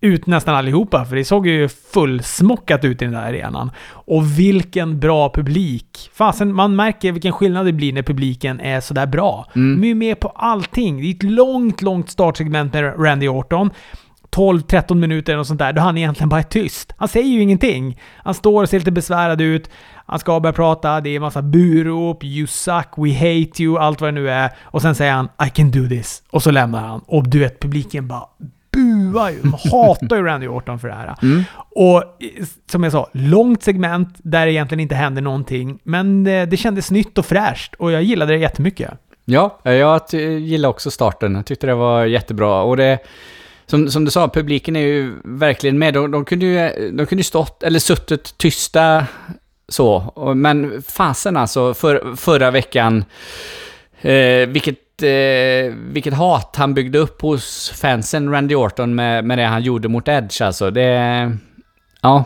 ut 0.00 0.26
nästan 0.26 0.54
allihopa, 0.54 1.04
för 1.04 1.16
det 1.16 1.24
såg 1.24 1.46
ju 1.46 1.68
fullsmockat 1.68 2.84
ut 2.84 3.02
i 3.02 3.04
den 3.04 3.14
där 3.14 3.28
arenan. 3.28 3.70
Och 3.90 4.38
vilken 4.38 5.00
bra 5.00 5.32
publik! 5.32 6.10
Fasen, 6.14 6.54
man 6.54 6.76
märker 6.76 7.12
vilken 7.12 7.32
skillnad 7.32 7.66
det 7.66 7.72
blir 7.72 7.92
när 7.92 8.02
publiken 8.02 8.60
är 8.60 8.80
sådär 8.80 9.06
bra. 9.06 9.46
Mm. 9.54 9.80
De 9.80 9.90
är 9.90 9.94
med 9.94 10.20
på 10.20 10.28
allting. 10.28 11.00
Det 11.00 11.06
är 11.06 11.14
ett 11.14 11.22
långt, 11.22 11.82
långt 11.82 12.10
startsegment 12.10 12.72
med 12.72 12.94
Randy 13.04 13.28
Orton. 13.28 13.70
12-13 14.30 14.94
minuter 14.94 15.38
och 15.38 15.46
sånt 15.46 15.58
där, 15.58 15.72
då 15.72 15.80
han 15.80 15.98
egentligen 15.98 16.28
bara 16.28 16.40
är 16.40 16.44
tyst. 16.44 16.92
Han 16.96 17.08
säger 17.08 17.28
ju 17.28 17.40
ingenting. 17.40 18.00
Han 18.16 18.34
står 18.34 18.62
och 18.62 18.68
ser 18.68 18.78
lite 18.78 18.90
besvärad 18.90 19.40
ut. 19.40 19.70
Han 20.06 20.18
ska 20.18 20.40
börja 20.40 20.52
prata, 20.52 21.00
det 21.00 21.16
är 21.16 21.20
massa 21.20 21.42
burop, 21.42 22.24
“You 22.24 22.46
suck”, 22.46 22.88
“We 22.96 23.12
hate 23.14 23.62
you”, 23.62 23.78
allt 23.78 24.00
vad 24.00 24.08
det 24.08 24.20
nu 24.20 24.30
är. 24.30 24.50
Och 24.62 24.82
sen 24.82 24.94
säger 24.94 25.12
han 25.12 25.28
“I 25.46 25.50
can 25.50 25.70
do 25.70 25.88
this” 25.88 26.22
och 26.30 26.42
så 26.42 26.50
lämnar 26.50 26.80
han. 26.80 27.00
Och 27.06 27.28
du 27.28 27.38
vet, 27.38 27.60
publiken 27.60 28.08
bara 28.08 28.24
buar 29.12 29.30
ju. 29.30 29.40
De 29.42 29.52
hatar 29.70 30.16
ju 30.16 30.22
Randy 30.22 30.48
Orton 30.48 30.78
för 30.78 30.88
det 30.88 30.94
här. 30.94 31.14
Mm. 31.22 31.44
Och 31.70 32.02
eh, 32.02 32.44
som 32.70 32.82
jag 32.82 32.92
sa, 32.92 33.08
långt 33.12 33.62
segment 33.62 34.16
där 34.18 34.46
det 34.46 34.52
egentligen 34.52 34.80
inte 34.80 34.94
händer 34.94 35.22
någonting. 35.22 35.78
Men 35.82 36.26
eh, 36.26 36.48
det 36.48 36.56
kändes 36.56 36.90
nytt 36.90 37.18
och 37.18 37.26
fräscht 37.26 37.74
och 37.74 37.92
jag 37.92 38.02
gillade 38.02 38.32
det 38.32 38.38
jättemycket. 38.38 38.90
Ja, 39.24 39.58
jag 39.62 40.08
ty- 40.08 40.38
gillar 40.38 40.68
också 40.68 40.90
starten. 40.90 41.34
Jag 41.34 41.46
tyckte 41.46 41.66
det 41.66 41.74
var 41.74 42.04
jättebra. 42.04 42.62
Och 42.62 42.76
det, 42.76 42.98
som, 43.66 43.90
som 43.90 44.04
du 44.04 44.10
sa, 44.10 44.28
publiken 44.28 44.76
är 44.76 44.80
ju 44.80 45.14
verkligen 45.24 45.78
med. 45.78 45.94
De, 45.94 46.10
de 46.10 46.24
kunde 46.24 46.46
ju 46.46 46.90
de 46.90 47.06
kunde 47.06 47.24
stått, 47.24 47.62
eller 47.62 47.78
suttit 47.78 48.38
tysta 48.38 49.06
så. 49.68 50.12
Men 50.36 50.82
fasen 50.82 51.36
alltså, 51.36 51.74
för, 51.74 52.16
förra 52.16 52.50
veckan, 52.50 53.04
eh, 54.00 54.48
vilket, 54.48 54.76
eh, 55.02 55.72
vilket 55.74 56.14
hat 56.14 56.56
han 56.56 56.74
byggde 56.74 56.98
upp 56.98 57.22
hos 57.22 57.72
fansen, 57.80 58.32
Randy 58.32 58.54
Orton, 58.54 58.94
med, 58.94 59.24
med 59.24 59.38
det 59.38 59.44
han 59.44 59.62
gjorde 59.62 59.88
mot 59.88 60.08
Edge 60.08 60.42
alltså. 60.42 60.70
Det, 60.70 61.36
ja, 62.00 62.24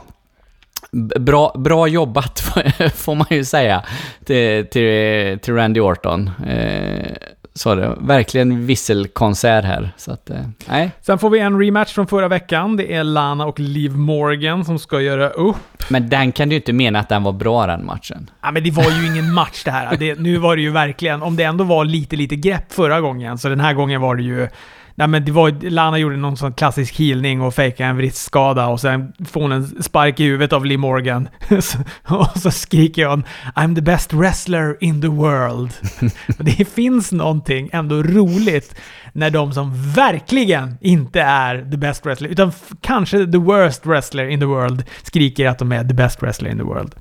Bra, 1.21 1.53
bra 1.59 1.89
jobbat 1.89 2.41
får 2.95 3.15
man 3.15 3.27
ju 3.31 3.45
säga 3.45 3.83
till, 4.25 4.67
till, 4.67 5.39
till 5.39 5.55
Randy 5.55 5.81
Orton. 5.81 6.31
Eh, 6.47 7.13
så 7.57 7.75
det 7.75 7.97
verkligen 8.01 8.67
visselkonsert 8.67 9.65
här. 9.65 9.91
Så 9.97 10.13
att, 10.13 10.31
eh, 10.31 10.37
nej. 10.69 10.91
Sen 11.01 11.19
får 11.19 11.31
vi 11.31 11.39
en 11.39 11.61
rematch 11.61 11.93
från 11.93 12.07
förra 12.07 12.29
veckan. 12.29 12.77
Det 12.77 12.95
är 12.95 13.05
Lana 13.05 13.47
och 13.47 13.61
Liv 13.61 13.97
Morgan 13.97 14.65
som 14.65 14.79
ska 14.79 15.01
göra 15.01 15.29
upp. 15.31 15.91
Men 15.91 16.09
den 16.09 16.33
kan 16.33 16.49
du 16.49 16.55
ju 16.55 16.61
inte 16.61 16.73
mena 16.73 16.99
att 16.99 17.09
den 17.09 17.23
var 17.23 17.33
bra 17.33 17.67
den 17.67 17.87
matchen. 17.87 18.31
Ja, 18.43 18.51
men 18.51 18.65
det 18.65 18.71
var 18.71 18.91
ju 18.91 19.07
ingen 19.07 19.33
match 19.33 19.65
det 19.65 19.71
här. 19.71 19.97
Det, 19.97 20.19
nu 20.19 20.37
var 20.37 20.57
det 20.57 20.63
ju 20.63 20.71
verkligen, 20.71 21.23
om 21.23 21.37
det 21.37 21.43
ändå 21.43 21.65
var 21.65 21.85
lite, 21.85 22.17
lite 22.17 22.37
grepp 22.37 22.73
förra 22.73 23.01
gången, 23.01 23.39
så 23.39 23.49
den 23.49 23.61
här 23.61 23.75
gången 23.75 24.01
var 24.01 24.17
det 24.17 24.23
ju... 24.23 24.49
Nej 24.97 25.09
men 25.09 25.25
det 25.25 25.33
var 25.33 25.71
Lana 25.71 25.99
gjorde 25.99 26.17
någon 26.17 26.37
sån 26.37 26.53
klassisk 26.53 26.99
healning 26.99 27.41
och 27.41 27.55
fejkade 27.55 27.91
en 27.91 27.97
vristskada 27.97 28.67
och 28.67 28.81
sen 28.81 29.13
får 29.29 29.41
hon 29.41 29.53
en 29.53 29.83
spark 29.83 30.21
i 30.21 30.25
huvudet 30.25 30.53
av 30.53 30.67
Lee 30.67 30.79
Morgan. 30.79 31.29
Och 32.09 32.39
så 32.39 32.51
skriker 32.51 33.07
hon 33.07 33.25
I'm 33.55 33.75
the 33.75 33.83
best 33.83 34.13
wrestler 34.13 34.77
in 34.81 35.01
the 35.01 35.09
world. 35.09 35.73
Det 36.39 36.65
finns 36.65 37.13
någonting 37.13 37.71
ändå 37.73 38.03
roligt 38.03 38.75
när 39.13 39.31
de 39.31 39.53
som 39.53 39.93
verkligen 39.93 40.79
inte 40.81 41.21
är 41.21 41.71
the 41.71 41.77
best 41.77 42.07
wrestler, 42.07 42.29
utan 42.29 42.53
kanske 42.81 43.27
the 43.27 43.39
worst 43.39 43.87
wrestler 43.87 44.29
in 44.29 44.41
the 44.41 44.47
world, 44.47 44.85
skriker 45.03 45.47
att 45.47 45.59
de 45.59 45.73
är 45.73 45.85
the 45.85 45.95
best 45.95 46.23
wrestler 46.23 46.51
in 46.51 46.59
the 46.59 46.65
world. 46.65 46.95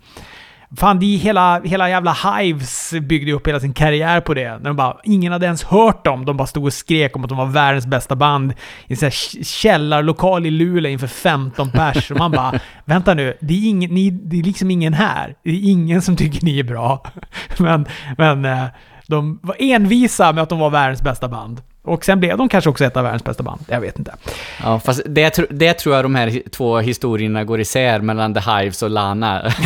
Fan, 0.78 1.00
det 1.00 1.06
hela, 1.06 1.62
hela 1.62 1.90
jävla 1.90 2.14
Hives 2.14 2.94
byggde 3.02 3.32
ju 3.32 3.34
upp 3.34 3.48
hela 3.48 3.60
sin 3.60 3.74
karriär 3.74 4.22
på 4.22 4.34
det. 4.34 4.50
När 4.50 4.64
de 4.64 4.76
bara, 4.76 4.98
ingen 5.04 5.32
hade 5.32 5.46
ens 5.46 5.64
hört 5.64 6.06
dem. 6.06 6.26
De 6.26 6.38
bara 6.38 6.48
stod 6.48 6.66
och 6.66 6.74
skrek 6.74 7.16
om 7.16 7.24
att 7.24 7.30
de 7.30 7.38
var 7.38 7.46
världens 7.46 7.88
bästa 7.88 8.16
band 8.16 8.52
i 8.52 8.94
en 8.94 8.98
sån 8.98 9.06
här 9.06 9.44
källarlokal 9.44 10.46
i 10.46 10.52
Luleå 10.52 10.92
inför 10.92 11.08
15 11.08 11.72
pers. 11.72 12.12
Och 12.12 12.18
man 12.18 12.32
bara, 12.32 12.60
vänta 12.86 13.14
nu, 13.14 13.38
det 13.40 13.54
är, 13.54 13.70
ingen, 13.70 13.94
ni, 13.94 14.10
det 14.10 14.40
är 14.40 14.44
liksom 14.44 14.72
ingen 14.72 14.94
här. 14.94 15.36
Det 15.44 15.50
är 15.50 15.70
ingen 15.70 16.02
som 16.02 16.16
tycker 16.16 16.46
ni 16.46 16.60
är 16.60 16.64
bra. 16.64 17.06
Men, 17.58 17.86
men 18.18 18.46
eh, 18.46 18.66
de 19.08 19.40
var 19.44 19.56
envisa 19.60 20.32
med 20.32 20.44
att 20.44 20.50
de 20.50 20.60
var 20.60 20.70
världens 20.70 21.02
bästa 21.02 21.28
band. 21.28 21.62
Och 21.86 22.06
sen 22.06 22.20
blev 22.20 22.38
de 22.38 22.50
kanske 22.50 22.70
också 22.70 22.86
ett 22.86 22.98
av 22.98 23.04
världens 23.04 23.24
bästa 23.24 23.44
band. 23.44 23.66
Jag 23.68 23.82
vet 23.82 24.00
inte. 24.00 24.16
Ja, 24.64 24.80
fast 24.80 25.02
det, 25.06 25.40
det 25.50 25.74
tror 25.74 25.96
jag 25.96 26.06
de 26.06 26.16
här 26.16 26.42
två 26.52 26.80
historierna 26.80 27.44
går 27.44 27.60
isär 27.60 28.00
mellan 28.00 28.34
The 28.34 28.40
Hives 28.40 28.84
och 28.84 28.90
Lana. 28.90 29.54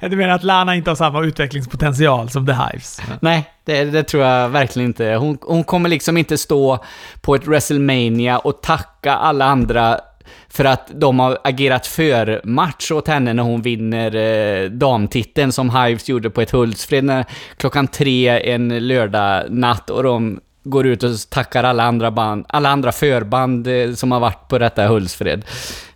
Du 0.00 0.16
menar 0.16 0.34
att 0.34 0.44
Lana 0.44 0.76
inte 0.76 0.90
har 0.90 0.94
samma 0.94 1.24
utvecklingspotential 1.24 2.30
som 2.30 2.46
The 2.46 2.52
Hives? 2.52 3.00
Nej, 3.20 3.50
det, 3.64 3.84
det 3.84 4.02
tror 4.02 4.22
jag 4.24 4.48
verkligen 4.48 4.88
inte. 4.88 5.04
Hon, 5.04 5.38
hon 5.42 5.64
kommer 5.64 5.88
liksom 5.88 6.16
inte 6.16 6.38
stå 6.38 6.84
på 7.20 7.34
ett 7.34 7.46
WrestleMania 7.46 8.38
och 8.38 8.62
tacka 8.62 9.12
alla 9.12 9.44
andra 9.44 10.00
för 10.48 10.64
att 10.64 10.90
de 10.94 11.18
har 11.18 11.38
agerat 11.44 11.86
för 11.86 12.40
match 12.44 12.90
åt 12.90 13.08
henne 13.08 13.32
när 13.32 13.42
hon 13.42 13.62
vinner 13.62 14.16
eh, 14.16 14.70
damtiteln 14.70 15.52
som 15.52 15.70
Hives 15.70 16.08
gjorde 16.08 16.30
på 16.30 16.40
ett 16.40 16.50
Hultsfred 16.50 17.04
när, 17.04 17.24
klockan 17.56 17.86
tre 17.86 18.52
en 18.52 18.88
lördag 18.88 19.44
natt 19.50 19.90
och 19.90 20.02
de 20.02 20.40
går 20.64 20.86
ut 20.86 21.02
och 21.02 21.10
tackar 21.30 21.64
alla 21.64 21.82
andra 21.82 22.10
band, 22.10 22.44
alla 22.48 22.68
andra 22.68 22.92
förband 22.92 23.66
eh, 23.66 23.92
som 23.92 24.12
har 24.12 24.20
varit 24.20 24.48
på 24.48 24.58
detta 24.58 24.86
Hultsfred. 24.86 25.44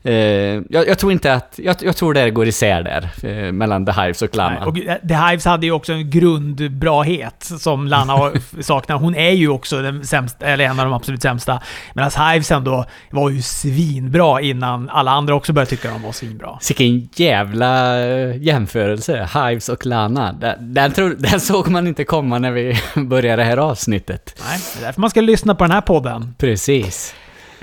Eh, 0.04 0.14
jag, 0.14 0.88
jag 0.88 0.98
tror 0.98 1.12
inte 1.12 1.34
att, 1.34 1.60
jag, 1.62 1.76
jag 1.80 1.96
tror 1.96 2.14
det 2.14 2.30
går 2.30 2.48
isär 2.48 2.82
där, 2.82 3.10
eh, 3.22 3.52
mellan 3.52 3.86
The 3.86 3.92
Hives 3.92 4.22
och 4.22 4.36
Lana. 4.36 4.66
Och 4.66 4.74
The 5.08 5.14
Hives 5.14 5.44
hade 5.44 5.66
ju 5.66 5.72
också 5.72 5.92
en 5.92 6.10
grundbrahet 6.10 7.50
som 7.58 7.86
Lana 7.86 8.32
saknar. 8.60 8.96
Hon 8.96 9.14
är 9.14 9.30
ju 9.30 9.48
också 9.48 9.82
den 9.82 10.06
sämsta, 10.06 10.46
eller 10.46 10.64
en 10.64 10.80
av 10.80 10.86
de 10.86 10.94
absolut 10.94 11.22
sämsta. 11.22 11.60
Medan 11.94 12.10
Hives 12.10 12.50
ändå 12.50 12.84
var 13.10 13.30
ju 13.30 13.42
svinbra 13.42 14.40
innan 14.40 14.90
alla 14.90 15.10
andra 15.10 15.34
också 15.34 15.52
började 15.52 15.70
tycka 15.70 15.90
de 15.90 16.02
var 16.02 16.12
svinbra. 16.12 16.58
Vilken 16.68 17.08
jävla 17.14 18.00
eh, 18.04 18.36
jämförelse, 18.42 19.28
Hives 19.34 19.68
och 19.68 19.86
Lana. 19.86 20.32
Den, 20.32 20.74
den, 20.74 20.92
tror, 20.92 21.16
den 21.18 21.40
såg 21.40 21.68
man 21.68 21.86
inte 21.86 22.04
komma 22.04 22.38
när 22.38 22.50
vi 22.50 22.78
började 22.96 23.42
det 23.42 23.48
här 23.48 23.56
avsnittet. 23.56 24.42
Nej, 24.48 24.58
det 24.74 24.80
är 24.80 24.86
därför 24.86 25.00
man 25.00 25.10
ska 25.10 25.20
lyssna 25.20 25.54
på 25.54 25.64
den 25.64 25.70
här 25.70 25.80
podden. 25.80 26.34
Precis. 26.38 27.14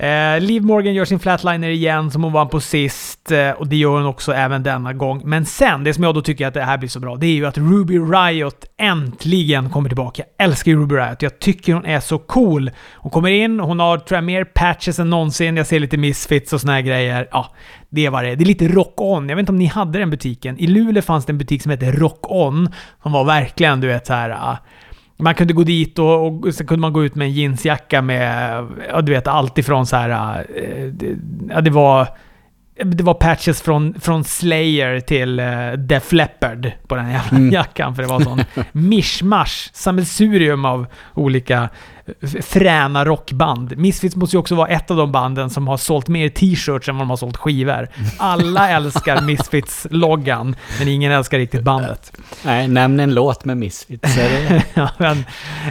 Eh, 0.02 0.40
Liv 0.40 0.64
Morgan 0.64 0.94
gör 0.94 1.06
sin 1.06 1.20
flatliner 1.20 1.70
igen 1.70 2.12
som 2.12 2.24
hon 2.24 2.34
vann 2.34 2.50
på 2.50 2.60
sist 2.60 3.32
eh, 3.32 3.50
och 3.50 3.68
det 3.68 3.76
gör 3.76 3.90
hon 3.90 4.06
också 4.06 4.34
även 4.34 4.64
denna 4.64 4.94
gång. 4.94 5.22
Men 5.26 5.46
sen, 5.46 5.84
det 5.84 5.94
som 5.94 6.04
jag 6.04 6.16
då 6.16 6.22
tycker 6.22 6.48
att 6.48 6.54
det 6.54 6.64
här 6.64 6.78
blir 6.78 6.90
så 6.90 7.00
bra, 7.00 7.16
det 7.16 7.28
är 7.28 7.34
ju 7.34 7.46
att 7.46 7.58
Ruby 7.58 8.00
Riot 8.00 8.66
äntligen 8.78 9.70
kommer 9.70 9.90
tillbaka. 9.90 10.24
Jag 10.38 10.46
älskar 10.46 10.72
ju 10.72 10.82
Ruby 10.82 10.96
Riot. 10.96 11.22
Jag 11.22 11.40
tycker 11.40 11.74
hon 11.74 11.86
är 11.86 12.00
så 12.00 12.18
cool. 12.18 12.72
Hon 12.96 13.12
kommer 13.12 13.30
in, 13.30 13.60
hon 13.60 13.80
har 13.80 13.98
tror 13.98 14.18
jag, 14.18 14.24
mer 14.24 14.44
patches 14.44 15.00
än 15.00 15.10
någonsin. 15.10 15.58
Jag 15.58 15.68
ser 15.68 15.80
lite 15.80 15.98
misfits 15.98 16.54
och 16.54 16.62
såna 16.62 16.74
här 16.74 16.82
grejer. 16.82 17.28
Ja, 17.32 17.52
det 17.90 18.10
var 18.10 18.24
det. 18.24 18.36
Det 18.36 18.44
är 18.44 18.46
lite 18.46 18.68
rock-on. 18.68 19.30
Jag 19.30 19.36
vet 19.36 19.44
inte 19.44 19.52
om 19.52 19.58
ni 19.58 19.66
hade 19.66 20.00
den 20.00 20.10
butiken. 20.10 20.60
I 20.60 20.68
Luleå 20.68 21.02
fanns 21.02 21.26
det 21.26 21.32
en 21.32 21.38
butik 21.38 21.62
som 21.62 21.70
hette 21.70 21.92
Rock-on. 21.92 22.70
Som 23.04 23.12
var 23.12 23.24
verkligen, 23.24 23.82
du 23.82 23.88
vet, 23.88 24.08
så 24.08 24.14
här... 24.14 24.30
Ah, 24.30 24.58
man 25.22 25.36
kunde 25.36 25.54
gå 25.54 25.64
dit 25.64 26.00
och, 26.00 26.46
och 26.46 26.54
sen 26.54 26.68
kunde 26.68 26.82
man 26.82 26.94
gå 26.94 27.04
ut 27.06 27.16
med 27.16 27.26
en 27.28 27.34
jeansjacka 27.34 28.02
med, 28.02 28.56
ja 28.90 29.02
du 29.02 29.12
vet, 29.12 29.28
allt 29.28 29.58
ifrån 29.58 29.86
så 29.86 29.96
här... 29.96 30.46
eh, 30.56 30.86
det, 30.88 31.16
ja, 31.50 31.62
det 31.62 31.70
var... 31.72 32.08
Det 32.84 33.04
var 33.04 33.14
patches 33.14 33.62
från, 33.62 33.94
från 34.00 34.24
Slayer 34.24 35.00
till 35.00 35.40
uh, 35.40 35.72
Def 35.74 36.12
Leppard 36.12 36.72
på 36.88 36.96
den 36.96 37.12
jävla 37.12 37.38
Mm. 37.38 37.52
jackan. 37.54 37.96
För 37.96 38.04
det 38.04 38.10
var 38.10 38.20
sån 38.20 38.42
mischmasch, 38.72 39.70
sammelsurium 39.74 40.66
av 40.66 40.86
olika 41.14 41.70
fräna 42.42 43.06
rockband. 43.06 43.78
Misfits 43.78 44.16
måste 44.16 44.36
ju 44.36 44.40
också 44.40 44.56
vara 44.56 44.68
ett 44.68 44.92
av 44.92 44.98
de 44.98 45.12
banden 45.12 45.50
som 45.50 45.68
har 45.68 45.78
sålt 45.78 46.08
mer 46.08 46.30
t-shirts 46.30 46.90
än 46.90 46.96
vad 46.96 47.02
de 47.02 47.10
har 47.10 47.18
sålt 47.18 47.38
skivor. 47.38 47.88
Alla 48.18 48.70
älskar 48.70 49.22
Misfits-loggan, 49.22 50.56
men 50.80 50.88
ingen 50.88 51.12
älskar 51.12 51.38
riktigt 51.38 51.64
bandet. 51.64 52.18
Nej, 52.46 52.68
nämn 52.68 53.00
en 53.00 53.14
låt 53.14 53.46
med 53.46 53.58
Misfits. 53.58 54.10
Ja, 54.74 54.90
men, 54.98 55.26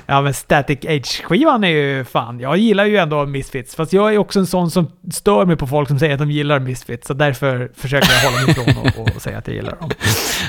ja, 0.06 0.20
men 0.20 0.34
Static 0.34 0.78
Age-skivan 0.84 1.64
är 1.64 1.68
ju 1.68 2.04
fan... 2.04 2.40
Jag 2.40 2.56
gillar 2.56 2.84
ju 2.84 2.96
ändå 2.96 3.26
Misfits. 3.26 3.74
Fast 3.74 3.92
jag 3.92 4.14
är 4.14 4.18
också 4.18 4.38
en 4.38 4.46
sån 4.46 4.70
som 4.70 4.90
stör 5.12 5.46
mig 5.46 5.56
på 5.56 5.66
folk 5.66 5.88
som 5.88 5.98
säger 5.98 6.12
att 6.14 6.18
de 6.20 6.30
gillar 6.30 6.58
Misfits. 6.58 7.06
Så 7.06 7.14
därför 7.14 7.70
försöker 7.76 8.08
jag 8.12 8.30
hålla 8.30 8.42
mig 8.42 8.50
ifrån 8.50 8.92
och, 9.06 9.16
och 9.16 9.22
säga 9.22 9.38
att 9.38 9.46
jag 9.46 9.56
gillar 9.56 9.76
dem. 9.80 9.90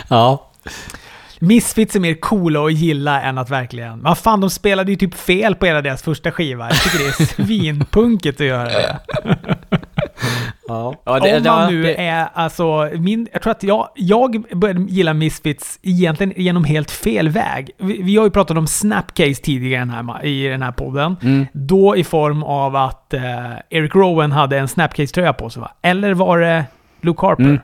ja. 0.07 0.47
Misfits 1.41 1.95
är 1.95 1.99
mer 1.99 2.13
coola 2.13 2.65
att 2.65 2.73
gilla 2.73 3.21
än 3.21 3.37
att 3.37 3.49
verkligen... 3.49 4.03
Vad 4.03 4.17
fan, 4.17 4.41
de 4.41 4.49
spelade 4.49 4.91
ju 4.91 4.97
typ 4.97 5.13
fel 5.13 5.55
på 5.55 5.65
hela 5.65 5.81
deras 5.81 6.03
första 6.03 6.31
skiva. 6.31 6.69
Jag 6.69 6.83
tycker 6.83 6.99
det 6.99 7.05
är 7.05 7.25
svinpunkigt 7.45 8.41
att 8.41 8.47
göra 8.47 8.63
det. 8.63 8.99
ja. 10.67 10.95
Om 11.03 11.19
det, 11.23 11.43
man 11.45 11.73
nu 11.73 11.83
det, 11.83 12.05
är 12.05 12.29
alltså... 12.33 12.89
Min, 12.93 13.27
jag 13.33 13.41
tror 13.41 13.51
att 13.51 13.63
jag, 13.63 13.89
jag 13.95 14.57
började 14.57 14.81
gilla 14.81 15.13
Misfits 15.13 15.79
egentligen 15.81 16.33
genom 16.35 16.63
helt 16.63 16.91
fel 16.91 17.29
väg. 17.29 17.71
Vi, 17.77 18.01
vi 18.01 18.17
har 18.17 18.23
ju 18.23 18.31
pratat 18.31 18.57
om 18.57 18.67
Snapcase 18.67 19.41
tidigare 19.43 19.83
i 19.83 19.85
den 19.85 19.89
här, 19.89 20.25
i 20.25 20.47
den 20.47 20.61
här 20.61 20.71
podden. 20.71 21.17
Mm. 21.21 21.47
Då 21.53 21.95
i 21.95 22.03
form 22.03 22.43
av 22.43 22.75
att 22.75 23.13
eh, 23.13 23.21
Eric 23.69 23.95
Rowan 23.95 24.31
hade 24.31 24.57
en 24.57 24.67
Snapcase-tröja 24.67 25.33
på 25.33 25.49
sig 25.49 25.61
va? 25.61 25.71
Eller 25.81 26.13
var 26.13 26.39
det 26.39 26.65
Luke 27.01 27.25
Harper? 27.25 27.43
Mm. 27.43 27.59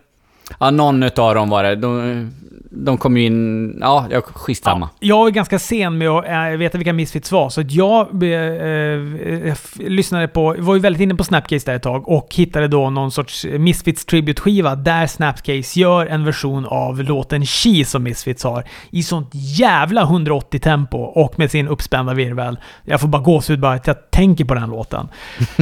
Ja, 0.59 0.71
någon 0.71 1.03
utav 1.03 1.35
dem 1.35 1.49
var 1.49 1.63
det. 1.63 1.75
De, 1.75 2.31
de 2.71 2.97
kom 2.97 3.17
ju 3.17 3.25
in... 3.25 3.77
Ja, 3.81 4.07
jag 4.11 4.23
skitsamma. 4.23 4.89
Ja, 4.99 5.07
jag 5.07 5.17
var 5.17 5.29
ganska 5.29 5.59
sen 5.59 5.97
med 5.97 6.09
att 6.09 6.25
äh, 6.25 6.57
veta 6.57 6.77
vilka 6.77 6.93
Misfits 6.93 7.31
var, 7.31 7.49
så 7.49 7.63
jag 7.67 8.23
äh, 8.23 8.31
äh, 8.31 9.55
lyssnade 9.77 10.27
på... 10.27 10.55
var 10.59 10.75
ju 10.75 10.81
väldigt 10.81 11.01
inne 11.01 11.15
på 11.15 11.23
Snapcase 11.23 11.65
där 11.65 11.75
ett 11.75 11.83
tag 11.83 12.09
och 12.09 12.27
hittade 12.35 12.67
då 12.67 12.89
någon 12.89 13.11
sorts 13.11 13.45
Misfits 13.45 14.05
Tribute-skiva 14.05 14.75
där 14.75 15.07
Snapcase 15.07 15.79
gör 15.79 16.05
en 16.05 16.25
version 16.25 16.65
av 16.65 17.03
låten 17.03 17.45
She 17.45 17.85
som 17.85 18.03
Misfits 18.03 18.43
har 18.43 18.63
i 18.89 19.03
sånt 19.03 19.29
jävla 19.33 20.05
180-tempo 20.05 20.97
och 20.97 21.39
med 21.39 21.51
sin 21.51 21.67
uppspända 21.67 22.13
virvel. 22.13 22.59
Jag 22.83 23.01
får 23.01 23.07
bara 23.07 23.21
gåshud 23.21 23.59
bara 23.59 23.73
att 23.73 23.87
jag 23.87 24.11
tänker 24.11 24.45
på 24.45 24.53
den 24.53 24.69
låten. 24.69 25.07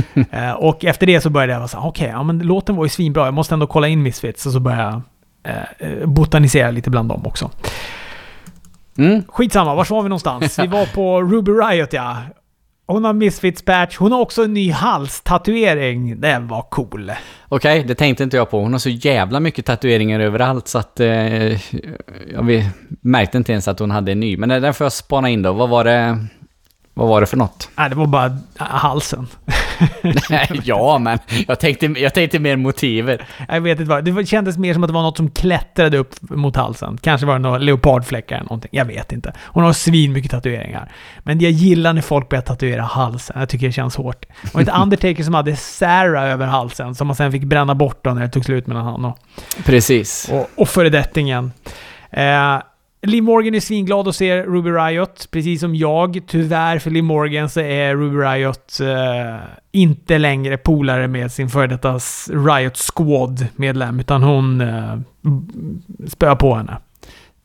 och 0.58 0.86
efter 0.86 1.08
det 1.08 1.22
så 1.22 1.30
började 1.30 1.54
jag 1.54 1.60
vara 1.60 1.68
såhär, 1.68 1.88
okej, 1.88 2.06
okay, 2.06 2.18
ja 2.18 2.24
men 2.24 2.40
låten 2.40 2.76
var 2.76 2.86
ju 2.86 2.90
svinbra, 2.90 3.26
jag 3.26 3.34
måste 3.34 3.56
ändå 3.56 3.68
kolla 3.68 3.88
in 3.88 4.04
Misfits. 4.04 4.46
Och 4.46 4.52
så 4.52 4.60
började 4.60 4.84
jag 4.84 4.94
eh, 4.94 5.02
botanisera 6.06 6.72
lite 6.72 6.90
bland 6.90 7.10
dem 7.10 7.26
också. 7.26 7.52
Mm. 8.98 9.24
Skitsamma, 9.28 9.76
var 9.76 9.88
var 9.90 10.04
vi 10.04 10.10
någonstans? 10.10 10.60
vi 10.60 10.68
var 10.68 10.86
på 10.86 11.22
Ruby 11.22 11.52
Riot 11.52 11.94
ja. 11.94 12.18
Hon 12.88 13.04
har 13.04 13.14
Misfits 13.14 13.62
patch. 13.62 13.98
Hon 13.98 14.12
har 14.12 14.20
också 14.20 14.44
en 14.44 14.54
ny 14.54 14.72
halstatuering. 14.72 16.22
Den 16.22 16.48
var 16.48 16.62
cool. 16.62 17.12
Okej, 17.50 17.80
okay, 17.80 17.88
det 17.88 17.96
tänkte 17.96 18.24
inte 18.24 18.38
jag 18.38 18.50
på. 18.50 18.60
Hon 18.60 18.72
har 18.72 18.80
så 18.80 18.90
jävla 18.90 19.40
mycket 19.40 19.66
tatueringar 19.66 20.20
överallt 20.20 20.68
så 20.68 20.78
att... 20.78 21.00
Eh, 21.00 21.52
jag 22.34 22.64
märkte 23.02 23.38
inte 23.38 23.52
ens 23.52 23.68
att 23.68 23.80
hon 23.80 23.92
hade 23.92 24.12
en 24.12 24.20
ny. 24.20 24.38
Men 24.38 24.50
den 24.50 24.74
får 24.74 24.86
jag 24.86 24.92
spana 24.92 25.30
in 25.30 25.42
då. 25.42 25.54
Vad 25.54 25.70
var 25.70 25.84
det... 25.84 26.18
Vad 26.98 27.08
var 27.08 27.22
det 27.22 27.28
för 27.28 27.38
något? 27.38 27.70
Nej, 27.76 27.90
det 27.90 27.96
var 27.96 28.08
bara 28.08 28.38
halsen. 28.58 29.28
ja, 30.64 30.98
men 30.98 31.20
jag 31.48 31.60
tänkte, 31.60 31.86
jag 31.86 32.14
tänkte 32.14 32.40
mer 32.40 32.56
motivet. 32.56 33.22
Jag 33.48 33.62
vet 33.62 33.80
inte 33.80 33.90
vad. 33.90 34.06
Det 34.06 34.26
kändes 34.26 34.58
mer 34.58 34.74
som 34.74 34.84
att 34.84 34.88
det 34.88 34.94
var 34.94 35.02
något 35.02 35.18
som 35.18 35.30
klättrade 35.30 35.98
upp 35.98 36.16
mot 36.22 36.56
halsen. 36.56 36.98
Kanske 37.02 37.28
var 37.28 37.34
det 37.34 37.40
några 37.40 37.58
leopardfläckar 37.58 38.36
eller 38.36 38.46
någonting. 38.46 38.70
Jag 38.74 38.86
vet 38.86 39.12
inte. 39.12 39.34
Hon 39.42 39.64
har 39.64 39.74
svin 39.74 40.14
mycket 40.14 40.32
tatueringar. 40.32 40.92
Men 41.20 41.40
jag 41.40 41.52
gillar 41.52 41.94
när 41.94 42.02
folk 42.02 42.30
börjar 42.30 42.42
tatuera 42.42 42.82
halsen. 42.82 43.40
Jag 43.40 43.50
tycker 43.50 43.66
det 43.66 43.74
känns 43.74 43.96
hårt. 43.96 44.26
Och 44.54 44.62
ett 44.62 44.70
Undertaker 44.82 45.24
som 45.24 45.34
hade 45.34 45.56
Sarah 45.56 46.24
över 46.24 46.46
halsen, 46.46 46.96
som 46.96 47.08
man 47.08 47.16
sen 47.16 47.32
fick 47.32 47.44
bränna 47.44 47.76
bort 47.76 48.04
då 48.04 48.14
när 48.14 48.22
det 48.22 48.30
tog 48.30 48.46
slut 48.46 48.68
mellan 48.68 48.84
honom 48.84 49.12
och... 49.12 49.18
Precis. 49.66 50.30
Och, 50.32 50.50
och 50.56 50.70
föredettingen. 50.70 51.52
Eh, 52.12 52.60
Lee 53.06 53.22
Morgan 53.22 53.56
är 53.56 53.60
svinglad 53.60 54.08
att 54.08 54.16
se 54.16 54.42
Ruby 54.42 54.70
Riot, 54.70 55.28
precis 55.32 55.60
som 55.62 55.76
jag. 55.76 56.20
Tyvärr 56.28 56.80
för 56.80 56.92
Lee 56.92 57.02
Morgan 57.02 57.50
så 57.50 57.60
är 57.60 57.96
Ruby 57.96 58.18
Riot 58.18 58.78
uh, 58.82 59.40
inte 59.72 60.18
längre 60.18 60.58
polare 60.58 61.08
med 61.08 61.32
sin 61.32 61.50
före 61.50 61.68
detta 61.68 62.00
Riot 62.30 62.78
Squad-medlem, 62.78 64.00
utan 64.00 64.24
hon 64.24 64.62
uh, 64.62 65.00
spöar 66.08 66.36
på 66.36 66.56
henne. 66.56 66.78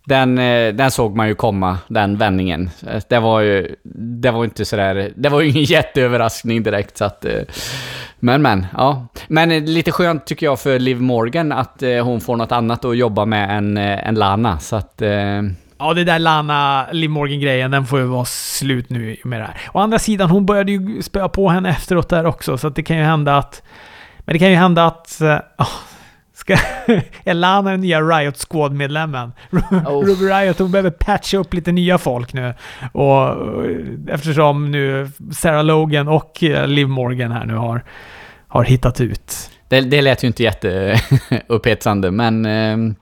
Den, 0.06 0.38
eh, 0.38 0.74
den 0.74 0.90
såg 0.90 1.16
man 1.16 1.28
ju 1.28 1.34
komma, 1.34 1.78
den 1.88 2.16
vändningen. 2.16 2.70
Det 3.08 3.18
var 3.18 3.40
ju... 3.40 3.76
Det 4.22 4.30
var 4.30 4.44
inte 4.44 4.64
sådär... 4.64 5.12
Det 5.16 5.28
var 5.28 5.40
ju 5.40 5.48
ingen 5.48 5.64
jätteöverraskning 5.64 6.62
direkt 6.62 6.98
så 6.98 7.04
att... 7.04 7.26
Men 8.20 8.42
men, 8.42 8.66
ja. 8.76 9.06
Men 9.28 9.64
lite 9.64 9.92
skönt 9.92 10.26
tycker 10.26 10.46
jag 10.46 10.60
för 10.60 10.78
Liv 10.78 11.00
Morgan 11.00 11.52
att 11.52 11.82
eh, 11.82 12.04
hon 12.04 12.20
får 12.20 12.36
något 12.36 12.52
annat 12.52 12.84
att 12.84 12.96
jobba 12.96 13.24
med 13.24 13.58
än, 13.58 13.76
eh, 13.76 14.08
än 14.08 14.14
Lana. 14.14 14.58
Så 14.58 14.76
att... 14.76 15.02
Eh. 15.02 15.42
Ja, 15.78 15.94
det 15.94 16.04
där 16.04 16.18
Lana 16.18 16.86
Liv 16.92 17.10
Morgan-grejen, 17.10 17.70
den 17.70 17.86
får 17.86 17.98
ju 17.98 18.04
vara 18.04 18.24
slut 18.24 18.90
nu 18.90 19.16
med 19.24 19.40
det 19.40 19.44
här. 19.44 19.56
Å 19.72 19.78
andra 19.78 19.98
sidan, 19.98 20.30
hon 20.30 20.46
började 20.46 20.72
ju 20.72 21.02
spöa 21.02 21.28
på 21.28 21.48
henne 21.48 21.70
efteråt 21.70 22.08
där 22.08 22.26
också, 22.26 22.58
så 22.58 22.66
att 22.66 22.74
det 22.74 22.82
kan 22.82 22.96
ju 22.96 23.02
hända 23.02 23.36
att... 23.36 23.62
Men 24.18 24.32
det 24.32 24.38
kan 24.38 24.50
ju 24.50 24.56
hända 24.56 24.86
att... 24.86 25.20
Oh, 25.58 25.68
ska, 26.40 26.52
är 27.24 27.34
Lana 27.34 27.70
den 27.70 27.80
nya 27.80 28.00
Riot 28.00 28.36
Squad-medlemmen? 28.36 29.32
Oh. 29.52 30.04
Ruby 30.06 30.24
Riot, 30.24 30.58
hon 30.58 30.70
behöver 30.70 30.90
patcha 30.90 31.38
upp 31.38 31.54
lite 31.54 31.72
nya 31.72 31.98
folk 31.98 32.32
nu. 32.32 32.54
Och 32.92 33.36
eftersom 34.08 34.70
nu 34.70 35.10
Sarah 35.32 35.64
Logan 35.64 36.08
och 36.08 36.42
eh, 36.42 36.66
Liv 36.66 36.88
Morgan 36.88 37.32
här 37.32 37.44
nu 37.44 37.54
har, 37.54 37.84
har 38.48 38.64
hittat 38.64 39.00
ut. 39.00 39.50
Det, 39.68 39.80
det 39.80 40.02
lät 40.02 40.24
ju 40.24 40.26
inte 40.26 40.42
jätteupphetsande, 40.42 42.10
men... 42.20 42.46
Eh, 42.46 42.94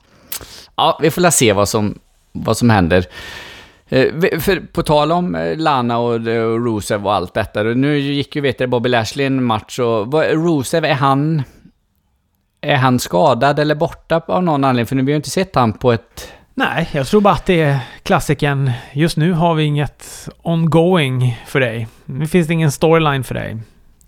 ja, 0.76 0.98
vi 1.02 1.10
får 1.10 1.30
se 1.30 1.52
vad 1.52 1.68
som 1.68 1.98
vad 2.32 2.56
som 2.56 2.70
händer. 2.70 3.04
Eh, 3.88 4.40
för, 4.40 4.72
på 4.72 4.82
tal 4.82 5.12
om 5.12 5.34
eh, 5.34 5.56
Lana 5.56 5.98
och, 5.98 6.14
och 6.14 6.64
Rusev 6.64 7.06
och 7.06 7.14
allt 7.14 7.34
detta. 7.34 7.62
Nu 7.62 7.98
gick 7.98 8.36
ju, 8.36 8.42
vet 8.42 8.60
jag, 8.60 8.70
Bobby 8.70 8.88
Lashley 8.88 9.26
en 9.26 9.44
match 9.44 9.78
och 9.78 10.06
vad, 10.06 10.26
Rusev, 10.26 10.84
är 10.84 10.94
han... 10.94 11.42
Är 12.60 12.76
han 12.76 12.98
skadad 12.98 13.58
eller 13.58 13.74
borta 13.74 14.22
av 14.26 14.42
någon 14.42 14.64
anledning? 14.64 14.86
För 14.86 14.96
nu 14.96 15.02
har 15.02 15.06
vi 15.06 15.12
ju 15.12 15.16
inte 15.16 15.30
sett 15.30 15.54
han 15.54 15.72
på 15.72 15.92
ett... 15.92 16.32
Nej, 16.54 16.88
jag 16.92 17.06
tror 17.06 17.20
bara 17.20 17.34
att 17.34 17.46
det 17.46 17.60
är 17.60 17.78
klassiken. 18.02 18.70
Just 18.92 19.16
nu 19.16 19.32
har 19.32 19.54
vi 19.54 19.64
inget 19.64 20.28
ongoing 20.42 21.40
för 21.46 21.60
dig. 21.60 21.88
Nu 22.04 22.26
finns 22.26 22.46
det 22.46 22.54
ingen 22.54 22.72
storyline 22.72 23.24
för 23.24 23.34
dig. 23.34 23.56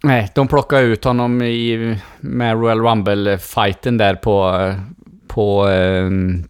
Nej, 0.02 0.30
de 0.34 0.48
plockade 0.48 0.82
ut 0.82 1.04
honom 1.04 1.42
i, 1.42 1.96
med 2.20 2.60
Royal 2.60 2.80
Rumble-fighten 2.80 3.98
där 3.98 4.14
på... 4.14 4.74
På... 5.28 5.66
Um, 5.68 6.44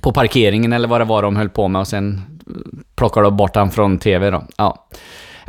på 0.00 0.12
parkeringen 0.12 0.72
eller 0.72 0.88
vad 0.88 1.00
det 1.00 1.04
var 1.04 1.22
de 1.22 1.36
höll 1.36 1.48
på 1.48 1.68
med 1.68 1.80
och 1.80 1.88
sen 1.88 2.22
plockade 2.96 3.26
de 3.26 3.36
bort 3.36 3.56
han 3.56 3.70
från 3.70 3.98
TV 3.98 4.30
då. 4.30 4.42
Ja. 4.56 4.88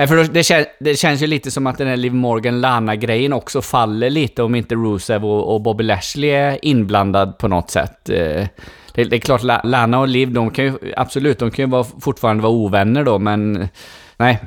För 0.08 0.34
det, 0.34 0.44
kän, 0.44 0.66
det 0.80 0.96
känns 0.96 1.22
ju 1.22 1.28
lite 1.28 1.52
som 1.52 1.68
att 1.68 1.78
den 1.78 1.88
här 1.88 1.98
Liv 1.98 2.14
Morgan-Lana-grejen 2.14 3.34
också 3.34 3.62
faller 3.62 4.10
lite 4.10 4.44
om 4.44 4.56
inte 4.56 4.76
Rusev 4.76 5.26
och, 5.26 5.54
och 5.54 5.62
Bobby 5.62 5.84
Lashley 5.84 6.30
är 6.30 6.66
inblandad 6.66 7.38
på 7.38 7.48
något 7.48 7.70
sätt. 7.70 8.10
Eh, 8.10 8.48
det, 8.94 9.04
det 9.04 9.16
är 9.16 9.20
klart, 9.20 9.44
Lana 9.64 10.00
och 10.00 10.08
Liv, 10.08 10.32
de 10.32 10.50
kan 10.50 10.66
ju 10.66 10.74
absolut, 10.98 11.40
de 11.40 11.52
kan 11.52 11.66
ju 11.66 11.72
vara, 11.72 11.84
fortfarande 11.84 12.44
vara 12.44 12.54
ovänner 12.54 13.04
då, 13.04 13.20
men 13.20 13.68
nej. 14.18 14.40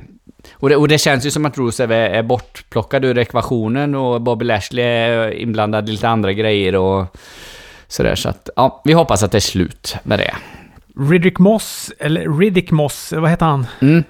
Och 0.53 0.69
det, 0.69 0.77
och 0.77 0.89
det 0.89 0.99
känns 0.99 1.27
ju 1.27 1.31
som 1.31 1.47
att 1.47 1.59
Rusev 1.59 1.93
är, 1.93 2.11
är 2.11 2.23
bortplockad 2.23 3.05
ur 3.05 3.19
ekvationen 3.19 3.95
och 3.95 4.21
Bobby 4.21 4.45
Lashley 4.45 4.85
är 4.85 5.35
inblandad 5.35 5.89
i 5.89 5.93
lite 5.93 6.09
andra 6.09 6.33
grejer 6.33 6.77
och 6.77 7.17
Sådär, 7.89 8.15
så 8.15 8.29
att, 8.29 8.51
ja, 8.57 8.83
vi 8.85 8.93
hoppas 8.93 9.23
att 9.23 9.33
det 9.33 9.39
är 9.39 9.41
slut 9.41 9.97
med 10.03 10.19
det. 10.19 10.35
Riddick 11.11 11.39
Moss, 11.39 11.93
eller 11.99 12.39
Riddick 12.39 12.71
Moss, 12.71 13.13
vad 13.13 13.31
heter 13.31 13.47
han? 13.47 13.67
Mm. 13.81 14.05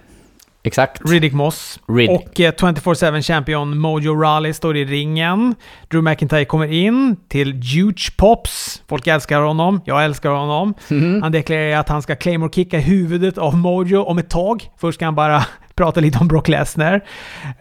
Exakt. 0.67 1.11
Riddick 1.11 1.33
Moss. 1.33 1.81
Riddick. 1.89 2.11
Och 2.11 2.41
eh, 2.41 2.53
24-7 2.53 3.23
champion 3.23 3.79
Mojo 3.79 4.15
Rawley 4.15 4.53
står 4.53 4.77
i 4.77 4.85
ringen. 4.85 5.55
Drew 5.89 6.03
McIntyre 6.03 6.45
kommer 6.45 6.67
in 6.67 7.17
till 7.29 7.53
Huge 7.53 8.17
Pops. 8.17 8.83
Folk 8.89 9.07
älskar 9.07 9.41
honom. 9.41 9.81
Jag 9.85 10.05
älskar 10.05 10.31
honom. 10.31 10.75
Mm. 10.91 11.23
Han 11.23 11.33
deklarerar 11.33 11.81
att 11.81 11.89
han 11.89 12.03
ska 12.03 12.17
claymore 12.17 12.53
kicka 12.53 12.79
huvudet 12.79 13.39
av 13.39 13.57
Mojo 13.57 14.03
om 14.03 14.19
ett 14.19 14.31
tag. 14.31 14.71
Först 14.81 14.99
ska 14.99 15.05
han 15.05 15.15
bara 15.15 15.47
pratar 15.77 16.01
lite 16.01 16.19
om 16.19 16.29
Brock 16.29 16.49
Lesnar. 16.49 16.95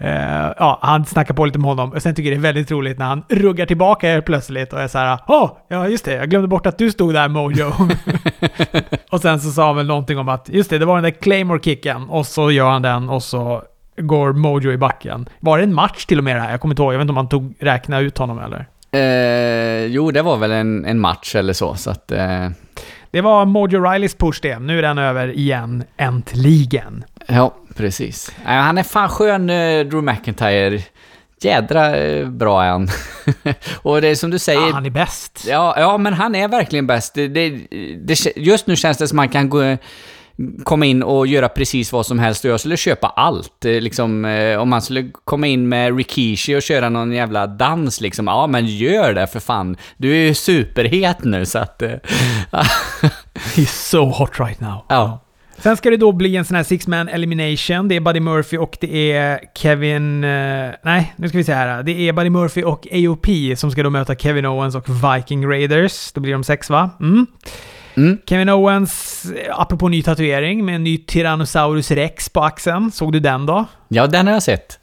Uh, 0.01 0.53
ja, 0.57 0.79
han 0.81 1.05
snackar 1.05 1.33
på 1.33 1.45
lite 1.45 1.59
med 1.59 1.69
honom. 1.69 1.91
Och 1.91 2.01
sen 2.01 2.15
tycker 2.15 2.31
jag 2.31 2.39
det 2.39 2.41
är 2.41 2.53
väldigt 2.53 2.71
roligt 2.71 2.97
när 2.97 3.05
han 3.05 3.23
ruggar 3.29 3.65
tillbaka 3.65 4.07
helt 4.07 4.25
plötsligt 4.25 4.73
och 4.73 4.81
är 4.81 4.87
så 4.87 4.97
här 4.97 5.19
Åh, 5.27 5.43
oh, 5.43 5.51
ja 5.67 5.87
just 5.87 6.05
det, 6.05 6.13
jag 6.13 6.29
glömde 6.29 6.47
bort 6.47 6.65
att 6.65 6.77
du 6.77 6.91
stod 6.91 7.13
där 7.13 7.27
Mojo. 7.27 7.71
och 9.11 9.21
sen 9.21 9.39
så 9.39 9.51
sa 9.51 9.65
han 9.67 9.75
väl 9.75 9.87
någonting 9.87 10.17
om 10.17 10.29
att 10.29 10.49
just 10.49 10.69
det, 10.69 10.77
det 10.77 10.85
var 10.85 10.95
den 10.95 11.03
där 11.03 11.11
Claymore-kicken. 11.21 12.09
Och 12.09 12.25
så 12.25 12.51
gör 12.51 12.69
han 12.69 12.81
den 12.81 13.09
och 13.09 13.23
så 13.23 13.63
går 13.97 14.33
Mojo 14.33 14.71
i 14.71 14.77
backen. 14.77 15.29
Var 15.39 15.57
det 15.57 15.63
en 15.63 15.73
match 15.73 16.05
till 16.05 16.17
och 16.17 16.23
med 16.23 16.35
det 16.35 16.41
här? 16.41 16.51
Jag 16.51 16.61
kommer 16.61 16.73
inte 16.73 16.81
ihåg, 16.81 16.93
jag 16.93 16.97
vet 16.97 17.03
inte 17.03 17.11
om 17.11 17.17
han 17.17 17.29
tog, 17.29 17.53
räknade 17.59 18.03
ut 18.03 18.17
honom 18.17 18.39
eller? 18.39 18.67
Eh, 18.91 19.85
jo, 19.85 20.11
det 20.11 20.21
var 20.21 20.37
väl 20.37 20.51
en, 20.51 20.85
en 20.85 20.99
match 20.99 21.35
eller 21.35 21.53
så, 21.53 21.75
så 21.75 21.89
att... 21.89 22.11
Eh... 22.11 22.49
Det 23.11 23.21
var 23.21 23.45
Mojo 23.45 23.91
Rileys 23.91 24.15
push 24.15 24.39
det. 24.41 24.59
Nu 24.59 24.77
är 24.77 24.81
den 24.81 24.97
över 24.97 25.27
igen, 25.27 25.83
äntligen. 25.97 27.03
Ja, 27.27 27.53
precis. 27.75 28.31
Han 28.45 28.77
är 28.77 28.83
fan 28.83 29.09
skön, 29.09 29.49
eh, 29.49 29.85
Drew 29.85 30.03
McIntyre. 30.03 30.81
Jädra 31.41 31.97
eh, 31.97 32.27
bra 32.27 32.63
är 32.63 32.69
han. 32.69 32.89
och 33.81 34.01
det 34.01 34.07
är 34.07 34.15
som 34.15 34.29
du 34.29 34.39
säger... 34.39 34.67
Ja, 34.67 34.73
han 34.73 34.85
är 34.85 34.89
bäst. 34.89 35.45
Ja, 35.47 35.73
ja 35.77 35.97
men 35.97 36.13
han 36.13 36.35
är 36.35 36.47
verkligen 36.47 36.87
bäst. 36.87 37.13
Det, 37.13 37.27
det, 37.27 37.49
det, 37.95 38.35
just 38.35 38.67
nu 38.67 38.75
känns 38.75 38.97
det 38.97 39.07
som 39.07 39.19
att 39.19 39.23
man 39.23 39.29
kan 39.29 39.49
gå 39.49 39.77
komma 40.63 40.85
in 40.85 41.03
och 41.03 41.27
göra 41.27 41.49
precis 41.49 41.91
vad 41.91 42.05
som 42.05 42.19
helst 42.19 42.45
och 42.45 42.51
jag 42.51 42.59
skulle 42.59 42.77
köpa 42.77 43.07
allt. 43.07 43.65
Eh, 43.65 43.81
liksom, 43.81 44.25
om 44.59 44.69
man 44.69 44.81
skulle 44.81 45.09
komma 45.25 45.47
in 45.47 45.69
med 45.69 45.97
Rikishi 45.97 46.55
och 46.55 46.61
köra 46.61 46.89
någon 46.89 47.11
jävla 47.11 47.47
dans 47.47 48.01
liksom, 48.01 48.27
ja 48.27 48.47
men 48.47 48.65
gör 48.65 49.13
det 49.13 49.27
för 49.27 49.39
fan. 49.39 49.77
Du 49.97 50.11
är 50.11 50.27
ju 50.27 50.33
superhet 50.33 51.23
nu 51.23 51.45
så 51.45 51.59
att... 51.59 51.81
He's 53.55 53.89
so 53.89 54.05
hot 54.05 54.39
right 54.39 54.59
now. 54.59 54.85
Ja. 54.89 55.19
Sen 55.63 55.77
ska 55.77 55.89
det 55.89 55.97
då 55.97 56.11
bli 56.11 56.35
en 56.35 56.45
sån 56.45 56.55
här 56.55 56.63
six 56.63 56.87
man 56.87 57.09
elimination. 57.09 57.87
Det 57.87 57.95
är 57.95 57.99
Buddy 57.99 58.19
Murphy 58.19 58.57
och 58.57 58.77
det 58.81 59.11
är 59.11 59.39
Kevin... 59.55 60.23
Uh, 60.23 60.73
nej, 60.83 61.13
nu 61.15 61.29
ska 61.29 61.37
vi 61.37 61.43
se 61.43 61.53
här. 61.53 61.83
Det 61.83 62.09
är 62.09 62.13
Buddy 62.13 62.29
Murphy 62.29 62.63
och 62.63 62.87
AOP 62.91 63.57
som 63.57 63.71
ska 63.71 63.83
då 63.83 63.89
möta 63.89 64.15
Kevin 64.15 64.45
Owens 64.45 64.75
och 64.75 64.85
Viking 64.89 65.47
Raiders. 65.49 66.11
Då 66.11 66.21
blir 66.21 66.33
de 66.33 66.43
sex 66.43 66.69
va? 66.69 66.89
Mm. 66.99 67.27
Mm. 67.95 68.17
Kevin 68.25 68.49
Owens, 68.49 69.25
apropå 69.51 69.87
ny 69.87 70.03
tatuering, 70.03 70.65
med 70.65 70.75
en 70.75 70.83
ny 70.83 70.97
Tyrannosaurus 70.97 71.91
rex 71.91 72.29
på 72.29 72.43
axeln. 72.43 72.91
Såg 72.91 73.11
du 73.11 73.19
den 73.19 73.45
då? 73.45 73.65
Ja, 73.87 74.07
den 74.07 74.27
har 74.27 74.33
jag 74.33 74.43
sett. 74.43 74.79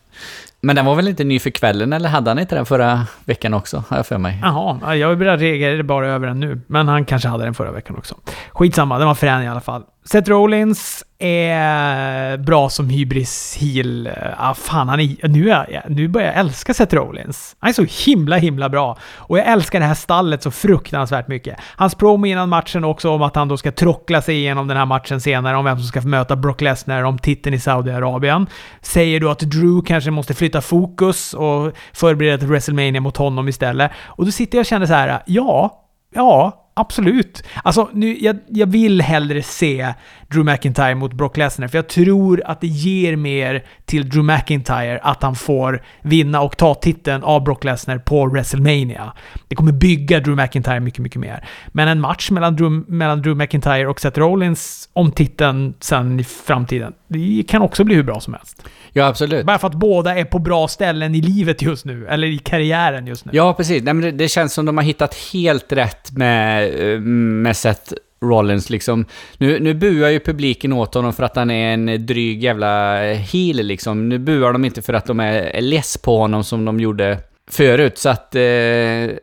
Men 0.61 0.77
den 0.77 0.85
var 0.85 0.95
väl 0.95 1.09
inte 1.09 1.25
ny 1.25 1.39
för 1.39 1.51
kvällen, 1.51 1.93
eller 1.93 2.09
hade 2.09 2.31
han 2.31 2.39
inte 2.39 2.55
den 2.55 2.67
förra 2.67 3.07
veckan 3.25 3.55
också? 3.55 3.85
Har 3.89 3.97
jag 3.97 4.07
för 4.07 4.19
mig. 4.19 4.39
Jaha, 4.43 4.97
jag 4.97 5.21
reagerade 5.21 5.83
bara 5.83 6.09
över 6.09 6.27
den 6.27 6.41
nu. 6.41 6.61
Men 6.67 6.89
han 6.89 7.05
kanske 7.05 7.29
hade 7.29 7.45
den 7.45 7.55
förra 7.55 7.73
veckan 7.73 7.97
också. 7.97 8.15
Skitsamma, 8.53 8.99
den 8.99 9.09
var 9.09 9.15
frän 9.15 9.43
i 9.43 9.49
alla 9.49 9.61
fall. 9.61 9.83
Seth 10.05 10.31
Rollins 10.31 11.05
är 11.19 12.37
bra 12.37 12.69
som 12.69 12.89
hybris 12.89 13.57
heel. 13.61 14.11
Ah, 14.37 14.55
fan, 14.55 14.89
han 14.89 15.01
är, 15.01 15.29
nu, 15.29 15.51
är, 15.51 15.85
nu 15.89 16.09
börjar 16.09 16.27
jag 16.29 16.37
älska 16.37 16.75
Seth 16.75 16.95
Rollins. 16.95 17.57
Han 17.59 17.69
är 17.69 17.73
så 17.73 18.11
himla, 18.11 18.37
himla 18.37 18.69
bra. 18.69 18.99
Och 19.17 19.39
jag 19.39 19.47
älskar 19.47 19.81
det 19.81 19.87
här 19.87 19.95
stallet 19.95 20.43
så 20.43 20.51
fruktansvärt 20.51 21.29
mycket. 21.29 21.57
Hans 21.77 21.95
promo 21.95 22.27
innan 22.27 22.49
matchen 22.49 22.85
också 22.85 23.11
om 23.11 23.23
att 23.23 23.37
han 23.37 23.49
då 23.49 23.57
ska 23.57 23.73
trockla 23.73 24.23
sig 24.23 24.37
igenom 24.37 24.69
den 24.69 24.77
här 24.77 24.87
matchen 24.87 25.21
senare 25.21 25.57
om 25.57 25.65
vem 25.65 25.79
som 25.79 25.87
ska 25.87 26.01
möta 26.01 26.37
Brock 26.37 26.61
Lesnar 26.61 27.03
om 27.03 27.19
titeln 27.19 27.55
i 27.55 27.61
Saudiarabien. 27.61 28.47
Säger 28.81 29.21
då 29.21 29.31
att 29.31 29.41
Drew 29.41 29.83
kanske 29.87 30.11
måste 30.11 30.35
flytta 30.35 30.61
fokus 30.61 31.35
och 31.35 31.73
förbereda 31.93 32.35
ett 32.35 32.43
WrestleMania 32.43 33.01
mot 33.01 33.17
honom 33.17 33.49
istället. 33.49 33.91
Och 34.05 34.25
då 34.25 34.33
sitter 34.33 34.59
jag 34.59 34.63
och 34.63 34.67
känner 34.67 34.87
så 34.87 34.95
här, 34.95 35.23
ja, 35.27 35.81
ja, 36.15 36.60
Absolut. 36.81 37.43
Alltså, 37.65 37.91
nu, 37.93 38.19
jag, 38.21 38.39
jag 38.49 38.67
vill 38.67 39.01
hellre 39.01 39.43
se 39.43 39.95
Drew 40.31 40.45
McIntyre 40.45 40.95
mot 40.95 41.13
Brock 41.13 41.37
Lesnar, 41.37 41.69
för 41.69 41.79
jag 41.79 41.89
tror 41.89 42.43
att 42.45 42.61
det 42.61 42.67
ger 42.67 43.17
mer 43.17 43.65
till 43.85 44.09
Drew 44.09 44.25
McIntyre 44.25 44.99
att 45.03 45.23
han 45.23 45.35
får 45.35 45.83
vinna 46.03 46.41
och 46.41 46.57
ta 46.57 46.75
titeln 46.75 47.23
av 47.23 47.45
Brock 47.45 47.65
Lesnar 47.65 47.99
på 47.99 48.27
WrestleMania. 48.27 49.13
Det 49.49 49.55
kommer 49.55 49.73
bygga 49.73 50.21
Drew 50.21 50.37
McIntyre 50.37 50.81
mycket, 50.81 51.01
mycket 51.01 51.21
mer. 51.21 51.45
Men 51.69 51.89
en 51.89 52.01
match 52.01 52.31
mellan 52.31 52.57
Drew, 52.57 52.85
mellan 52.91 53.23
Drew 53.23 53.37
McIntyre 53.37 53.87
och 53.87 54.01
Seth 54.01 54.19
Rollins 54.19 54.89
om 54.93 55.13
titeln 55.13 55.75
sen 55.81 56.21
i 56.21 56.25
framtiden, 56.25 56.93
det 57.09 57.45
kan 57.49 57.63
också 57.63 57.85
bli 57.85 57.95
hur 57.95 58.03
bra 58.03 58.21
som 58.21 58.35
helst. 58.35 58.63
Ja, 58.93 59.07
absolut. 59.07 59.47
Bara 59.47 59.59
för 59.59 59.67
att 59.67 59.75
båda 59.75 60.19
är 60.19 60.25
på 60.25 60.39
bra 60.39 60.69
ställen 60.69 61.15
i 61.15 61.21
livet 61.21 61.63
just 61.63 61.85
nu, 61.85 62.07
eller 62.07 62.27
i 62.27 62.39
karriären 62.39 63.07
just 63.07 63.25
nu. 63.25 63.31
Ja, 63.35 63.55
precis. 63.55 63.83
Nej, 63.83 63.95
men 63.95 64.05
det, 64.05 64.11
det 64.11 64.29
känns 64.29 64.55
som 64.55 64.67
de 64.67 64.77
har 64.77 64.85
hittat 64.85 65.15
helt 65.33 65.73
rätt 65.73 66.13
med, 66.13 66.65
eh, 66.95 67.01
med 67.01 67.57
Seth 67.57 67.93
Rollins 68.23 68.71
liksom. 68.71 69.05
Nu, 69.39 69.61
nu 69.61 69.75
buar 69.75 70.09
ju 70.09 70.21
publiken 70.21 70.73
åt 70.73 70.95
honom 70.95 71.13
för 71.13 71.23
att 71.23 71.37
han 71.37 71.51
är 71.51 71.75
en 71.75 72.07
dryg 72.07 72.43
jävla 72.43 73.03
heel 73.13 73.57
liksom. 73.57 74.09
Nu 74.09 74.19
buar 74.19 74.53
de 74.53 74.65
inte 74.65 74.83
för 74.83 74.93
att 74.93 75.07
de 75.07 75.21
är, 75.21 75.33
är 75.33 75.61
less 75.61 75.99
på 75.99 76.19
honom 76.19 76.45
som 76.45 76.65
de 76.65 76.81
gjorde 76.81 77.19
förut, 77.51 77.99
så 77.99 78.09
att... 78.09 78.35
Eh, 78.35 79.17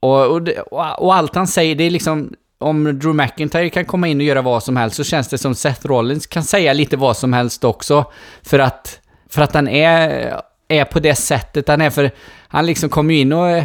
och, 0.00 0.26
och, 0.26 0.48
och, 0.98 1.14
allt 1.14 1.34
han 1.34 1.46
säger, 1.46 1.74
det 1.74 1.84
är 1.84 1.90
liksom 1.90 2.32
om 2.58 2.98
Drew 2.98 3.14
McIntyre 3.14 3.70
kan 3.70 3.84
komma 3.84 4.08
in 4.08 4.20
och 4.20 4.26
göra 4.26 4.42
vad 4.42 4.62
som 4.62 4.76
helst 4.76 4.96
så 4.96 5.04
känns 5.04 5.28
det 5.28 5.38
som 5.38 5.54
Seth 5.54 5.86
Rollins 5.86 6.26
kan 6.26 6.44
säga 6.44 6.72
lite 6.72 6.96
vad 6.96 7.16
som 7.16 7.32
helst 7.32 7.64
också. 7.64 8.04
För 8.42 8.58
att, 8.58 9.00
för 9.28 9.42
att 9.42 9.54
han 9.54 9.68
är, 9.68 10.34
är 10.68 10.84
på 10.84 11.00
det 11.00 11.14
sättet 11.14 11.68
han 11.68 11.80
är. 11.80 11.90
För 11.90 12.10
han 12.48 12.66
liksom 12.66 12.88
kommer 12.88 13.14
ju 13.14 13.20
in 13.20 13.32
och, 13.32 13.64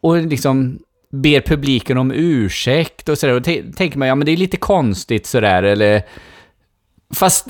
och 0.00 0.16
liksom 0.16 0.78
ber 1.10 1.40
publiken 1.40 1.98
om 1.98 2.12
ursäkt 2.14 3.08
och 3.08 3.18
sådär. 3.18 3.34
Och 3.34 3.44
tänker 3.76 3.98
man, 3.98 4.08
ja 4.08 4.14
men 4.14 4.26
det 4.26 4.32
är 4.32 4.36
lite 4.36 4.56
konstigt 4.56 5.26
sådär, 5.26 5.62
eller... 5.62 6.02
Fast 7.14 7.48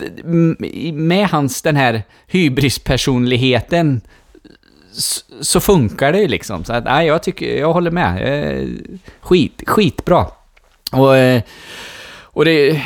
med 0.95 1.29
hans, 1.29 1.63
den 1.63 1.77
här 1.77 2.03
hybrispersonligheten 2.27 4.01
så 5.41 5.61
funkar 5.61 6.13
det 6.13 6.21
ju 6.21 6.29
liksom. 6.29 6.65
Så 6.65 6.73
att, 6.73 6.85
nej, 6.85 7.07
jag 7.07 7.23
tycker, 7.23 7.59
jag 7.59 7.73
håller 7.73 7.91
med. 7.91 8.23
Eh, 8.23 8.69
skit, 9.21 9.63
skitbra. 9.67 10.27
Och, 10.93 11.17
eh, 11.17 11.43
och 12.33 12.45
det 12.45 12.83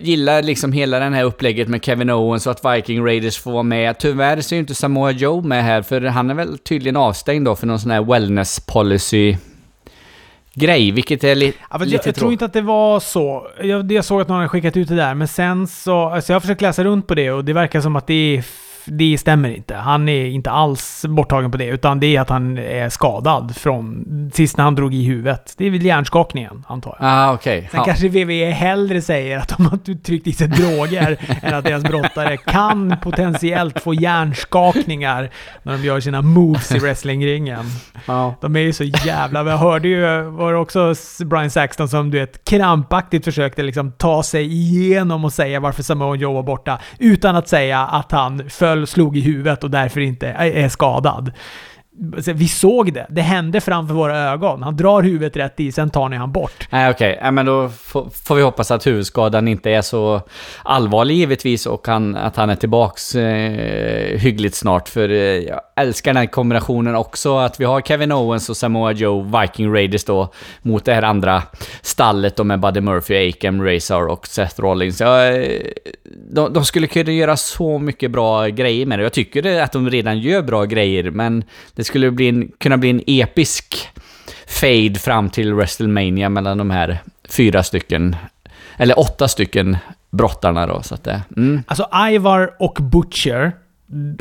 gillar 0.00 0.42
liksom 0.42 0.72
hela 0.72 0.98
den 0.98 1.12
här 1.12 1.24
upplägget 1.24 1.68
med 1.68 1.84
Kevin 1.84 2.10
Owens 2.10 2.46
och 2.46 2.52
att 2.52 2.76
Viking 2.76 3.04
Raiders 3.04 3.38
får 3.38 3.52
vara 3.52 3.62
med. 3.62 3.98
Tyvärr 3.98 4.40
så 4.40 4.54
är 4.54 4.56
ju 4.56 4.60
inte 4.60 4.74
Samoa 4.74 5.10
Joe 5.10 5.42
med 5.42 5.64
här, 5.64 5.82
för 5.82 6.00
han 6.00 6.30
är 6.30 6.34
väl 6.34 6.58
tydligen 6.58 6.96
avstängd 6.96 7.44
då 7.44 7.56
för 7.56 7.66
någon 7.66 7.80
sån 7.80 7.90
här 7.90 8.02
wellness 8.02 8.60
policy 8.60 9.36
grej, 10.58 10.90
vilket 10.90 11.24
är 11.24 11.34
li 11.34 11.52
ja, 11.70 11.78
lite 11.78 11.96
Jag, 11.96 12.06
jag 12.06 12.14
tror 12.14 12.32
inte 12.32 12.44
att 12.44 12.52
det 12.52 12.60
var 12.60 13.00
så. 13.00 13.48
Jag, 13.62 13.92
jag 13.92 14.04
såg 14.04 14.20
att 14.20 14.28
någon 14.28 14.36
hade 14.36 14.48
skickat 14.48 14.76
ut 14.76 14.88
det 14.88 14.96
där, 14.96 15.14
men 15.14 15.28
sen 15.28 15.66
så... 15.66 16.08
Alltså 16.08 16.32
jag 16.32 16.34
har 16.34 16.40
försökt 16.40 16.60
läsa 16.60 16.84
runt 16.84 17.06
på 17.06 17.14
det 17.14 17.30
och 17.30 17.44
det 17.44 17.52
verkar 17.52 17.80
som 17.80 17.96
att 17.96 18.06
det 18.06 18.36
är 18.36 18.44
det 18.84 19.18
stämmer 19.18 19.48
inte. 19.48 19.74
Han 19.74 20.08
är 20.08 20.26
inte 20.26 20.50
alls 20.50 21.04
borttagen 21.08 21.50
på 21.50 21.56
det, 21.56 21.66
utan 21.66 22.00
det 22.00 22.16
är 22.16 22.20
att 22.20 22.28
han 22.28 22.58
är 22.58 22.88
skadad 22.88 23.56
från 23.56 24.04
sist 24.34 24.56
när 24.56 24.64
han 24.64 24.74
drog 24.74 24.94
i 24.94 25.04
huvudet. 25.04 25.54
Det 25.56 25.66
är 25.66 25.70
väl 25.70 25.82
hjärnskakningen, 25.82 26.64
antar 26.68 26.96
jag. 27.00 27.08
Ah, 27.08 27.34
okay. 27.34 27.60
Sen 27.60 27.70
ja. 27.72 27.84
kanske 27.84 28.08
WWE 28.08 28.50
hellre 28.50 29.02
säger 29.02 29.38
att 29.38 29.48
de 29.48 29.66
har 29.66 29.94
tryckt 30.02 30.26
i 30.26 30.32
sig 30.32 30.48
droger 30.48 31.16
än 31.42 31.54
att 31.54 31.64
deras 31.64 31.82
brottare 31.82 32.36
kan 32.36 32.96
potentiellt 33.02 33.80
få 33.80 33.94
hjärnskakningar 33.94 35.30
när 35.62 35.72
de 35.72 35.84
gör 35.84 36.00
sina 36.00 36.22
moves 36.22 36.72
i 36.72 36.78
wrestlingringen. 36.78 37.64
Ja. 38.06 38.34
De 38.40 38.56
är 38.56 38.60
ju 38.60 38.72
så 38.72 38.84
jävla... 38.84 39.50
Jag 39.50 39.58
hörde 39.58 39.88
ju, 39.88 40.22
var 40.22 40.52
det 40.52 40.58
också 40.58 40.94
Brian 41.24 41.50
Saxton 41.50 41.88
som 41.88 42.10
du 42.10 42.18
vet 42.18 42.44
krampaktigt 42.44 43.24
försökte 43.24 43.62
liksom 43.62 43.92
ta 43.92 44.22
sig 44.22 44.52
igenom 44.52 45.24
och 45.24 45.32
säga 45.32 45.60
varför 45.60 45.82
Samoa 45.82 46.16
Joe 46.16 46.32
var 46.32 46.42
borta, 46.42 46.78
utan 46.98 47.36
att 47.36 47.48
säga 47.48 47.80
att 47.80 48.12
han 48.12 48.50
föll 48.50 48.67
föll, 48.68 48.86
slog 48.86 49.16
i 49.16 49.20
huvudet 49.20 49.64
och 49.64 49.70
därför 49.70 50.00
inte 50.00 50.28
är 50.28 50.68
skadad. 50.68 51.32
Alltså, 52.16 52.32
vi 52.32 52.48
såg 52.48 52.92
det. 52.92 53.06
Det 53.08 53.22
hände 53.22 53.60
framför 53.60 53.94
våra 53.94 54.18
ögon. 54.18 54.62
Han 54.62 54.76
drar 54.76 55.02
huvudet 55.02 55.36
rätt 55.36 55.60
i, 55.60 55.72
sen 55.72 55.90
tar 55.90 56.08
ni 56.08 56.16
han 56.16 56.32
bort. 56.32 56.68
Nej, 56.70 56.90
okej. 56.90 57.16
Okay. 57.16 57.30
men 57.30 57.46
då 57.46 57.68
får 58.24 58.34
vi 58.34 58.42
hoppas 58.42 58.70
att 58.70 58.86
huvudskadan 58.86 59.48
inte 59.48 59.70
är 59.70 59.82
så 59.82 60.20
allvarlig 60.62 61.14
givetvis 61.14 61.66
och 61.66 61.86
han, 61.86 62.16
att 62.16 62.36
han 62.36 62.50
är 62.50 62.54
tillbaks 62.54 63.14
eh, 63.14 64.18
hyggligt 64.18 64.54
snart. 64.54 64.88
För 64.88 65.08
eh, 65.08 65.16
jag 65.16 65.60
älskar 65.76 66.10
den 66.10 66.16
här 66.20 66.26
kombinationen 66.26 66.94
också. 66.94 67.36
Att 67.36 67.60
vi 67.60 67.64
har 67.64 67.80
Kevin 67.80 68.12
Owens 68.12 68.50
och 68.50 68.56
Samoa 68.56 68.92
Joe, 68.92 69.40
Viking 69.40 69.74
Raiders 69.74 70.04
då, 70.04 70.32
mot 70.62 70.84
det 70.84 70.94
här 70.94 71.02
andra 71.02 71.42
stallet 71.82 72.36
då 72.36 72.44
med 72.44 72.60
Buddy 72.60 72.80
Murphy, 72.80 73.28
Akam, 73.28 73.64
Razor 73.64 74.08
och 74.08 74.26
Seth 74.26 74.60
Rollins. 74.60 75.00
Ja, 75.00 75.24
eh, 75.26 75.62
de, 76.30 76.52
de, 76.52 76.64
skulle 76.64 76.86
kunna 76.86 77.12
göra 77.12 77.36
så 77.36 77.78
mycket 77.78 78.10
bra 78.10 78.46
grejer 78.46 78.86
med 78.86 78.98
det. 78.98 79.02
Jag 79.02 79.12
tycker 79.12 79.62
att 79.62 79.72
de 79.72 79.90
redan 79.90 80.18
gör 80.18 80.42
bra 80.42 80.64
grejer, 80.64 81.10
men 81.10 81.44
det 81.74 81.84
skulle 81.88 82.10
bli 82.10 82.28
en, 82.28 82.52
kunna 82.58 82.76
bli 82.76 82.90
en 82.90 83.02
episk 83.06 83.88
fade 84.46 84.94
fram 84.94 85.30
till 85.30 85.54
WrestleMania 85.54 86.28
mellan 86.28 86.58
de 86.58 86.70
här 86.70 86.98
fyra 87.28 87.62
stycken, 87.62 88.16
eller 88.76 88.98
åtta 88.98 89.28
stycken 89.28 89.76
brottarna 90.10 90.66
då, 90.66 90.82
så 90.82 90.94
att 90.94 91.04
det... 91.04 91.22
Mm. 91.36 91.62
Alltså 91.66 91.88
Ivar 92.10 92.54
och 92.58 92.78
Butcher, 92.80 93.52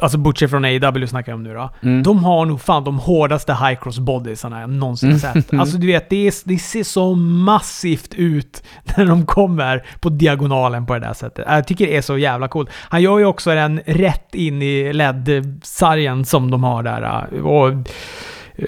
alltså 0.01 0.17
Butcher 0.17 0.47
från 0.47 0.65
AW 0.65 1.07
snackar 1.07 1.31
jag 1.31 1.37
om 1.37 1.43
nu 1.43 1.53
då. 1.53 1.69
Mm. 1.81 2.03
De 2.03 2.23
har 2.23 2.45
nog 2.45 2.61
fan 2.61 2.83
de 2.83 2.99
hårdaste 2.99 3.53
high 3.53 3.81
cross 3.81 3.99
bodiesarna 3.99 4.61
jag 4.61 4.69
någonsin 4.69 5.09
mm. 5.09 5.19
sett. 5.19 5.53
Alltså 5.53 5.77
du 5.77 5.87
vet, 5.87 6.09
det, 6.09 6.27
är, 6.27 6.33
det 6.43 6.57
ser 6.57 6.83
så 6.83 7.15
massivt 7.15 8.13
ut 8.13 8.63
när 8.97 9.05
de 9.05 9.25
kommer 9.25 9.85
på 9.99 10.09
diagonalen 10.09 10.85
på 10.85 10.93
det 10.93 10.99
där 10.99 11.13
sättet. 11.13 11.45
Jag 11.47 11.67
tycker 11.67 11.87
det 11.87 11.97
är 11.97 12.01
så 12.01 12.17
jävla 12.17 12.47
coolt. 12.47 12.69
Han 12.73 13.01
gör 13.01 13.19
ju 13.19 13.25
också 13.25 13.49
den 13.49 13.81
rätt 13.85 14.35
in 14.35 14.61
i 14.61 14.93
LED-sargen 14.93 16.25
som 16.25 16.51
de 16.51 16.63
har 16.63 16.83
där. 16.83 17.41
Och 17.45 17.69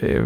eh, 0.02 0.24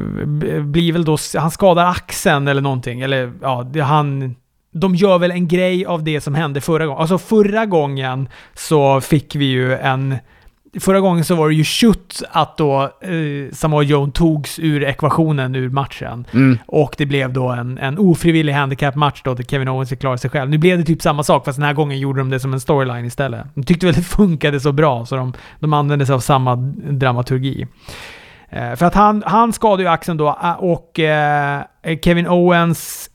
blir 0.61 0.93
väl 0.93 1.05
då... 1.05 1.17
Han 1.37 1.51
skadar 1.51 1.85
axeln 1.85 2.47
eller 2.47 2.61
någonting. 2.61 3.01
Eller 3.01 3.33
ja, 3.41 3.67
han 3.83 4.35
de 4.73 4.95
gör 4.95 5.19
väl 5.19 5.31
en 5.31 5.47
grej 5.47 5.85
av 5.85 6.03
det 6.03 6.21
som 6.21 6.35
hände 6.35 6.61
förra 6.61 6.85
gången. 6.85 7.01
Alltså 7.01 7.17
förra 7.17 7.65
gången 7.65 8.29
så 8.53 9.01
fick 9.01 9.35
vi 9.35 9.45
ju 9.45 9.75
en 9.77 10.15
Förra 10.79 10.99
gången 10.99 11.25
så 11.25 11.35
var 11.35 11.49
det 11.49 11.55
ju 11.55 11.63
shoot 11.63 12.21
att 12.31 12.57
då 12.57 12.81
eh, 12.83 13.51
Samoa 13.51 13.83
Joe 13.83 14.11
togs 14.11 14.59
ur 14.59 14.83
ekvationen 14.83 15.55
ur 15.55 15.69
matchen. 15.69 16.25
Mm. 16.33 16.57
Och 16.65 16.95
det 16.97 17.05
blev 17.05 17.33
då 17.33 17.49
en, 17.49 17.77
en 17.77 17.97
ofrivillig 17.97 18.53
handicap-match 18.53 19.21
då 19.23 19.33
där 19.33 19.43
Kevin 19.43 19.67
Owens 19.67 19.89
fick 19.89 19.99
klara 19.99 20.17
sig 20.17 20.29
själv. 20.29 20.49
Nu 20.49 20.57
blev 20.57 20.77
det 20.77 20.83
typ 20.83 21.01
samma 21.01 21.23
sak 21.23 21.45
fast 21.45 21.57
den 21.57 21.65
här 21.65 21.73
gången 21.73 21.99
gjorde 21.99 22.21
de 22.21 22.29
det 22.29 22.39
som 22.39 22.53
en 22.53 22.59
storyline 22.59 23.05
istället. 23.05 23.45
De 23.55 23.63
tyckte 23.63 23.85
väl 23.85 23.95
det 23.95 24.01
funkade 24.17 24.59
så 24.59 24.71
bra 24.71 25.05
så 25.05 25.15
de, 25.15 25.33
de 25.59 25.73
använde 25.73 26.05
sig 26.05 26.15
av 26.15 26.19
samma 26.19 26.55
dramaturgi. 26.91 27.67
Eh, 28.49 28.75
för 28.75 28.85
att 28.85 28.93
han, 28.93 29.23
han 29.25 29.53
skadade 29.53 29.83
ju 29.83 29.89
axeln 29.89 30.17
då 30.17 30.27
eh, 30.43 30.51
och 30.51 30.99
eh, 30.99 31.63
Kevin 32.01 32.27
Owens 32.27 33.09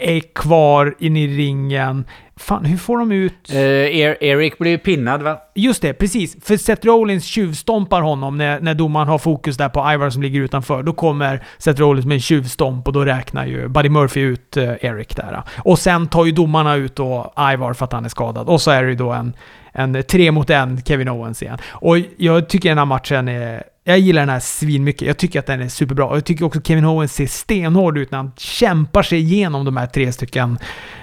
är 0.00 0.20
kvar 0.20 0.94
inne 0.98 1.20
i 1.20 1.36
ringen. 1.36 2.04
Fan, 2.36 2.64
hur 2.64 2.76
får 2.76 2.98
de 2.98 3.12
ut... 3.12 3.50
Uh, 3.52 3.58
Eric 3.58 4.58
blir 4.58 4.78
pinnad 4.78 5.22
va? 5.22 5.38
Just 5.54 5.82
det, 5.82 5.92
precis. 5.92 6.44
För 6.44 6.56
Seth 6.56 6.86
Rollins 6.86 7.24
tjuvstompar 7.24 8.00
honom 8.00 8.38
när, 8.38 8.60
när 8.60 8.74
domaren 8.74 9.08
har 9.08 9.18
fokus 9.18 9.56
där 9.56 9.68
på 9.68 9.92
Ivar 9.92 10.10
som 10.10 10.22
ligger 10.22 10.40
utanför. 10.40 10.82
Då 10.82 10.92
kommer 10.92 11.42
Seth 11.58 11.80
Rollins 11.80 12.06
med 12.06 12.14
en 12.14 12.20
tjuvstomp 12.20 12.86
och 12.86 12.92
då 12.92 13.04
räknar 13.04 13.46
ju 13.46 13.68
Buddy 13.68 13.88
Murphy 13.88 14.20
ut 14.20 14.56
uh, 14.56 14.72
Eric 14.80 15.16
där. 15.16 15.42
Och 15.58 15.78
sen 15.78 16.06
tar 16.06 16.24
ju 16.24 16.32
domarna 16.32 16.74
ut 16.74 16.96
då 16.96 17.32
Ivar 17.52 17.72
för 17.72 17.84
att 17.84 17.92
han 17.92 18.04
är 18.04 18.08
skadad. 18.08 18.48
Och 18.48 18.60
så 18.60 18.70
är 18.70 18.82
det 18.82 18.88
ju 18.88 18.96
då 18.96 19.12
en, 19.12 19.32
en 19.72 20.02
tre 20.02 20.30
mot 20.30 20.50
en 20.50 20.82
Kevin 20.82 21.08
Owens 21.08 21.42
igen. 21.42 21.58
Och 21.68 21.98
jag 22.16 22.48
tycker 22.48 22.68
den 22.68 22.78
här 22.78 22.84
matchen 22.84 23.28
är 23.28 23.62
jag 23.84 23.98
gillar 23.98 24.22
den 24.22 24.28
här 24.28 24.40
svinmycket. 24.40 25.08
Jag 25.08 25.18
tycker 25.18 25.38
att 25.38 25.46
den 25.46 25.60
är 25.60 25.68
superbra. 25.68 26.06
Och 26.06 26.16
jag 26.16 26.24
tycker 26.24 26.44
också 26.44 26.60
Kevin 26.62 26.84
Owens 26.84 27.14
ser 27.14 27.26
stenhård 27.26 27.98
ut 27.98 28.10
när 28.10 28.18
han 28.18 28.32
kämpar 28.36 29.02
sig 29.02 29.18
igenom 29.18 29.64
de 29.64 29.76
här 29.76 29.86
tre 29.86 30.12
stycken 30.12 30.58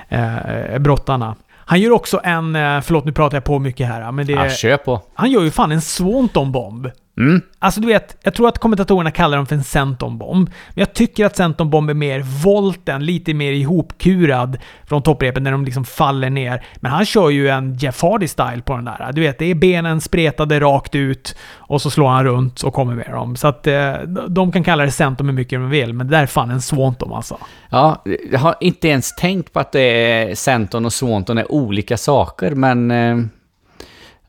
eh, 0.10 0.80
brottarna. 0.80 1.36
Han 1.56 1.82
gör 1.82 1.92
också 1.92 2.22
en, 2.24 2.56
eh, 2.56 2.82
förlåt 2.82 3.06
nu 3.06 3.12
pratar 3.12 3.38
jag 3.38 3.44
på 3.44 3.60
mycket 3.60 3.88
här, 3.88 4.12
men 4.12 4.28
det... 4.28 4.34
Ja, 4.34 4.50
kör 4.50 4.78
på. 4.78 5.02
Han 5.14 5.32
gör 5.32 5.44
ju 5.44 5.52
fan 5.52 5.72
en 5.72 5.82
Swanton-bomb. 5.82 6.92
Mm. 7.18 7.42
Alltså 7.60 7.82
du 7.82 7.88
vet, 7.88 8.18
jag 8.24 8.34
tror 8.34 8.48
att 8.48 8.58
kommentatorerna 8.58 9.12
kallar 9.12 9.38
dem 9.38 9.46
för 9.46 9.56
en 9.56 9.64
senton-bomb. 9.64 10.50
Men 10.50 10.82
jag 10.82 10.94
tycker 10.94 11.26
att 11.26 11.36
senton-bomb 11.36 11.90
är 11.90 11.94
mer 11.94 12.20
volten, 12.44 13.06
lite 13.06 13.34
mer 13.34 13.52
ihopkurad 13.52 14.58
från 14.86 15.02
topprepet 15.02 15.44
när 15.44 15.52
de 15.52 15.66
liksom 15.66 15.86
faller 15.86 16.30
ner. 16.30 16.66
Men 16.76 16.92
han 16.92 17.06
kör 17.06 17.30
ju 17.30 17.50
en 17.50 17.76
Jeff 17.76 18.04
Hardy-style 18.04 18.62
på 18.62 18.76
den 18.76 18.86
där. 18.86 19.12
Du 19.14 19.22
vet, 19.22 19.40
det 19.40 19.46
är 19.46 19.56
benen 19.56 20.02
spretade 20.02 20.60
rakt 20.60 20.96
ut 20.96 21.36
och 21.54 21.82
så 21.82 21.90
slår 21.90 22.08
han 22.08 22.24
runt 22.24 22.62
och 22.62 22.74
kommer 22.74 22.96
med 22.96 23.12
dem. 23.12 23.36
Så 23.36 23.48
att 23.48 23.68
eh, 23.68 23.94
de 24.28 24.52
kan 24.52 24.64
kalla 24.64 24.86
det 24.86 24.92
senton 24.92 25.28
hur 25.28 25.34
mycket 25.34 25.60
de 25.60 25.70
vill, 25.70 25.94
men 25.94 26.08
det 26.08 26.16
där 26.16 26.24
är 26.24 26.28
fan 26.28 26.52
en 26.52 26.62
swanton 26.62 27.14
alltså. 27.14 27.38
Ja, 27.70 28.04
jag 28.32 28.40
har 28.40 28.56
inte 28.60 28.88
ens 28.88 29.16
tänkt 29.16 29.54
på 29.54 29.60
att 29.60 29.72
det 29.72 29.82
är 29.82 30.36
Senton 30.36 30.86
och 30.86 30.94
Swanton 30.94 31.38
är 31.38 31.52
olika 31.52 31.98
saker, 31.98 32.52
men... 32.52 32.92
Eh, 32.92 33.18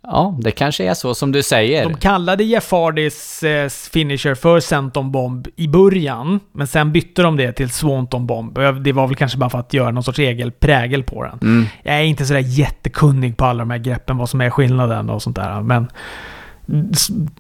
ja, 0.03 0.39
det 0.41 0.51
kanske 0.51 0.85
är 0.85 0.95
så 0.95 1.15
som 1.15 1.33
du 1.33 1.43
säger. 1.43 1.85
De 1.85 1.95
kallade 1.95 2.45
Jeff 2.45 2.73
Hardys 2.73 3.43
eh, 3.43 3.69
finisher 3.69 4.35
för 4.35 4.61
Senton 4.61 5.13
Bomb 5.13 5.49
i 5.57 5.69
början, 5.69 6.41
men 6.53 6.67
sen 6.67 6.93
bytte 6.93 7.23
de 7.23 7.37
det 7.37 7.53
till 7.53 7.71
Swanton 7.71 8.27
Bomb. 8.27 8.59
Det 8.85 8.93
var 8.93 9.07
väl 9.07 9.17
kanske 9.17 9.39
bara 9.39 9.51
för 9.51 9.59
att 9.59 9.75
göra 9.75 9.91
någon 9.91 10.05
sorts 10.05 10.19
egen 10.19 10.53
prägel 10.53 11.03
på 11.03 11.25
den. 11.25 11.39
Mm. 11.43 11.67
Jag 11.83 11.95
är 11.95 12.03
inte 12.03 12.27
sådär 12.27 12.41
jättekunnig 12.41 13.37
på 13.37 13.45
alla 13.45 13.59
de 13.59 13.71
här 13.71 13.79
greppen, 13.79 14.17
vad 14.17 14.31
som 14.31 14.41
är 14.41 14.51
skillnaden 14.51 15.11
och 15.11 15.23
sånt 15.23 15.37
där, 15.37 15.61
men... 15.61 15.89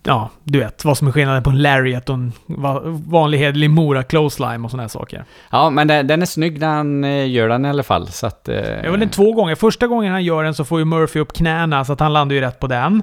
Ja, 0.02 0.30
du 0.44 0.58
vet 0.58 0.84
vad 0.84 0.98
som 0.98 1.08
är 1.08 1.12
skillnaden 1.12 1.42
på 1.42 1.50
en 1.50 1.62
lariat 1.62 2.08
och 2.08 2.14
en 2.14 2.32
va- 2.46 2.82
vanlig 2.84 3.38
hederlig 3.38 3.70
Mora 3.70 4.02
clothesline 4.02 4.64
och 4.64 4.70
såna 4.70 4.82
här 4.82 4.88
saker. 4.88 5.24
Ja, 5.50 5.70
men 5.70 5.88
den, 5.88 6.06
den 6.06 6.22
är 6.22 6.26
snygg 6.26 6.60
när 6.60 6.68
han 6.68 7.04
eh, 7.04 7.30
gör 7.30 7.48
den 7.48 7.64
i 7.64 7.68
alla 7.68 7.82
fall, 7.82 8.06
så 8.08 8.26
att... 8.26 8.48
Eh, 8.48 8.56
Jag 8.84 8.90
vill 8.90 9.00
den 9.00 9.08
två 9.08 9.32
gånger. 9.32 9.54
Första 9.54 9.86
gången 9.86 10.12
han 10.12 10.24
gör 10.24 10.44
den 10.44 10.54
så 10.54 10.64
får 10.64 10.78
ju 10.78 10.84
Murphy 10.84 11.20
upp 11.20 11.32
knäna, 11.32 11.84
så 11.84 11.92
att 11.92 12.00
han 12.00 12.12
landar 12.12 12.34
ju 12.34 12.40
rätt 12.40 12.60
på 12.60 12.66
den. 12.66 13.02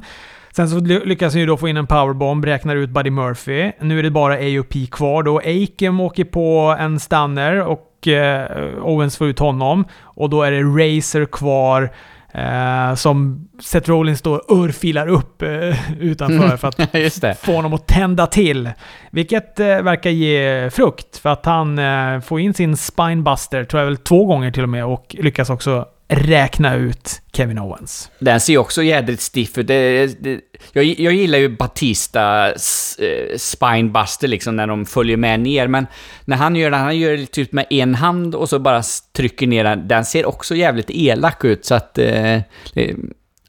Sen 0.56 0.70
så 0.70 0.80
ly- 0.80 1.06
lyckas 1.06 1.34
han 1.34 1.40
ju 1.42 1.46
då 1.48 1.58
få 1.58 1.68
in 1.68 1.78
en 1.78 1.88
powerbomb, 1.88 2.46
räknar 2.46 2.76
ut 2.76 2.90
Buddy 2.90 3.10
Murphy. 3.10 3.72
Nu 3.82 4.00
är 4.00 4.04
det 4.04 4.12
bara 4.12 4.34
AOP 4.34 4.74
kvar 4.92 5.24
då. 5.24 5.38
Aiken 5.40 6.00
åker 6.00 6.24
på 6.26 6.76
en 6.80 7.00
stunner 7.00 7.62
och 7.62 8.08
eh, 8.08 8.48
Owens 8.82 9.18
får 9.18 9.28
ut 9.28 9.40
honom. 9.40 9.86
Och 10.02 10.30
då 10.30 10.44
är 10.44 10.52
det 10.52 10.62
Razer 10.62 11.26
kvar. 11.26 11.90
Eh, 12.38 12.96
som 12.96 13.48
Seth 13.60 13.90
Rollins 13.90 14.22
då 14.22 14.42
örfilar 14.50 15.08
upp 15.08 15.42
eh, 15.42 16.00
utanför 16.00 16.58
för 16.58 16.68
att 16.68 17.38
få 17.40 17.56
honom 17.56 17.74
att 17.74 17.88
tända 17.88 18.28
till. 18.28 18.70
Vilket 19.12 19.60
eh, 19.60 19.82
verkar 19.82 20.10
ge 20.10 20.70
frukt, 20.70 21.18
för 21.18 21.30
att 21.30 21.46
han 21.46 21.80
eh, 21.80 22.20
får 22.20 22.40
in 22.40 22.54
sin 22.54 22.78
spinebuster, 22.78 23.64
tror 23.64 23.82
jag 23.82 23.86
väl 23.86 23.98
två 23.98 24.26
gånger 24.26 24.52
till 24.52 24.64
och 24.64 24.70
med, 24.70 24.86
och 24.86 25.16
lyckas 25.20 25.50
också 25.50 25.86
räkna 26.08 26.76
ut 26.76 27.22
Kevin 27.34 27.60
Owens. 27.60 28.12
Den 28.20 28.40
ser 28.40 28.54
ju 28.54 28.60
också 28.60 28.84
jädrigt 28.84 29.22
stiff 29.22 29.58
ut. 29.58 29.68
Det, 29.68 30.08
det, 30.24 30.40
jag, 30.74 30.84
jag 30.84 31.14
gillar 31.14 31.40
ju 31.40 31.50
Batistas 31.50 32.96
eh, 33.00 33.38
spinebuster 33.38 34.28
liksom 34.28 34.56
när 34.56 34.68
de 34.68 34.86
följer 34.86 35.18
med 35.18 35.40
ner, 35.40 35.68
men 35.68 35.88
när 36.26 36.38
han 36.38 36.56
gör 36.56 36.72
det, 36.72 36.78
han 36.78 36.98
gör 36.98 37.18
det 37.18 37.26
typ 37.26 37.52
med 37.52 37.66
en 37.70 37.96
hand 37.96 38.36
och 38.36 38.50
så 38.50 38.60
bara 38.60 38.84
trycker 39.16 39.48
ner 39.48 39.64
den. 39.64 39.88
Den 39.88 40.06
ser 40.06 40.26
också 40.26 40.56
jävligt 40.56 40.90
elak 40.90 41.46
ut, 41.46 41.66
så 41.66 41.76
att... 41.76 41.98
Eh, 41.98 42.40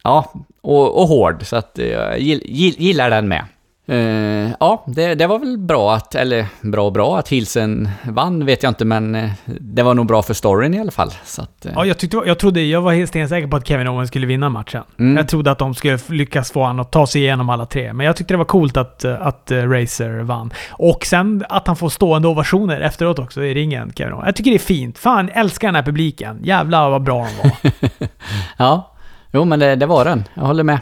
ja, 0.03 0.33
och, 0.61 1.03
och 1.03 1.09
hård, 1.09 1.47
så 1.47 1.57
att 1.57 1.79
eh, 1.79 1.87
jag 1.87 2.19
gill, 2.19 2.43
gill, 2.45 2.75
gillar 2.79 3.11
den 3.11 3.29
med. 3.29 3.45
Eh, 3.89 4.51
ja, 4.61 4.85
det, 4.87 5.15
det 5.15 5.27
var 5.27 5.39
väl 5.39 5.59
bra 5.59 5.95
att, 5.95 6.15
eller 6.15 6.47
bra 6.61 6.87
och 6.87 6.93
bra 6.93 7.19
att 7.19 7.29
Hilsen 7.29 7.89
vann 8.05 8.47
vet 8.47 8.63
jag 8.63 8.71
inte, 8.71 8.85
men 8.85 9.15
eh, 9.15 9.31
det 9.45 9.83
var 9.83 9.95
nog 9.95 10.07
bra 10.07 10.23
för 10.23 10.35
storyn 10.35 10.75
i 10.75 10.81
alla 10.81 10.91
fall. 10.91 11.11
Att, 11.39 11.67
eh, 11.67 11.73
Ja, 11.75 11.85
jag, 11.85 11.99
tyckte, 11.99 12.23
jag 12.27 12.39
trodde, 12.39 12.63
jag 12.63 12.81
var 12.83 12.93
helt 12.93 13.09
stensäker 13.09 13.49
på 13.49 13.57
att 13.57 13.69
Kevin 13.69 13.89
Owens 13.89 14.09
skulle 14.09 14.27
vinna 14.27 14.49
matchen. 14.49 14.83
Mm. 14.99 15.17
Jag 15.17 15.29
trodde 15.29 15.51
att 15.51 15.59
de 15.59 15.75
skulle 15.75 15.99
lyckas 16.09 16.53
få 16.53 16.61
honom 16.61 16.81
att 16.81 16.93
ta 16.93 17.07
sig 17.07 17.23
igenom 17.23 17.51
alla 17.51 17.67
tre. 17.67 17.93
Men 17.93 18.07
jag 18.07 18.17
tyckte 18.17 18.35
det 18.35 18.39
var 18.39 18.45
coolt 18.45 18.77
att, 18.77 19.05
eh, 19.05 19.27
att 19.27 19.51
eh, 19.51 19.69
Razer 19.69 20.23
vann. 20.23 20.53
Och 20.71 21.07
sen 21.07 21.45
att 21.49 21.67
han 21.67 21.77
får 21.77 21.89
stående 21.89 22.29
ovationer 22.29 22.81
efteråt 22.81 23.19
också 23.19 23.45
i 23.45 23.55
ringen, 23.55 23.93
Kevin 23.97 24.13
Owens. 24.13 24.27
Jag 24.27 24.37
tycker 24.37 24.51
det 24.51 24.57
är 24.57 24.59
fint. 24.59 24.99
Fan, 24.99 25.29
älskar 25.29 25.69
den 25.69 25.75
här 25.75 25.83
publiken. 25.83 26.39
Jävlar 26.43 26.91
vad 26.91 27.03
bra 27.03 27.27
de 27.43 27.49
var. 27.49 27.73
ja, 28.57 28.95
jo 29.33 29.45
men 29.45 29.59
det, 29.59 29.77
det 29.77 29.87
var 29.87 30.05
den. 30.05 30.25
Jag 30.35 30.43
håller 30.43 30.63
med. 30.63 30.79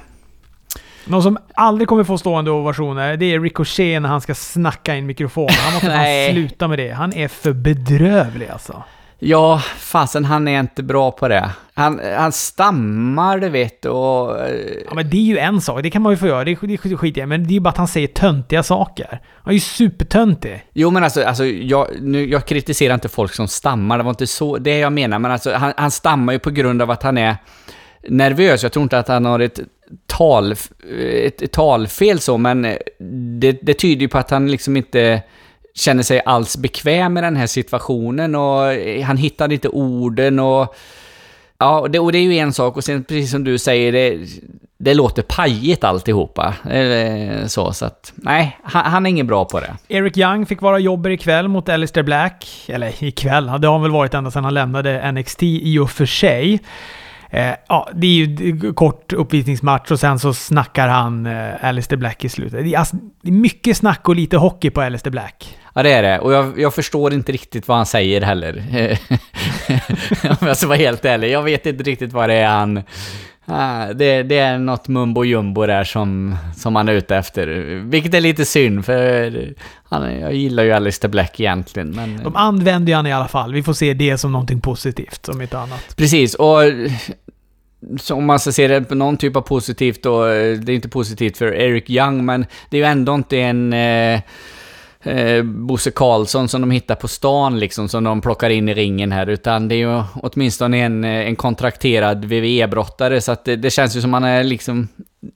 Någon 1.06 1.22
som 1.22 1.38
aldrig 1.54 1.88
kommer 1.88 2.04
få 2.04 2.18
stående 2.18 2.50
ovationer, 2.50 3.16
det 3.16 3.26
är 3.34 3.40
Ricochet 3.40 4.02
när 4.02 4.08
han 4.08 4.20
ska 4.20 4.34
snacka 4.34 4.96
in 4.96 5.06
mikrofonen. 5.06 5.54
Han 5.64 5.72
måste 5.74 5.86
fan 5.90 6.30
sluta 6.32 6.68
med 6.68 6.78
det. 6.78 6.90
Han 6.90 7.12
är 7.12 7.28
för 7.28 7.52
bedrövlig 7.52 8.48
alltså. 8.48 8.82
Ja, 9.18 9.62
fasen 9.78 10.24
han 10.24 10.48
är 10.48 10.60
inte 10.60 10.82
bra 10.82 11.10
på 11.10 11.28
det. 11.28 11.50
Han, 11.74 12.00
han 12.16 12.32
stammar, 12.32 13.38
du 13.38 13.48
vet, 13.48 13.84
och... 13.84 14.38
eh, 14.40 14.54
Ja 14.88 14.94
men 14.94 15.10
det 15.10 15.16
är 15.16 15.20
ju 15.22 15.38
en 15.38 15.60
sak, 15.60 15.82
det 15.82 15.90
kan 15.90 16.02
man 16.02 16.12
ju 16.12 16.16
få 16.16 16.26
göra, 16.26 16.44
det, 16.44 16.58
det 16.62 16.78
skiter 16.78 17.20
jag 17.20 17.26
i. 17.26 17.26
Men 17.26 17.44
det 17.44 17.50
är 17.50 17.54
ju 17.54 17.60
bara 17.60 17.68
att 17.70 17.76
han 17.76 17.88
säger 17.88 18.06
töntiga 18.08 18.62
saker. 18.62 19.20
Han 19.42 19.50
är 19.50 19.54
ju 19.54 19.60
supertöntig. 19.60 20.64
Jo 20.72 20.90
men 20.90 21.04
alltså, 21.04 21.22
alltså 21.24 21.44
jag, 21.44 21.86
nu, 22.00 22.30
jag 22.30 22.46
kritiserar 22.46 22.94
inte 22.94 23.08
folk 23.08 23.32
som 23.32 23.48
stammar, 23.48 23.98
det 23.98 24.04
var 24.04 24.10
inte 24.10 24.26
så 24.26 24.58
det 24.58 24.78
jag 24.78 24.92
menar, 24.92 25.18
men 25.18 25.30
alltså 25.30 25.52
han, 25.54 25.72
han 25.76 25.90
stammar 25.90 26.32
ju 26.32 26.38
på 26.38 26.50
grund 26.50 26.82
av 26.82 26.90
att 26.90 27.02
han 27.02 27.18
är 27.18 27.36
nervös. 28.08 28.62
Jag 28.62 28.72
tror 28.72 28.82
inte 28.82 28.98
att 28.98 29.08
han 29.08 29.24
har 29.24 29.40
ett, 29.40 29.60
tal, 30.06 30.54
ett, 31.24 31.52
talfel 31.52 32.20
så, 32.20 32.38
men 32.38 32.64
eh, 32.64 32.76
det, 33.40 33.58
det 33.62 33.74
tyder 33.74 34.02
ju 34.02 34.08
på 34.08 34.18
att 34.18 34.30
han 34.30 34.50
liksom 34.50 34.76
inte 34.76 35.22
känner 35.74 36.02
sig 36.02 36.22
alls 36.26 36.56
bekväm 36.56 37.12
med 37.12 37.22
den 37.22 37.36
här 37.36 37.46
situationen 37.46 38.34
och 38.34 38.72
eh, 38.72 39.04
han 39.04 39.16
hittar 39.16 39.52
inte 39.52 39.68
orden 39.68 40.38
och... 40.38 40.74
Ja, 41.58 41.80
och 41.80 41.90
det, 41.90 41.98
och 41.98 42.12
det 42.12 42.18
är 42.18 42.22
ju 42.22 42.38
en 42.38 42.52
sak 42.52 42.76
och 42.76 42.84
sen 42.84 43.04
precis 43.04 43.30
som 43.30 43.44
du 43.44 43.58
säger, 43.58 43.92
det, 43.92 44.18
det 44.78 44.94
låter 44.94 45.22
pajigt 45.22 45.84
alltihopa. 45.84 46.54
Eh, 46.70 47.46
så, 47.46 47.72
så 47.72 47.84
att 47.84 48.12
nej, 48.14 48.58
han, 48.62 48.84
han 48.84 49.06
är 49.06 49.10
ingen 49.10 49.26
bra 49.26 49.44
på 49.44 49.60
det. 49.60 49.76
Eric 49.88 50.16
Young 50.16 50.46
fick 50.46 50.62
vara 50.62 50.78
jobber 50.78 51.10
ikväll 51.10 51.48
mot 51.48 51.68
Alistair 51.68 52.02
Black. 52.04 52.46
Eller 52.68 53.04
ikväll, 53.04 53.46
det 53.46 53.66
har 53.66 53.72
han 53.72 53.82
väl 53.82 53.90
varit 53.90 54.14
ända 54.14 54.30
sedan 54.30 54.44
han 54.44 54.54
lämnade 54.54 55.12
NXT 55.12 55.42
i 55.42 55.78
och 55.78 55.90
för 55.90 56.06
sig. 56.06 56.60
Eh, 57.34 57.54
ja, 57.68 57.88
det 57.94 58.06
är 58.06 58.10
ju 58.10 58.72
kort 58.72 59.12
uppvisningsmatch 59.12 59.90
och 59.90 60.00
sen 60.00 60.18
så 60.18 60.34
snackar 60.34 60.88
han 60.88 61.26
eh, 61.26 61.64
Alistair 61.64 61.96
Black 61.96 62.24
i 62.24 62.28
slutet. 62.28 62.64
Det 62.64 62.74
är, 62.74 62.78
alltså, 62.78 62.96
det 63.22 63.28
är 63.28 63.32
mycket 63.32 63.76
snack 63.76 64.08
och 64.08 64.16
lite 64.16 64.36
hockey 64.36 64.70
på 64.70 64.80
Alistair 64.80 65.10
Black. 65.10 65.58
Ja, 65.74 65.82
det 65.82 65.92
är 65.92 66.02
det. 66.02 66.18
Och 66.18 66.32
jag, 66.32 66.60
jag 66.60 66.74
förstår 66.74 67.14
inte 67.14 67.32
riktigt 67.32 67.68
vad 67.68 67.76
han 67.76 67.86
säger 67.86 68.20
heller. 68.20 68.64
Om 70.40 70.46
jag 70.46 70.56
ska 70.56 70.66
vara 70.66 70.78
helt 70.78 71.04
ärlig. 71.04 71.30
Jag 71.30 71.42
vet 71.42 71.66
inte 71.66 71.82
riktigt 71.82 72.12
vad 72.12 72.28
det 72.28 72.34
är 72.34 72.48
han... 72.48 72.82
Ah, 73.46 73.86
det, 73.86 74.22
det 74.22 74.38
är 74.38 74.58
något 74.58 74.88
mumbo 74.88 75.24
jumbo 75.24 75.66
där 75.66 75.84
som, 75.84 76.36
som 76.56 76.76
han 76.76 76.88
är 76.88 76.92
ute 76.92 77.16
efter. 77.16 77.46
Vilket 77.90 78.14
är 78.14 78.20
lite 78.20 78.44
synd, 78.44 78.84
för 78.84 79.54
han, 79.88 80.20
jag 80.20 80.34
gillar 80.34 80.62
ju 80.64 80.72
Alistair 80.72 81.10
Black 81.10 81.40
egentligen. 81.40 81.90
Men, 81.90 82.20
De 82.24 82.36
använder 82.36 82.92
ju 82.92 82.96
han 82.96 83.06
i 83.06 83.12
alla 83.12 83.28
fall. 83.28 83.52
Vi 83.52 83.62
får 83.62 83.72
se 83.72 83.94
det 83.94 84.18
som 84.18 84.32
någonting 84.32 84.60
positivt, 84.60 85.28
om 85.28 85.42
inte 85.42 85.58
annat. 85.58 85.96
Precis, 85.96 86.34
och 86.34 86.62
så 88.00 88.14
om 88.14 88.24
man 88.24 88.38
ska 88.38 88.52
se 88.52 88.68
det 88.68 88.80
på 88.80 88.94
någon 88.94 89.16
typ 89.16 89.36
av 89.36 89.40
positivt 89.40 90.02
då, 90.02 90.26
eh, 90.26 90.58
det 90.58 90.72
är 90.72 90.76
inte 90.76 90.88
positivt 90.88 91.36
för 91.36 91.54
Eric 91.54 91.90
Young, 91.90 92.24
men 92.24 92.46
det 92.70 92.76
är 92.76 92.78
ju 92.78 92.86
ändå 92.86 93.14
inte 93.14 93.38
en 93.38 93.72
eh, 93.72 94.20
eh, 95.04 95.42
Bosse 95.42 95.90
Karlsson 95.90 96.48
som 96.48 96.60
de 96.60 96.70
hittar 96.70 96.94
på 96.94 97.08
stan 97.08 97.58
liksom, 97.58 97.88
som 97.88 98.04
de 98.04 98.20
plockar 98.20 98.50
in 98.50 98.68
i 98.68 98.74
ringen 98.74 99.12
här, 99.12 99.26
utan 99.26 99.68
det 99.68 99.74
är 99.74 99.76
ju 99.76 100.02
åtminstone 100.14 100.78
en, 100.78 101.04
eh, 101.04 101.28
en 101.28 101.36
kontrakterad 101.36 102.24
WWE-brottare, 102.24 103.20
så 103.20 103.32
att 103.32 103.44
det, 103.44 103.56
det 103.56 103.70
känns 103.70 103.96
ju 103.96 104.00
som 104.00 104.10
man 104.10 104.24
är 104.24 104.44
liksom, 104.44 104.88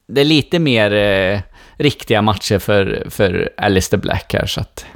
det 0.06 0.20
är 0.20 0.24
lite 0.24 0.58
mer 0.58 0.92
eh, 0.92 1.40
riktiga 1.76 2.22
matcher 2.22 2.58
för, 2.58 3.06
för 3.10 3.50
Alistair 3.56 4.00
Black 4.00 4.34
här, 4.34 4.46
så 4.46 4.60
att, 4.60 4.86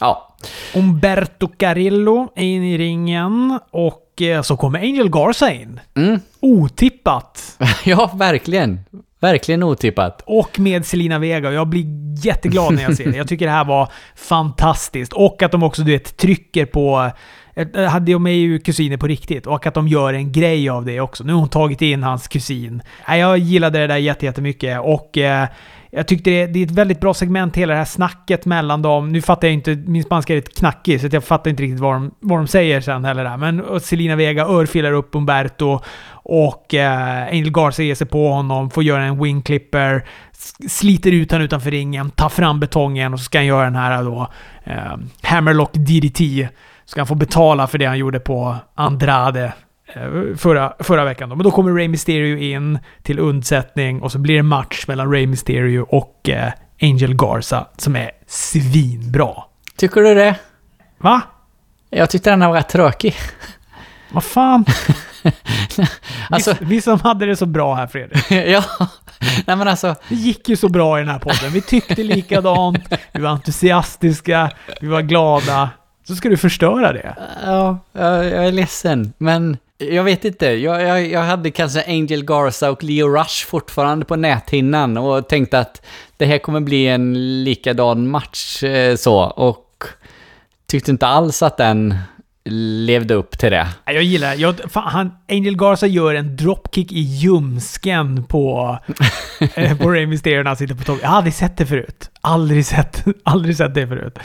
ja. 0.00 0.36
Umberto 0.74 1.48
Carillo 1.48 2.32
är 2.36 2.44
in 2.44 2.64
i 2.64 2.78
ringen 2.78 3.58
och 3.70 4.07
eh, 4.22 4.42
så 4.42 4.56
kommer 4.56 4.78
Angel 4.78 5.08
Garza 5.10 5.52
in. 5.52 5.80
Mm. 5.96 6.20
Otippat. 6.40 7.58
ja, 7.84 8.10
verkligen. 8.14 8.80
Verkligen 9.20 9.62
otippat. 9.62 10.22
Och 10.26 10.58
med 10.58 10.86
Selina 10.86 11.18
Vega. 11.18 11.52
Jag 11.52 11.66
blir 11.68 11.84
jätteglad 12.26 12.74
när 12.74 12.82
jag 12.82 12.96
ser 12.96 13.10
det. 13.10 13.16
Jag 13.16 13.28
tycker 13.28 13.46
det 13.46 13.52
här 13.52 13.64
var 13.64 13.88
fantastiskt. 14.16 15.12
Och 15.12 15.42
att 15.42 15.52
de 15.52 15.62
också, 15.62 15.82
du 15.82 15.92
vet, 15.92 16.16
trycker 16.16 16.66
på... 16.66 17.10
eh, 17.54 17.82
Hade 17.84 18.12
de 18.12 18.26
är 18.26 18.30
ju 18.30 18.58
kusiner 18.58 18.96
på 18.96 19.06
riktigt. 19.06 19.46
Och 19.46 19.66
att 19.66 19.74
de 19.74 19.88
gör 19.88 20.12
en 20.14 20.32
grej 20.32 20.68
av 20.68 20.84
det 20.84 21.00
också. 21.00 21.24
Nu 21.24 21.32
har 21.32 21.40
hon 21.40 21.48
tagit 21.48 21.82
in 21.82 22.02
hans 22.02 22.28
kusin. 22.28 22.82
Jag 23.08 23.38
gillade 23.38 23.78
det 23.78 23.86
där 23.86 23.96
jätte- 23.96 24.26
jättemycket. 24.26 24.80
Och 24.80 25.18
eh, 25.18 25.48
jag 25.90 26.06
tyckte 26.08 26.30
det, 26.30 26.46
det 26.46 26.58
är 26.58 26.64
ett 26.64 26.70
väldigt 26.70 27.00
bra 27.00 27.14
segment, 27.14 27.56
hela 27.56 27.72
det 27.72 27.78
här 27.78 27.84
snacket 27.84 28.44
mellan 28.46 28.82
dem. 28.82 29.08
Nu 29.12 29.22
fattar 29.22 29.48
jag 29.48 29.54
inte, 29.54 29.74
min 29.86 30.02
spanska 30.04 30.32
är 30.32 30.36
lite 30.36 30.50
knackig, 30.50 31.00
så 31.00 31.08
jag 31.12 31.24
fattar 31.24 31.50
inte 31.50 31.62
riktigt 31.62 31.80
vad 31.80 31.94
de, 31.94 32.10
vad 32.20 32.38
de 32.38 32.46
säger 32.46 32.80
sen 32.80 33.04
heller. 33.04 33.24
Där. 33.24 33.36
Men 33.36 33.80
Selina 33.80 34.16
Vega 34.16 34.44
örfilar 34.44 34.92
upp 34.92 35.14
Umberto 35.14 35.80
och 36.12 36.74
eh, 36.74 37.22
Angel 37.28 37.50
Garza 37.50 37.82
ger 37.82 37.94
sig 37.94 38.06
på 38.06 38.28
honom, 38.32 38.70
får 38.70 38.82
göra 38.82 39.04
en 39.04 39.22
wingclipper, 39.22 40.04
s- 40.32 40.78
sliter 40.78 41.12
ut 41.12 41.30
honom 41.30 41.44
utanför 41.44 41.70
ringen, 41.70 42.10
tar 42.10 42.28
fram 42.28 42.60
betongen 42.60 43.12
och 43.12 43.18
så 43.20 43.24
ska 43.24 43.38
han 43.38 43.46
göra 43.46 43.64
den 43.64 43.76
här 43.76 44.04
då 44.04 44.28
eh, 44.64 44.96
Hammerlock 45.22 45.72
DDT. 45.72 46.48
Ska 46.84 47.00
han 47.00 47.06
få 47.06 47.14
betala 47.14 47.66
för 47.66 47.78
det 47.78 47.86
han 47.86 47.98
gjorde 47.98 48.20
på 48.20 48.56
Andrade 48.74 49.52
förra, 50.36 50.72
förra 50.78 51.04
veckan. 51.04 51.28
Då. 51.28 51.36
Men 51.36 51.44
då 51.44 51.50
kommer 51.50 51.74
Rey 51.74 51.88
Mysterio 51.88 52.36
in 52.36 52.78
till 53.02 53.18
undsättning 53.18 54.02
och 54.02 54.12
så 54.12 54.18
blir 54.18 54.36
det 54.36 54.42
match 54.42 54.84
mellan 54.88 55.12
Rey 55.12 55.26
Mysterio 55.26 55.80
och 55.80 56.28
eh, 56.28 56.52
Angel 56.82 57.14
Garza 57.14 57.66
som 57.76 57.96
är 57.96 58.10
svinbra. 58.26 59.34
Tycker 59.76 60.00
du 60.02 60.14
det? 60.14 60.34
Va? 60.98 61.22
Jag 61.90 62.10
tyckte 62.10 62.30
den 62.30 62.40
var 62.40 62.52
rätt 62.52 62.68
tråkig. 62.68 63.14
Vad 64.12 64.24
fan? 64.24 64.64
Alltså, 66.30 66.54
vi, 66.60 66.66
vi 66.66 66.80
som 66.80 67.00
hade 67.00 67.26
det 67.26 67.36
så 67.36 67.46
bra 67.46 67.74
här 67.74 67.86
Fredrik. 67.86 68.30
ja. 68.30 68.64
Nej 69.46 69.56
men 69.56 69.68
alltså, 69.68 69.94
Det 70.08 70.14
gick 70.14 70.48
ju 70.48 70.56
så 70.56 70.68
bra 70.68 70.98
i 70.98 71.02
den 71.02 71.10
här 71.10 71.18
podden. 71.18 71.52
Vi 71.52 71.60
tyckte 71.60 72.02
likadant, 72.02 72.92
vi 73.12 73.20
var 73.20 73.30
entusiastiska, 73.30 74.50
vi 74.80 74.86
var 74.86 75.02
glada. 75.02 75.70
Så 76.08 76.16
ska 76.16 76.28
du 76.28 76.36
förstöra 76.36 76.92
det. 76.92 77.16
ja, 77.44 77.78
jag, 77.92 78.24
jag 78.24 78.46
är 78.46 78.52
ledsen. 78.52 79.12
Men 79.18 79.56
jag 79.78 80.04
vet 80.04 80.24
inte. 80.24 80.46
Jag, 80.46 80.82
jag, 80.82 81.06
jag 81.06 81.20
hade 81.20 81.50
kanske 81.50 81.84
Angel 81.86 82.24
Garza 82.24 82.70
och 82.70 82.84
Leo 82.84 83.08
Rush 83.08 83.46
fortfarande 83.46 84.04
på 84.04 84.16
näthinnan 84.16 84.96
och 84.96 85.28
tänkte 85.28 85.58
att 85.58 85.86
det 86.16 86.26
här 86.26 86.38
kommer 86.38 86.60
bli 86.60 86.86
en 86.86 87.44
likadan 87.44 88.08
match 88.08 88.62
eh, 88.62 88.96
så. 88.96 89.16
Och 89.16 89.84
tyckte 90.66 90.90
inte 90.90 91.06
alls 91.06 91.42
att 91.42 91.56
den 91.56 91.94
levde 92.84 93.14
upp 93.14 93.38
till 93.38 93.50
det. 93.50 93.68
Jag 93.84 94.02
gillar 94.02 94.34
jag, 94.34 94.54
fan, 94.70 94.88
han, 94.88 95.10
Angel 95.28 95.56
Garza 95.56 95.86
gör 95.86 96.14
en 96.14 96.36
dropkick 96.36 96.92
i 96.92 97.00
ljumsken 97.00 98.24
på, 98.24 98.78
eh, 99.54 99.78
på 99.78 99.90
Rey 99.90 100.06
Mysterio 100.06 100.36
när 100.38 100.44
han 100.44 100.56
sitter 100.56 100.74
på 100.74 100.84
topp. 100.84 100.98
Jag 101.02 101.08
har 101.08 101.16
aldrig 101.16 101.34
sett 101.34 101.56
det 101.56 101.66
förut. 101.66 102.10
Aldrig 102.20 102.66
sett, 102.66 103.04
aldrig 103.24 103.56
sett 103.56 103.74
det 103.74 103.86
förut. 103.86 104.18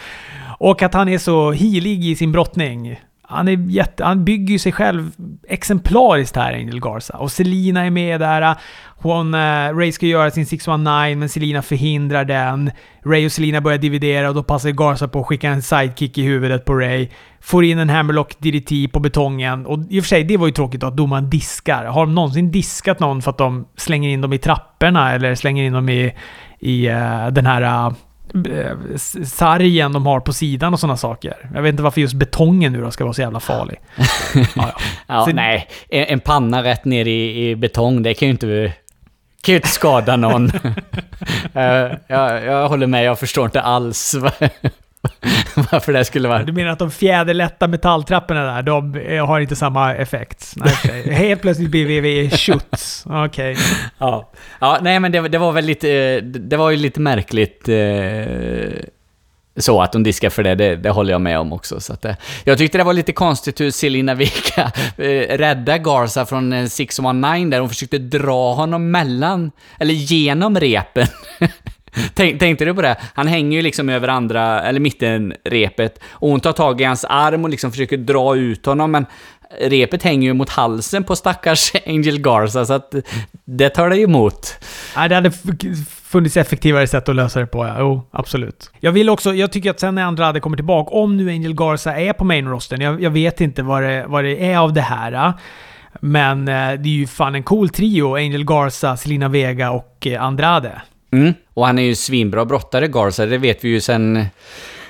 Och 0.59 0.81
att 0.81 0.93
han 0.93 1.09
är 1.09 1.17
så 1.17 1.51
healig 1.51 2.05
i 2.05 2.15
sin 2.15 2.31
brottning. 2.31 2.99
Han, 3.33 3.47
är 3.47 3.69
jätte, 3.69 4.03
han 4.03 4.25
bygger 4.25 4.51
ju 4.51 4.59
sig 4.59 4.71
själv 4.71 5.11
exemplariskt 5.47 6.35
här, 6.35 6.53
Angel 6.53 6.79
Garza. 6.79 7.17
Och 7.17 7.31
Selina 7.31 7.85
är 7.85 7.89
med 7.89 8.19
där. 8.19 8.55
Hon, 9.03 9.33
eh, 9.33 9.77
Ray 9.77 9.91
ska 9.91 10.05
göra 10.05 10.31
sin 10.31 10.45
619, 10.45 11.19
men 11.19 11.29
Selina 11.29 11.61
förhindrar 11.61 12.25
den. 12.25 12.71
Ray 13.05 13.25
och 13.25 13.31
Selina 13.31 13.61
börjar 13.61 13.77
dividera 13.77 14.29
och 14.29 14.35
då 14.35 14.43
passar 14.43 14.69
Garza 14.69 15.07
på 15.07 15.19
att 15.19 15.25
skicka 15.25 15.49
en 15.49 15.61
sidekick 15.61 16.17
i 16.17 16.21
huvudet 16.23 16.65
på 16.65 16.75
Ray. 16.75 17.09
Får 17.41 17.63
in 17.63 17.79
en 17.79 17.89
Hammerlock 17.89 18.39
DDT 18.39 18.87
på 18.93 18.99
betongen. 18.99 19.65
Och 19.65 19.79
i 19.89 19.99
och 19.99 20.03
för 20.03 20.07
sig, 20.07 20.23
det 20.23 20.37
var 20.37 20.47
ju 20.47 20.53
tråkigt 20.53 20.81
då 20.81 20.87
att 20.87 20.97
domaren 20.97 21.29
diskar. 21.29 21.85
Har 21.85 22.05
de 22.05 22.15
någonsin 22.15 22.51
diskat 22.51 22.99
någon 22.99 23.21
för 23.21 23.31
att 23.31 23.37
de 23.37 23.65
slänger 23.77 24.09
in 24.09 24.21
dem 24.21 24.33
i 24.33 24.37
trapporna 24.37 25.11
eller 25.11 25.35
slänger 25.35 25.63
in 25.63 25.73
dem 25.73 25.89
i, 25.89 26.13
i 26.59 26.89
uh, 26.89 27.27
den 27.27 27.45
här 27.45 27.87
uh, 27.87 27.93
sargen 29.25 29.93
de 29.93 30.05
har 30.05 30.19
på 30.19 30.33
sidan 30.33 30.73
och 30.73 30.79
sådana 30.79 30.97
saker. 30.97 31.33
Jag 31.53 31.61
vet 31.61 31.69
inte 31.69 31.83
varför 31.83 32.01
just 32.01 32.13
betongen 32.13 32.73
nu 32.73 32.81
då 32.81 32.91
ska 32.91 33.03
vara 33.03 33.13
så 33.13 33.21
jävla 33.21 33.39
farlig. 33.39 33.79
Ja, 34.35 34.45
ja. 34.55 34.71
ja 35.07 35.25
Så- 35.25 35.31
nej. 35.31 35.67
En, 35.89 36.03
en 36.05 36.19
panna 36.19 36.63
rätt 36.63 36.85
ner 36.85 37.05
i, 37.07 37.49
i 37.49 37.55
betong, 37.55 38.03
det 38.03 38.13
kan 38.13 38.27
ju 38.27 38.31
inte, 38.31 38.73
kan 39.41 39.51
ju 39.53 39.55
inte 39.55 39.67
skada 39.69 40.15
någon. 40.15 40.51
Eh, 41.55 41.91
jag, 42.07 42.45
jag 42.45 42.69
håller 42.69 42.87
med, 42.87 43.03
jag 43.03 43.19
förstår 43.19 43.45
inte 43.45 43.61
alls 43.61 44.15
varför 45.71 45.93
det 45.93 46.05
skulle 46.05 46.27
vara... 46.27 46.43
Du 46.43 46.53
menar 46.53 46.71
att 46.71 46.79
de 46.79 46.91
fjäderlätta 46.91 47.67
metalltrapporna 47.67 48.43
där, 48.43 48.61
de 48.61 48.95
eh, 48.95 49.25
har 49.27 49.39
inte 49.39 49.55
samma 49.55 49.95
effekt? 49.95 50.53
Nej, 50.55 50.73
okej. 50.83 51.13
Helt 51.13 51.41
plötsligt 51.41 51.69
blir 51.69 52.01
vi 52.01 52.29
schutz. 52.29 53.03
Okej. 53.09 53.57
Ja, 53.97 54.31
ja 54.59 54.79
nej 54.81 54.99
men 54.99 55.11
det, 55.11 55.27
det 55.27 55.37
var 55.37 55.51
väl 55.51 55.65
lite... 55.65 55.89
eh, 55.91 56.23
Det 56.23 56.57
var 56.57 56.69
ju 56.69 56.77
lite 56.77 56.99
märkligt 56.99 57.69
eh, 57.69 58.83
så 59.57 59.81
att 59.81 59.91
de 59.91 60.03
diskar 60.03 60.29
för 60.29 60.43
det, 60.43 60.55
det, 60.55 60.75
det 60.75 60.89
håller 60.89 61.11
jag 61.11 61.21
med 61.21 61.39
om 61.39 61.53
också. 61.53 61.79
Så 61.79 61.93
att, 61.93 62.05
eh, 62.05 62.15
jag 62.43 62.57
tyckte 62.57 62.77
det 62.77 62.83
var 62.83 62.93
lite 62.93 63.11
konstigt 63.11 63.61
hur 63.61 63.71
Selina 63.71 64.13
Vika 64.13 64.71
eh, 64.97 65.37
räddade 65.37 65.77
Garza 65.77 66.25
från 66.25 66.53
en 66.53 66.69
619 66.69 67.49
där 67.49 67.59
hon 67.59 67.69
försökte 67.69 67.97
dra 67.97 68.53
honom 68.53 68.91
mellan, 68.91 69.51
eller 69.79 69.93
genom 69.93 70.59
repen. 70.59 71.07
Tänk, 72.13 72.39
tänkte 72.39 72.65
du 72.65 72.73
på 72.73 72.81
det? 72.81 72.97
Han 73.13 73.27
hänger 73.27 73.57
ju 73.57 73.61
liksom 73.61 73.89
över 73.89 74.07
andra, 74.07 74.61
eller 74.61 74.79
mittenrepet 74.79 75.99
och 76.09 76.29
hon 76.29 76.39
tar 76.39 76.51
tag 76.51 76.81
i 76.81 76.83
hans 76.83 77.05
arm 77.05 77.43
och 77.43 77.49
liksom 77.49 77.71
försöker 77.71 77.97
dra 77.97 78.35
ut 78.35 78.65
honom 78.65 78.91
men 78.91 79.05
repet 79.59 80.03
hänger 80.03 80.27
ju 80.27 80.33
mot 80.33 80.49
halsen 80.49 81.03
på 81.03 81.15
stackars 81.15 81.71
Angel 81.85 82.19
Garza 82.19 82.65
så 82.65 82.73
att 82.73 82.95
det 83.45 83.69
tar 83.69 83.89
det 83.89 83.95
ju 83.95 84.03
emot. 84.03 84.57
Nej, 84.95 85.09
det 85.09 85.15
hade 85.15 85.31
funnits 86.03 86.37
effektivare 86.37 86.87
sätt 86.87 87.09
att 87.09 87.15
lösa 87.15 87.39
det 87.39 87.47
på, 87.47 87.65
ja. 87.65 87.75
Jo, 87.79 88.07
absolut. 88.11 88.71
Jag 88.79 88.91
vill 88.91 89.09
också, 89.09 89.33
jag 89.33 89.51
tycker 89.51 89.69
att 89.69 89.79
sen 89.79 89.95
när 89.95 90.03
Andrade 90.03 90.39
kommer 90.39 90.57
tillbaka, 90.57 90.95
om 90.95 91.17
nu 91.17 91.29
Angel 91.29 91.53
Garza 91.53 91.95
är 91.95 92.13
på 92.13 92.25
main 92.25 92.47
rosten, 92.47 92.81
jag, 92.81 93.01
jag 93.01 93.11
vet 93.11 93.41
inte 93.41 93.63
vad 93.63 93.83
det, 93.83 94.05
vad 94.07 94.23
det 94.23 94.51
är 94.51 94.57
av 94.57 94.73
det 94.73 94.81
här. 94.81 95.33
Men 95.99 96.47
eh, 96.47 96.53
det 96.53 96.89
är 96.89 96.93
ju 96.93 97.07
fan 97.07 97.35
en 97.35 97.43
cool 97.43 97.69
trio. 97.69 98.15
Angel 98.15 98.45
Garza, 98.45 98.97
Selina 98.97 99.27
Vega 99.27 99.71
och 99.71 100.07
eh, 100.07 100.23
Andrade. 100.23 100.81
Mm. 101.13 101.33
Och 101.53 101.65
han 101.65 101.79
är 101.79 101.83
ju 101.83 101.95
svinbra 101.95 102.45
brottare, 102.45 102.87
Garza, 102.87 103.25
det 103.25 103.37
vet 103.37 103.63
vi 103.63 103.69
ju 103.69 103.81
sen, 103.81 104.25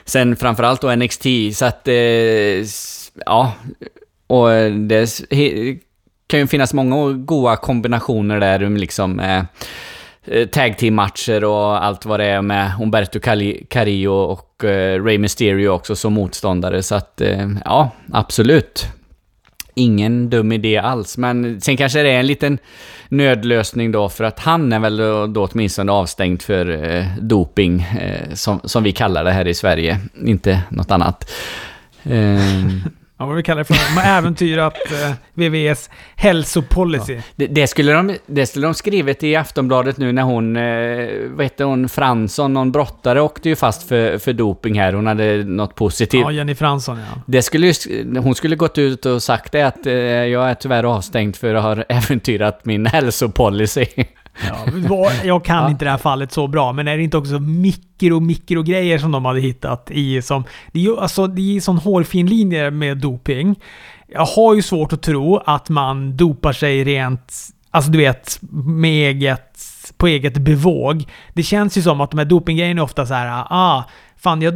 sen 0.05 0.35
framförallt 0.35 0.81
då 0.81 0.95
NXT, 0.95 1.25
så 1.53 1.65
att... 1.65 1.87
Eh, 1.87 1.95
ja. 3.25 3.53
Och 4.27 4.51
eh, 4.51 4.73
det 4.73 5.21
he, 5.31 5.77
kan 6.27 6.39
ju 6.39 6.47
finnas 6.47 6.73
många 6.73 7.11
goda 7.11 7.55
kombinationer 7.55 8.39
där, 8.39 8.69
liksom... 8.69 9.19
Eh, 9.19 9.43
eh, 10.23 10.47
tag 10.47 10.77
team-matcher 10.77 11.43
och 11.43 11.85
allt 11.85 12.05
vad 12.05 12.19
det 12.19 12.25
är 12.25 12.41
med 12.41 12.71
Humberto 12.71 13.19
Carillo 13.19 13.65
Carrillo 13.69 14.13
och 14.13 14.63
eh, 14.63 15.03
Ray 15.03 15.17
Mysterio 15.17 15.69
också 15.69 15.95
som 15.95 16.13
motståndare. 16.13 16.83
Så 16.83 16.95
att, 16.95 17.21
eh, 17.21 17.49
ja, 17.65 17.89
absolut. 18.13 18.87
Ingen 19.75 20.29
dum 20.29 20.51
idé 20.51 20.77
alls, 20.77 21.17
men 21.17 21.61
sen 21.61 21.77
kanske 21.77 22.03
det 22.03 22.09
är 22.09 22.19
en 22.19 22.27
liten 22.27 22.57
nödlösning 23.09 23.91
då 23.91 24.09
för 24.09 24.23
att 24.23 24.39
han 24.39 24.73
är 24.73 24.79
väl 24.79 24.97
då, 25.33 25.47
åtminstone 25.51 25.91
avstängd 25.91 26.41
för 26.41 26.93
eh, 26.95 27.05
doping, 27.21 27.81
eh, 27.81 28.33
som, 28.33 28.59
som 28.63 28.83
vi 28.83 28.91
kallar 28.91 29.23
det 29.23 29.31
här 29.31 29.47
i 29.47 29.53
Sverige, 29.53 29.99
inte 30.25 30.61
något 30.69 30.91
annat. 30.91 31.31
Eh, 32.03 32.39
Ja, 33.23 33.27
vad 33.27 33.35
vi 33.35 33.43
kallar 33.43 33.59
det 33.59 33.65
för. 33.65 33.95
De 33.95 34.01
har 34.01 34.17
äventyrat 34.17 34.73
eh, 34.91 35.13
VVS 35.33 35.89
hälsopolicy. 36.15 37.17
Det, 37.35 37.47
det, 37.47 37.67
skulle 37.67 37.91
de, 37.93 38.15
det 38.25 38.45
skulle 38.45 38.67
de 38.67 38.73
skrivit 38.73 39.23
i 39.23 39.35
Aftonbladet 39.35 39.97
nu 39.97 40.11
när 40.11 40.21
hon, 40.21 40.57
eh, 40.57 41.29
vad 41.29 41.45
heter 41.45 41.65
hon, 41.65 41.89
Fransson, 41.89 42.53
någon 42.53 42.71
brottare, 42.71 43.21
åkte 43.21 43.49
ju 43.49 43.55
fast 43.55 43.87
för, 43.87 44.17
för 44.17 44.33
doping 44.33 44.79
här. 44.79 44.93
Hon 44.93 45.07
hade 45.07 45.43
något 45.43 45.75
positivt. 45.75 46.21
Ja, 46.21 46.31
Jenny 46.31 46.55
Fransson 46.55 46.97
ja. 46.97 47.21
Det 47.25 47.41
skulle 47.41 47.73
hon 48.19 48.35
skulle 48.35 48.55
gått 48.55 48.77
ut 48.77 49.05
och 49.05 49.23
sagt 49.23 49.51
det 49.51 49.61
att 49.61 49.85
eh, 49.85 49.93
jag 49.93 50.49
är 50.49 50.55
tyvärr 50.55 50.83
avstängd 50.83 51.35
för 51.35 51.55
att 51.55 51.63
ha 51.63 51.83
äventyrat 51.83 52.65
min 52.65 52.85
hälsopolicy. 52.85 53.85
Ja, 54.89 55.11
jag 55.23 55.45
kan 55.45 55.71
inte 55.71 55.85
det 55.85 55.91
här 55.91 55.97
fallet 55.97 56.31
så 56.31 56.47
bra, 56.47 56.73
men 56.73 56.87
är 56.87 56.97
det 56.97 57.03
inte 57.03 57.17
också 57.17 57.39
mikro, 57.39 58.19
mikrogrejer 58.19 58.97
som 58.97 59.11
de 59.11 59.25
hade 59.25 59.39
hittat 59.39 59.91
i 59.91 60.21
som... 60.21 60.43
Det 60.71 60.79
är 60.79 60.83
ju 60.83 60.99
alltså, 60.99 61.27
det 61.27 61.57
är 61.57 61.59
sån 61.61 61.77
hårfin 61.77 62.27
linje 62.27 62.71
med 62.71 62.97
doping. 62.97 63.55
Jag 64.07 64.25
har 64.25 64.55
ju 64.55 64.61
svårt 64.61 64.93
att 64.93 65.01
tro 65.01 65.37
att 65.37 65.69
man 65.69 66.17
dopar 66.17 66.53
sig 66.53 66.83
rent, 66.83 67.33
alltså 67.71 67.91
du 67.91 67.97
vet, 67.97 68.39
med 68.65 68.91
eget, 68.91 69.59
på 69.97 70.07
eget 70.07 70.37
bevåg. 70.37 71.05
Det 71.33 71.43
känns 71.43 71.77
ju 71.77 71.81
som 71.81 72.01
att 72.01 72.11
de 72.11 72.17
här 72.17 72.25
dopinggrejerna 72.25 72.81
är 72.81 72.83
ofta 72.83 73.05
så 73.05 73.13
här, 73.13 73.45
ah, 73.49 73.83
fan, 74.23 74.41
jag, 74.41 74.53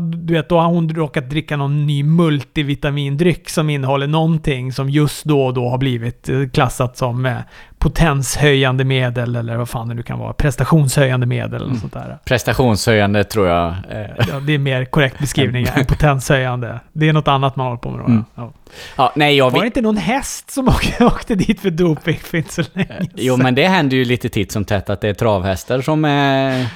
du 0.00 0.34
vet, 0.34 0.48
då 0.48 0.58
har 0.58 0.68
hon 0.68 0.88
råkat 0.88 1.30
dricka 1.30 1.56
någon 1.56 1.86
ny 1.86 2.02
multivitamindryck 2.02 3.48
som 3.50 3.70
innehåller 3.70 4.06
någonting 4.06 4.72
som 4.72 4.90
just 4.90 5.24
då 5.24 5.46
och 5.46 5.54
då 5.54 5.68
har 5.68 5.78
blivit 5.78 6.28
eh, 6.28 6.48
klassat 6.52 6.96
som 6.96 7.26
eh, 7.26 7.36
potenshöjande 7.78 8.84
medel 8.84 9.36
eller 9.36 9.56
vad 9.56 9.68
fan 9.68 9.88
det 9.88 9.94
nu 9.94 10.02
kan 10.02 10.18
vara. 10.18 10.32
Prestationshöjande 10.32 11.26
medel 11.26 11.54
eller 11.54 11.66
något 11.72 11.80
sånt 11.80 11.92
där. 11.92 12.18
Prestationshöjande 12.24 13.24
tror 13.24 13.46
jag. 13.48 13.68
Eh, 13.68 14.06
Ja, 14.28 14.40
det 14.40 14.54
är 14.54 14.58
mer 14.58 14.84
korrekt 14.84 15.18
beskrivning 15.18 15.66
än 15.74 15.86
potenshöjande. 15.88 16.80
Det 16.92 17.08
är 17.08 17.12
något 17.12 17.28
annat 17.28 17.56
man 17.56 17.66
håller 17.66 17.78
på 17.78 17.90
med 17.90 18.00
då. 18.00 18.06
Mm. 18.06 18.24
Ja. 18.34 18.52
ja, 18.96 19.12
nej, 19.16 19.36
jag 19.36 19.50
Var 19.50 19.60
det 19.60 19.66
inte 19.66 19.80
någon 19.80 19.96
häst 19.96 20.50
som 20.50 20.68
åkte 21.00 21.34
dit 21.34 21.60
för 21.60 21.70
doping 21.70 22.18
för 22.22 22.38
inte 22.38 22.52
så 22.52 22.62
länge 22.72 22.88
sedan? 22.88 23.08
Jo, 23.14 23.36
men 23.36 23.54
det 23.54 23.66
händer 23.66 23.96
ju 23.96 24.04
lite 24.04 24.28
titt 24.28 24.52
som 24.52 24.64
tätt 24.64 24.90
att 24.90 25.00
det 25.00 25.08
är 25.08 25.14
travhästar 25.14 25.80
som 25.80 26.04
är 26.04 26.66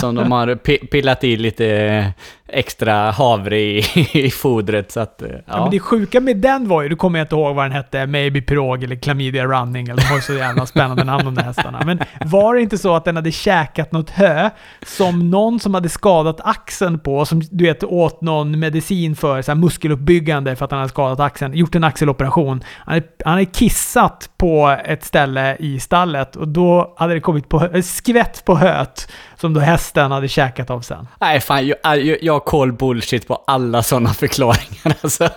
som 0.00 0.14
de 0.14 0.32
har 0.32 0.54
pillat 0.86 1.24
i 1.24 1.36
lite 1.36 2.12
extra 2.48 3.10
havre 3.10 3.58
i, 3.60 3.78
i 4.12 4.30
fodret 4.30 4.92
så 4.92 5.00
att... 5.00 5.22
eh, 5.22 5.28
Ja. 5.30 5.38
Ja. 5.46 5.60
men 5.62 5.70
det 5.70 5.80
sjuka 5.80 6.20
med 6.20 6.36
den 6.36 6.68
var 6.68 6.82
ju, 6.82 6.88
du 6.88 6.96
kommer 6.96 7.18
jag 7.18 7.24
inte 7.24 7.34
ihåg 7.34 7.54
vad 7.54 7.64
den 7.64 7.72
hette, 7.72 8.06
Maybe 8.06 8.40
Pirog 8.40 8.84
eller 8.84 8.96
Chlamydia 8.96 9.44
Running, 9.44 9.88
eller 9.88 10.02
har 10.02 10.16
ju 10.16 10.22
så 10.22 10.32
jävla 10.32 10.66
spännande 10.66 11.04
namn 11.04 11.24
de 11.24 11.34
där 11.34 11.42
hästarna. 11.42 11.82
Men 11.86 11.98
var 12.24 12.54
det 12.54 12.60
inte 12.60 12.78
så 12.78 12.94
att 12.94 13.04
den 13.04 13.16
hade 13.16 13.32
käkat 13.32 13.92
något 13.92 14.10
hö 14.10 14.50
som 14.86 15.30
någon 15.30 15.60
som 15.60 15.74
hade 15.74 15.88
skadat 15.88 16.40
axeln 16.44 16.98
på, 16.98 17.24
som 17.24 17.40
du 17.50 17.64
vet 17.64 17.84
åt 17.84 18.20
någon 18.20 18.58
medicin 18.58 19.16
för 19.16 19.42
så 19.42 19.50
här 19.52 19.56
muskeluppbyggande 19.56 20.56
för 20.56 20.64
att 20.64 20.70
han 20.70 20.80
hade 20.80 20.90
skadat 20.90 21.20
axeln, 21.20 21.54
gjort 21.54 21.74
en 21.74 21.84
axeloperation. 21.84 22.64
Han 22.76 22.94
hade, 22.94 23.06
han 23.24 23.32
hade 23.32 23.44
kissat 23.44 24.30
på 24.36 24.76
ett 24.84 25.04
ställe 25.04 25.56
i 25.58 25.80
stallet 25.80 26.36
och 26.36 26.48
då 26.48 26.94
hade 26.96 27.14
det 27.14 27.20
kommit 27.20 27.48
på, 27.48 27.68
skvätt 27.82 28.44
på 28.44 28.56
höet 28.56 29.08
som 29.36 29.54
då 29.54 29.60
hästen 29.60 30.10
hade 30.12 30.28
käkat 30.28 30.70
av 30.70 30.80
sen. 30.80 31.08
Nej, 31.20 31.40
fan, 31.40 31.66
jag, 31.66 31.76
jag, 32.22 32.22
jag 32.38 32.44
call 32.44 32.72
bullshit 32.72 33.26
på 33.26 33.42
alla 33.46 33.82
sådana 33.82 34.14
förklaringar 34.14 34.96
alltså. 35.00 35.28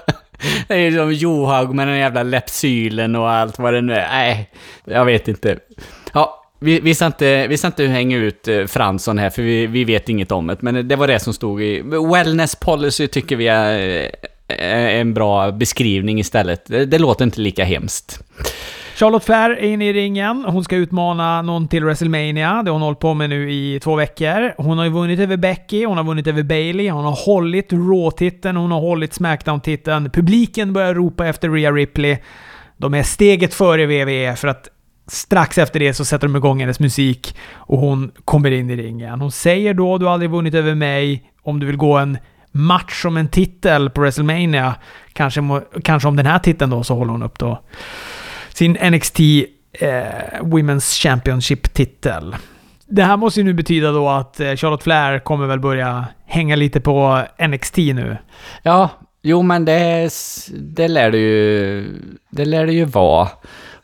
Det 0.68 0.74
är 0.74 0.78
ju 0.78 0.97
som 0.97 1.14
Johaug 1.14 1.76
med 1.76 1.88
den 1.88 1.97
jävla 1.97 2.24
lepsylen 2.24 3.16
och 3.16 3.30
allt 3.30 3.60
vad 3.60 3.74
det 3.74 3.82
nu 3.82 3.93
är. 3.93 4.08
Nej, 4.10 4.49
jag 4.84 5.06
vet 5.06 5.28
inte. 5.28 5.58
Ja, 6.14 6.45
vi, 6.60 6.80
vi, 6.80 6.95
ska 6.95 7.06
inte, 7.06 7.47
vi 7.47 7.58
ska 7.58 7.68
inte 7.68 7.86
hänga 7.86 8.18
ut 8.18 8.47
eh, 8.47 8.66
Fransson 8.66 9.18
här, 9.18 9.30
för 9.30 9.41
vi, 9.41 9.68
vi 9.68 9.84
vet 9.84 10.10
inget 10.10 10.32
om 10.32 10.47
det. 10.47 10.58
Men 10.60 10.88
det 10.88 10.95
var 10.95 11.08
det 11.08 11.20
som 11.20 11.34
stod 11.34 11.62
i... 11.62 11.82
Wellness 12.14 12.56
policy 12.56 13.08
tycker 13.08 13.36
vi 13.36 13.47
är, 13.47 14.02
eh, 14.47 14.56
är 14.66 14.89
en 14.89 15.14
bra 15.14 15.52
beskrivning 15.52 16.20
istället. 16.20 16.66
Det, 16.66 16.86
det 16.86 16.99
låter 16.99 17.26
inte 17.26 17.41
lika 17.41 17.64
hemskt. 17.64 18.20
Charlotte 19.02 19.24
Flair 19.24 19.49
är 19.49 19.64
inne 19.64 19.89
i 19.89 19.93
ringen. 19.93 20.45
Hon 20.47 20.64
ska 20.64 20.76
utmana 20.76 21.41
någon 21.41 21.68
till 21.68 21.84
WrestleMania. 21.84 22.64
Det 22.64 22.70
har 22.70 22.74
hon 22.74 22.82
hållit 22.82 22.99
på 22.99 23.14
med 23.14 23.30
nu 23.30 23.52
i 23.52 23.80
två 23.80 23.95
veckor. 23.95 24.54
Hon 24.58 24.78
har 24.78 24.86
ju 24.86 24.91
vunnit 24.91 25.20
över 25.20 25.38
Becky, 25.38 25.86
hon 25.86 25.97
har 25.97 26.04
vunnit 26.04 26.28
över 26.28 26.43
Bailey, 26.43 26.89
hon 26.89 27.06
har 27.06 27.26
hållit 27.26 27.74
Raw-titeln, 27.74 28.58
hon 28.58 28.72
har 28.72 28.80
hållit 28.80 29.14
Smackdown-titeln. 29.14 30.10
Publiken 30.10 30.74
börjar 30.74 30.93
ropa 30.93 31.28
efter 31.28 31.49
Rhea 31.49 31.72
Ripley. 31.72 32.18
De 32.78 32.93
är 32.93 33.04
steget 33.04 33.54
före 33.54 33.86
WWE 33.86 34.36
för 34.36 34.47
att 34.47 34.70
strax 35.08 35.58
efter 35.58 35.80
det 35.80 35.93
så 35.93 36.06
sätter 36.06 36.28
de 36.28 36.36
igång 36.36 36.60
hennes 36.60 36.80
musik 36.80 37.36
och 37.54 37.80
hon 37.80 38.12
kommer 38.26 38.52
in 38.52 38.70
i 38.70 38.76
ringen. 38.76 39.22
Hon 39.22 39.32
säger 39.32 39.74
då 39.74 39.97
“Du 39.97 40.06
har 40.06 40.14
aldrig 40.14 40.32
vunnit 40.32 40.54
över 40.54 40.76
mig. 40.76 41.24
Om 41.43 41.60
du 41.60 41.66
vill 41.66 41.78
gå 41.78 41.97
en 41.97 42.18
match 42.52 43.06
om 43.06 43.18
en 43.18 43.28
titel 43.28 43.89
på 43.89 44.02
WrestleMania, 44.02 44.76
kanske, 45.14 45.62
kanske 45.84 46.08
om 46.08 46.16
den 46.16 46.26
här 46.26 46.39
titeln 46.39 46.72
då, 46.72 46.84
så 46.84 46.95
håller 46.95 47.12
hon 47.12 47.24
upp 47.24 47.39
då 47.39 47.62
sin 48.62 48.78
NXT 48.91 49.20
eh, 49.20 49.89
Women's 50.41 51.01
Championship-titel. 51.01 52.36
Det 52.86 53.03
här 53.03 53.18
måste 53.18 53.39
ju 53.39 53.43
nu 53.43 53.53
betyda 53.53 53.91
då 53.91 54.09
att 54.09 54.39
eh, 54.39 54.55
Charlotte 54.55 54.84
Flair 54.84 55.20
kommer 55.20 55.47
väl 55.47 55.59
börja 55.59 56.05
hänga 56.26 56.55
lite 56.55 56.82
på 56.82 57.24
NXT 57.47 57.78
nu. 57.78 58.18
Ja, 58.64 58.89
jo 59.22 59.41
men 59.41 59.66
det, 59.66 60.09
det 60.51 60.88
lär 60.88 61.12
det 61.12 61.18
ju... 61.18 61.86
Det 62.30 62.45
lär 62.45 62.66
det 62.66 62.74
ju 62.74 62.86
vara. 62.86 63.28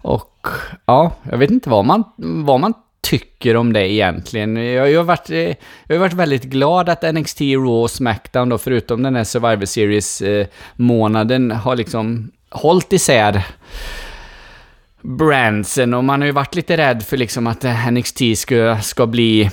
Och 0.02 0.48
ja, 0.86 1.12
jag 1.32 1.38
vet 1.38 1.52
inte 1.52 1.70
vad 1.70 1.86
man, 1.86 2.04
vad 2.18 2.60
man 2.60 2.74
tycker 3.02 3.56
om 3.56 3.74
det 3.74 3.92
egentligen. 3.92 4.56
Jag 4.56 4.98
har 4.98 5.04
varit, 5.04 5.30
eh, 5.30 5.54
jag 5.88 5.96
har 5.96 5.98
varit 5.98 6.14
väldigt 6.14 6.44
glad 6.44 6.90
att 6.90 7.16
NXT, 7.16 7.42
Raw 7.42 7.70
och 7.70 7.92
Smackdown 7.92 8.50
då, 8.50 8.58
förutom 8.58 9.04
den 9.04 9.16
här 9.16 9.24
Survivor 9.24 9.66
Series-månaden, 9.66 11.52
eh, 11.52 11.58
har 11.58 11.76
liksom 11.76 12.32
hållit 12.50 12.94
isär 12.94 13.44
brandsen 15.02 15.94
och 15.94 16.04
man 16.04 16.22
har 16.22 16.26
ju 16.26 16.32
varit 16.32 16.56
lite 16.56 16.78
rädd 16.78 17.04
för 17.04 17.18
liksom 17.18 17.48
att 17.48 17.64
eh, 17.64 17.92
NXT 17.92 18.22
ska, 18.36 18.78
ska 18.82 19.06
bli 19.08 19.50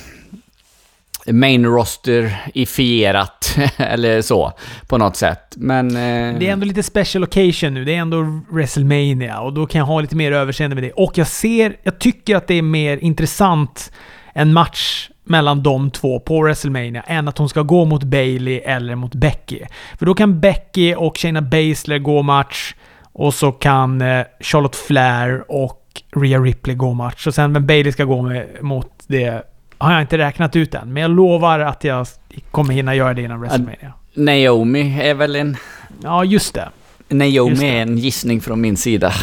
main 1.33 1.65
roster-ifierat 1.65 3.57
eller 3.77 4.21
så 4.21 4.53
på 4.87 4.97
något 4.97 5.15
sätt. 5.15 5.53
Men... 5.55 5.87
Eh... 5.87 6.39
Det 6.39 6.47
är 6.47 6.51
ändå 6.51 6.65
lite 6.65 6.83
special 6.83 7.23
occasion 7.23 7.73
nu. 7.73 7.85
Det 7.85 7.95
är 7.95 7.99
ändå 7.99 8.41
WrestleMania 8.51 9.39
och 9.39 9.53
då 9.53 9.65
kan 9.65 9.79
jag 9.79 9.85
ha 9.85 10.01
lite 10.01 10.15
mer 10.15 10.31
överseende 10.31 10.75
med 10.75 10.83
det. 10.83 10.91
Och 10.91 11.17
jag 11.17 11.27
ser, 11.27 11.77
jag 11.83 11.99
tycker 11.99 12.35
att 12.35 12.47
det 12.47 12.53
är 12.55 12.61
mer 12.61 12.97
intressant 12.97 13.91
en 14.33 14.53
match 14.53 15.09
mellan 15.23 15.63
de 15.63 15.91
två 15.91 16.19
på 16.19 16.41
WrestleMania 16.41 17.01
än 17.01 17.27
att 17.27 17.37
hon 17.37 17.49
ska 17.49 17.61
gå 17.61 17.85
mot 17.85 18.03
Bailey 18.03 18.57
eller 18.57 18.95
mot 18.95 19.15
Becky. 19.15 19.59
För 19.99 20.05
då 20.05 20.13
kan 20.13 20.39
Becky 20.39 20.95
och 20.95 21.17
Shayna 21.17 21.41
Baszler 21.41 21.99
gå 21.99 22.21
match 22.21 22.73
och 23.17 23.33
så 23.33 23.51
kan 23.51 24.01
eh, 24.01 24.25
Charlotte 24.39 24.75
Flair 24.75 25.43
och 25.47 25.81
Rhea 26.15 26.39
Ripley 26.39 26.75
gå 26.75 26.93
match. 26.93 27.27
Och 27.27 27.35
sen 27.35 27.53
vem 27.53 27.65
Bailey 27.65 27.91
ska 27.91 28.03
gå 28.03 28.21
med, 28.21 28.47
mot 28.61 28.91
det 29.07 29.43
har 29.77 29.91
jag 29.91 30.01
inte 30.01 30.17
räknat 30.17 30.55
ut 30.55 30.73
än. 30.73 30.93
Men 30.93 31.01
jag 31.01 31.11
lovar 31.11 31.59
att 31.59 31.83
jag 31.83 32.07
kommer 32.51 32.73
hinna 32.73 32.95
göra 32.95 33.13
det 33.13 33.21
innan 33.21 33.39
WrestleMania. 33.39 33.93
Naomi 34.13 34.99
är 35.01 35.13
väl 35.13 35.35
en... 35.35 35.57
Ja, 36.03 36.23
just 36.23 36.53
det. 36.53 36.69
Naomi 37.09 37.49
just 37.49 37.61
det. 37.61 37.67
är 37.67 37.81
en 37.81 37.97
gissning 37.97 38.41
från 38.41 38.61
min 38.61 38.77
sida. 38.77 39.13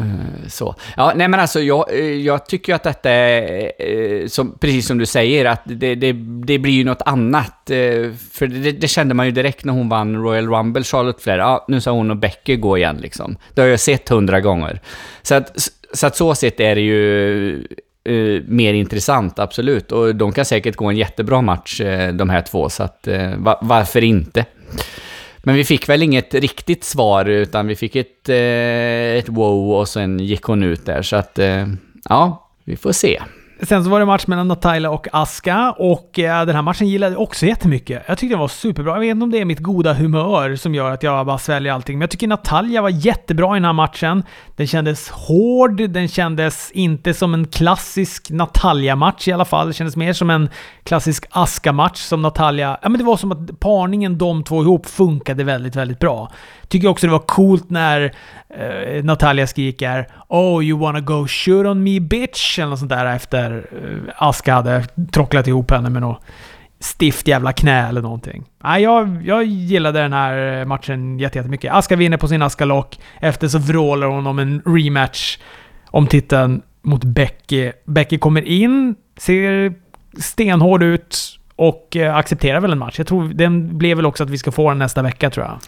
Eh, 0.00 0.48
så. 0.48 0.74
Ja, 0.96 1.12
nej 1.16 1.28
men 1.28 1.40
alltså 1.40 1.60
jag, 1.60 1.92
eh, 1.92 2.04
jag 2.04 2.46
tycker 2.46 2.74
att 2.74 2.82
detta 2.82 3.10
är, 3.10 3.72
eh, 3.78 4.26
som, 4.26 4.58
precis 4.58 4.86
som 4.86 4.98
du 4.98 5.06
säger, 5.06 5.44
att 5.44 5.62
det, 5.64 5.94
det, 5.94 6.12
det 6.44 6.58
blir 6.58 6.72
ju 6.72 6.84
något 6.84 7.02
annat. 7.02 7.56
För 8.32 8.46
det, 8.46 8.72
det, 8.72 8.88
kände 8.88 9.14
man 9.14 9.26
ju 9.26 9.32
direkt 9.32 9.64
när 9.64 9.72
hon 9.72 9.88
vann 9.88 10.16
Royal 10.16 10.48
Rumble, 10.48 10.84
Charlotte 10.84 11.22
Flair. 11.22 11.38
Ja, 11.38 11.64
nu 11.68 11.80
sa 11.80 11.90
hon 11.90 12.10
och 12.10 12.16
Becky 12.16 12.56
gå 12.56 12.78
igen 12.78 12.96
liksom. 12.96 13.36
Det 13.54 13.60
har 13.60 13.68
jag 13.68 13.80
sett 13.80 14.08
hundra 14.08 14.40
gånger. 14.40 14.80
Så 15.22 15.34
att, 15.34 15.70
så 15.92 16.06
att 16.06 16.16
så 16.16 16.34
sett 16.34 16.60
är 16.60 16.74
det 16.74 16.80
ju 16.80 17.66
Uh, 18.08 18.42
mer 18.46 18.74
intressant, 18.74 19.38
absolut. 19.38 19.92
Och 19.92 20.14
de 20.14 20.32
kan 20.32 20.44
säkert 20.44 20.76
gå 20.76 20.86
en 20.86 20.96
jättebra 20.96 21.42
match, 21.42 21.80
uh, 21.80 22.08
de 22.08 22.30
här 22.30 22.42
två, 22.42 22.68
så 22.68 22.82
att 22.82 23.08
uh, 23.08 23.36
va 23.36 23.58
varför 23.62 24.04
inte? 24.04 24.44
Men 25.42 25.54
vi 25.54 25.64
fick 25.64 25.88
väl 25.88 26.02
inget 26.02 26.34
riktigt 26.34 26.84
svar, 26.84 27.24
utan 27.24 27.66
vi 27.66 27.76
fick 27.76 27.96
ett, 27.96 28.28
eh, 28.28 29.18
ett 29.18 29.28
wow 29.28 29.70
och 29.72 29.88
sen 29.88 30.20
gick 30.20 30.42
hon 30.42 30.62
ut 30.62 30.86
där. 30.86 31.02
Så 31.02 31.16
att, 31.16 31.38
eh, 31.38 31.66
ja, 32.08 32.50
vi 32.64 32.76
får 32.76 32.92
se. 32.92 33.22
Sen 33.62 33.84
så 33.84 33.90
var 33.90 34.00
det 34.00 34.06
match 34.06 34.26
mellan 34.26 34.48
Natalia 34.48 34.90
och 34.90 35.08
Aska 35.12 35.74
och 35.78 36.18
eh, 36.18 36.46
den 36.46 36.54
här 36.54 36.62
matchen 36.62 36.88
gillade 36.88 37.12
jag 37.12 37.22
också 37.22 37.46
jättemycket. 37.46 38.02
Jag 38.06 38.18
tyckte 38.18 38.32
den 38.32 38.40
var 38.40 38.48
superbra. 38.48 38.92
Jag 38.92 39.00
vet 39.00 39.10
inte 39.10 39.24
om 39.24 39.30
det 39.30 39.38
är 39.38 39.44
mitt 39.44 39.58
goda 39.58 39.92
humör 39.92 40.56
som 40.56 40.74
gör 40.74 40.90
att 40.90 41.02
jag 41.02 41.26
bara 41.26 41.38
sväljer 41.38 41.72
allting, 41.72 41.98
men 41.98 42.00
jag 42.00 42.10
tycker 42.10 42.26
Natalia 42.28 42.82
var 42.82 42.88
jättebra 42.88 43.56
i 43.56 43.56
den 43.56 43.64
här 43.64 43.72
matchen. 43.72 44.22
Den 44.56 44.66
kändes 44.66 45.08
hård, 45.08 45.90
den 45.90 46.08
kändes 46.08 46.70
inte 46.70 47.14
som 47.14 47.34
en 47.34 47.46
klassisk 47.46 48.30
Natalia-match 48.30 49.28
i 49.28 49.32
alla 49.32 49.44
fall. 49.44 49.66
Det 49.66 49.72
kändes 49.72 49.96
mer 49.96 50.12
som 50.12 50.30
en 50.30 50.48
klassisk 50.84 51.26
Aska-match 51.30 51.98
som 51.98 52.22
Natalia... 52.22 52.78
Ja 52.82 52.88
men 52.88 52.98
det 52.98 53.04
var 53.04 53.16
som 53.16 53.32
att 53.32 53.60
parningen 53.60 54.18
de 54.18 54.44
två 54.44 54.62
ihop 54.62 54.86
funkade 54.86 55.44
väldigt, 55.44 55.76
väldigt 55.76 55.98
bra. 55.98 56.30
Tycker 56.70 56.88
också 56.88 57.06
det 57.06 57.12
var 57.12 57.18
coolt 57.18 57.70
när 57.70 58.00
uh, 58.58 59.04
Natalia 59.04 59.46
skriker 59.46 60.06
“Oh, 60.28 60.64
you 60.64 60.78
wanna 60.78 61.00
go 61.00 61.26
shoot 61.28 61.66
on 61.66 61.82
me 61.82 62.00
bitch?” 62.00 62.58
eller 62.58 62.70
något 62.70 62.78
sånt 62.78 62.90
där 62.90 63.06
efter 63.06 63.52
uh, 63.52 64.12
Aska 64.16 64.54
hade 64.54 64.84
trocklat 65.12 65.46
ihop 65.46 65.70
henne 65.70 65.90
med 65.90 66.02
något 66.02 66.22
stift 66.80 67.28
jävla 67.28 67.52
knä 67.52 67.88
eller 67.88 68.02
någonting. 68.02 68.44
Nej, 68.64 68.82
jag, 68.82 69.22
jag 69.24 69.44
gillade 69.44 70.02
den 70.02 70.12
här 70.12 70.64
matchen 70.64 71.18
jättemycket. 71.18 71.72
Aska 71.72 71.96
vinner 71.96 72.16
på 72.16 72.28
sin 72.28 72.42
Aska-lock. 72.42 72.98
Efter 73.20 73.48
så 73.48 73.58
vrålar 73.58 74.06
hon 74.06 74.26
om 74.26 74.38
en 74.38 74.62
rematch 74.64 75.38
om 75.86 76.06
titeln 76.06 76.62
mot 76.82 77.04
Becky. 77.04 77.72
Becky 77.84 78.18
kommer 78.18 78.42
in, 78.42 78.94
ser 79.16 79.74
stenhård 80.18 80.82
ut 80.82 81.38
och 81.56 81.96
eh, 81.96 82.16
accepterar 82.16 82.60
väl 82.60 82.72
en 82.72 82.78
match. 82.78 82.98
Jag 82.98 83.06
tror 83.06 83.28
den 83.28 83.78
blev 83.78 83.96
väl 83.96 84.06
också 84.06 84.24
att 84.24 84.30
vi 84.30 84.38
ska 84.38 84.52
få 84.52 84.68
den 84.68 84.78
nästa 84.78 85.02
vecka 85.02 85.30
tror 85.30 85.46
jag. 85.46 85.58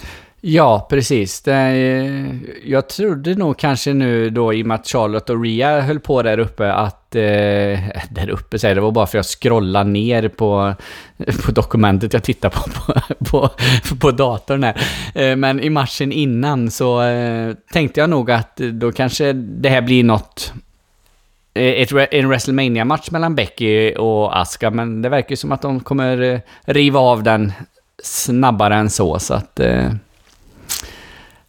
Ja, 0.45 0.87
precis. 0.91 1.41
Det, 1.41 1.55
eh, 1.55 2.35
jag 2.65 2.89
trodde 2.89 3.35
nog 3.35 3.59
kanske 3.59 3.93
nu 3.93 4.31
då 4.31 4.55
i 4.55 4.63
och 4.63 4.67
med 4.67 4.75
att 4.75 4.89
Charlotte 4.89 5.31
och 5.31 5.43
Ria 5.43 5.81
höll 5.81 6.01
på 6.01 6.23
där 6.23 6.39
uppe 6.39 6.73
att... 6.73 7.15
Eh, 7.15 7.23
där 8.11 8.31
uppe 8.31 8.59
säger 8.59 8.75
det 8.75 8.81
var 8.81 8.91
bara 8.91 9.07
för 9.07 9.19
att 9.19 9.25
jag 9.25 9.41
scrollade 9.41 9.91
ner 9.91 10.29
på, 10.29 10.75
på 11.47 11.53
dokumentet 11.53 12.13
jag 12.13 12.23
tittar 12.23 12.49
på 12.49 12.61
på, 12.71 13.01
på, 13.31 13.51
på 14.01 14.11
datorn 14.11 14.63
här. 14.63 14.83
Eh, 15.15 15.37
men 15.37 15.61
i 15.61 15.71
matchen 15.71 16.13
innan 16.13 16.71
så 16.71 17.03
eh, 17.03 17.55
tänkte 17.73 18.01
jag 18.01 18.11
nog 18.11 18.31
att 18.31 18.57
då 18.57 18.93
kanske 18.93 19.33
det 19.33 19.69
här 19.69 19.83
blir 19.83 20.05
något... 20.05 20.53
Eh, 21.55 21.83
ett, 21.83 21.93
en 22.11 22.29
wrestlemania 22.29 22.85
match 22.85 23.11
mellan 23.11 23.35
Becky 23.35 23.95
och 23.95 24.41
Aska, 24.41 24.71
men 24.71 25.03
det 25.03 25.09
verkar 25.09 25.31
ju 25.31 25.37
som 25.37 25.53
att 25.53 25.63
de 25.63 25.81
kommer 25.81 26.23
eh, 26.23 26.41
riva 26.65 27.01
av 27.01 27.23
den 27.23 27.53
snabbare 28.03 28.75
än 28.75 28.91
så, 28.91 29.19
så 29.19 29.35
att... 29.35 29.61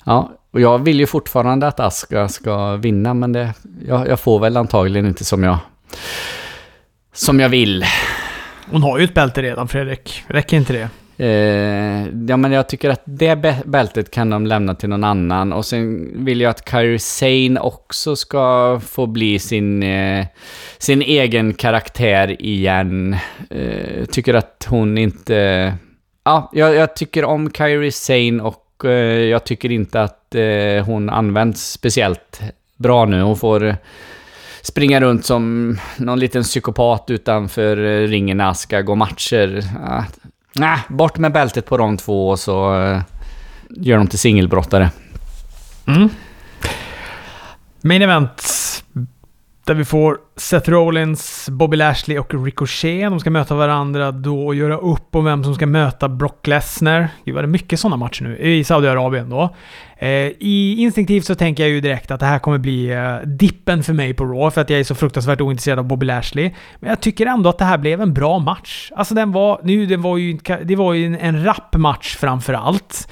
Ja, 0.05 0.31
och 0.51 0.61
jag 0.61 0.79
vill 0.79 0.99
ju 0.99 1.07
fortfarande 1.07 1.67
att 1.67 1.79
Aska 1.79 2.27
ska 2.27 2.75
vinna, 2.75 3.13
men 3.13 3.31
det, 3.31 3.53
jag, 3.87 4.07
jag 4.07 4.19
får 4.19 4.39
väl 4.39 4.57
antagligen 4.57 5.05
inte 5.05 5.25
som 5.25 5.43
jag, 5.43 5.57
som 7.13 7.39
jag 7.39 7.49
vill. 7.49 7.85
Hon 8.71 8.83
har 8.83 8.97
ju 8.97 9.03
ett 9.03 9.13
bälte 9.13 9.41
redan, 9.41 9.67
Fredrik. 9.67 10.23
Räcker 10.27 10.57
inte 10.57 10.73
det? 10.73 10.89
Eh, 11.17 12.07
ja, 12.27 12.37
men 12.37 12.51
jag 12.51 12.69
tycker 12.69 12.89
att 12.89 13.01
det 13.05 13.65
bältet 13.65 14.11
kan 14.11 14.29
de 14.29 14.47
lämna 14.47 14.75
till 14.75 14.89
någon 14.89 15.03
annan. 15.03 15.53
Och 15.53 15.65
sen 15.65 16.11
vill 16.25 16.41
jag 16.41 16.49
att 16.49 16.69
Kyrie 16.69 16.99
Sane 16.99 17.59
också 17.59 18.15
ska 18.15 18.79
få 18.85 19.05
bli 19.05 19.39
sin, 19.39 19.83
eh, 19.83 20.25
sin 20.77 21.01
egen 21.01 21.53
karaktär 21.53 22.41
igen. 22.41 23.15
Eh, 23.49 24.05
tycker 24.05 24.33
att 24.33 24.67
hon 24.69 24.97
inte... 24.97 25.73
Ja, 26.25 26.49
jag, 26.53 26.75
jag 26.75 26.95
tycker 26.95 27.25
om 27.25 27.51
Kyrie 27.51 27.91
Sane 27.91 28.43
och 28.43 28.62
Eh, 28.85 28.91
jag 29.29 29.43
tycker 29.43 29.71
inte 29.71 30.01
att 30.01 30.35
eh, 30.35 30.85
hon 30.85 31.09
används 31.09 31.71
speciellt 31.71 32.41
bra 32.77 33.05
nu. 33.05 33.21
Hon 33.21 33.37
får 33.37 33.75
springa 34.61 35.01
runt 35.01 35.25
som 35.25 35.77
någon 35.97 36.19
liten 36.19 36.43
psykopat 36.43 37.05
utanför 37.09 37.77
eh, 37.77 38.07
ringen 38.07 38.37
när 38.37 38.49
Aska 38.49 38.81
går 38.81 38.95
matcher. 38.95 39.63
Ah, 39.87 40.03
Nej, 40.55 40.79
bort 40.89 41.17
med 41.17 41.31
bältet 41.31 41.65
på 41.65 41.77
de 41.77 41.97
två 41.97 42.29
och 42.29 42.39
så 42.39 42.73
gör 43.69 43.97
de 43.97 44.07
till 44.07 44.19
singelbrottare. 44.19 44.89
Mm. 45.87 46.09
Main 47.81 48.01
event. 48.01 48.41
Där 49.65 49.73
vi 49.73 49.85
får 49.85 50.17
Seth 50.35 50.69
Rollins, 50.69 51.49
Bobby 51.49 51.77
Lashley 51.77 52.19
och 52.19 52.45
Ricochet. 52.45 53.09
De 53.09 53.19
ska 53.19 53.29
möta 53.29 53.55
varandra 53.55 54.11
då 54.11 54.45
och 54.45 54.55
göra 54.55 54.77
upp 54.77 55.15
om 55.15 55.25
vem 55.25 55.43
som 55.43 55.55
ska 55.55 55.65
möta 55.65 56.09
Brock 56.09 56.47
Lesnar. 56.47 57.07
Gud 57.25 57.35
vad 57.35 57.43
det 57.43 57.45
är 57.45 57.47
mycket 57.47 57.79
sådana 57.79 57.97
matcher 57.97 58.23
nu 58.23 58.37
i 58.37 58.63
Saudiarabien 58.63 59.29
då. 59.29 59.55
Eh, 59.97 60.09
i 60.39 60.75
instinktivt 60.77 61.25
så 61.25 61.35
tänker 61.35 61.63
jag 61.63 61.69
ju 61.69 61.81
direkt 61.81 62.11
att 62.11 62.19
det 62.19 62.25
här 62.25 62.39
kommer 62.39 62.57
bli 62.57 62.91
eh, 62.91 63.17
dippen 63.17 63.83
för 63.83 63.93
mig 63.93 64.13
på 64.13 64.25
Raw 64.25 64.51
för 64.51 64.61
att 64.61 64.69
jag 64.69 64.79
är 64.79 64.83
så 64.83 64.95
fruktansvärt 64.95 65.41
ointresserad 65.41 65.79
av 65.79 65.85
Bobby 65.85 66.05
Lashley. 66.05 66.51
Men 66.79 66.89
jag 66.89 67.01
tycker 67.01 67.25
ändå 67.25 67.49
att 67.49 67.57
det 67.57 67.65
här 67.65 67.77
blev 67.77 68.01
en 68.01 68.13
bra 68.13 68.39
match. 68.39 68.91
Alltså 68.95 69.15
den 69.15 69.31
var, 69.31 69.61
nu, 69.63 69.85
den 69.85 70.01
var 70.01 70.17
ju, 70.17 70.37
det 70.63 70.75
var 70.75 70.93
ju 70.93 71.05
en, 71.05 71.15
en 71.15 71.45
rapp 71.45 71.75
match 71.75 72.15
framför 72.15 72.53
allt. 72.53 73.07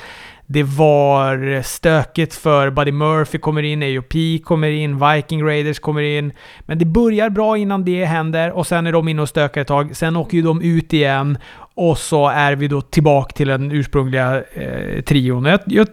Det 0.54 0.64
var 0.64 1.62
stökigt 1.62 2.36
för 2.36 2.70
Buddy 2.70 2.92
Murphy 2.92 3.38
kommer 3.38 3.64
in, 3.64 3.84
AOP 3.84 4.44
kommer 4.44 4.70
in, 4.70 5.00
Viking 5.00 5.44
Raiders 5.44 5.80
kommer 5.80 6.02
in. 6.02 6.32
Men 6.62 6.78
det 6.78 6.86
börjar 6.86 7.30
bra 7.30 7.58
innan 7.58 7.86
det 7.86 8.06
händer 8.06 8.52
och 8.52 8.68
sen 8.68 8.88
är 8.88 8.92
de 8.92 9.08
inne 9.08 9.22
och 9.22 9.30
stökar 9.30 9.62
ett 9.62 9.68
tag. 9.68 9.96
Sen 9.96 10.16
åker 10.16 10.38
ju 10.38 10.44
de 10.44 10.62
ut 10.62 10.94
igen 10.94 11.38
och 11.76 11.98
så 11.98 12.28
är 12.28 12.56
vi 12.56 12.68
då 12.68 12.82
tillbaka 12.82 13.34
till 13.34 13.48
den 13.48 13.72
ursprungliga 13.72 14.44
eh, 14.54 15.02
trion. 15.02 15.46
Jag, 15.46 15.60
jag, 15.66 15.88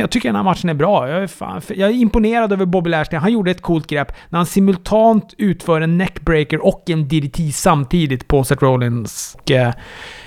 jag 0.00 0.10
tycker 0.10 0.28
den 0.28 0.36
här 0.36 0.42
matchen 0.42 0.70
är 0.70 0.74
bra. 0.74 1.08
Jag 1.08 1.22
är, 1.22 1.26
fan, 1.26 1.60
jag 1.68 1.90
är 1.90 1.94
imponerad 1.94 2.52
över 2.52 2.66
Bobby 2.66 2.90
Lashley. 2.90 3.20
Han 3.20 3.32
gjorde 3.32 3.50
ett 3.50 3.62
coolt 3.62 3.86
grepp 3.86 4.12
när 4.28 4.38
han 4.38 4.46
simultant 4.46 5.34
utför 5.38 5.80
en 5.80 5.98
neckbreaker 5.98 6.66
och 6.66 6.90
en 6.90 7.08
DDT 7.08 7.52
samtidigt 7.52 8.28
på 8.28 8.44
Seth 8.44 8.64
Rollins 8.64 9.36
eh, 9.50 9.72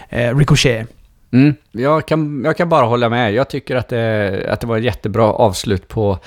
eh 0.09 0.37
Ricochet. 0.37 0.96
Mm, 1.32 1.55
jag, 1.71 2.07
kan, 2.07 2.41
jag 2.45 2.57
kan 2.57 2.69
bara 2.69 2.86
hålla 2.86 3.09
med. 3.09 3.34
Jag 3.34 3.49
tycker 3.49 3.75
att 3.75 3.88
det, 3.88 4.45
att 4.49 4.61
det 4.61 4.67
var 4.67 4.78
ett 4.78 4.84
jättebra 4.84 5.34
avslut 5.34 5.88
på, 5.88 6.19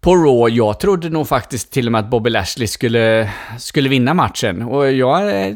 på 0.00 0.16
Raw. 0.16 0.56
Jag 0.56 0.80
trodde 0.80 1.10
nog 1.10 1.28
faktiskt 1.28 1.72
till 1.72 1.86
och 1.86 1.92
med 1.92 1.98
att 1.98 2.10
Bobby 2.10 2.30
Lashley 2.30 2.66
skulle, 2.66 3.30
skulle 3.58 3.88
vinna 3.88 4.14
matchen. 4.14 4.62
Och 4.62 4.92
jag 4.92 5.46
eh, 5.46 5.54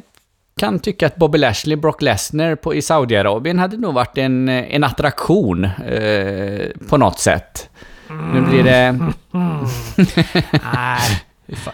kan 0.57 0.79
tycka 0.79 1.07
att 1.07 1.17
Bobby 1.17 1.39
Lashley, 1.39 1.77
Brock 1.77 2.03
Lesnar 2.03 2.55
på, 2.55 2.75
i 2.75 2.83
Saudiarabien 2.83 3.59
hade 3.59 3.77
nog 3.77 3.95
varit 3.95 4.19
en, 4.19 4.49
en 4.49 4.85
attraktion 4.85 5.65
eh, 5.65 6.67
på 6.89 6.97
något 6.97 7.19
sätt. 7.19 7.71
Nu 8.09 8.41
blir 8.41 8.65
det... 8.65 8.93
Nej. 10.75 11.01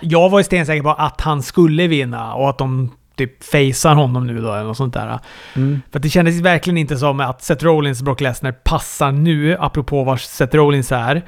Jag 0.01 0.31
var 0.31 0.39
ju 0.39 0.45
stensäker 0.45 0.83
på 0.83 0.91
att 0.91 1.21
han 1.21 1.43
skulle 1.43 1.87
vinna 1.87 2.35
och 2.35 2.51
att 2.51 2.59
de 2.59 2.91
typ 3.21 3.45
facear 3.45 3.95
honom 3.95 4.27
nu 4.27 4.41
då, 4.41 4.53
eller 4.53 4.65
något 4.65 4.77
sånt 4.77 4.95
där. 4.95 5.19
Mm. 5.57 5.81
För 5.93 5.99
det 5.99 6.09
kändes 6.09 6.41
verkligen 6.41 6.79
inte 6.79 6.97
som 6.97 7.21
att 7.21 7.43
Seth 7.43 7.65
Rollins 7.65 8.03
Brock 8.03 8.21
Lesnar 8.21 8.53
passar 8.53 9.13
nu, 9.13 9.57
apropå 9.61 10.05
var 10.05 10.17
Seth 10.17 10.57
Rollins 10.57 10.93
är. 10.93 11.23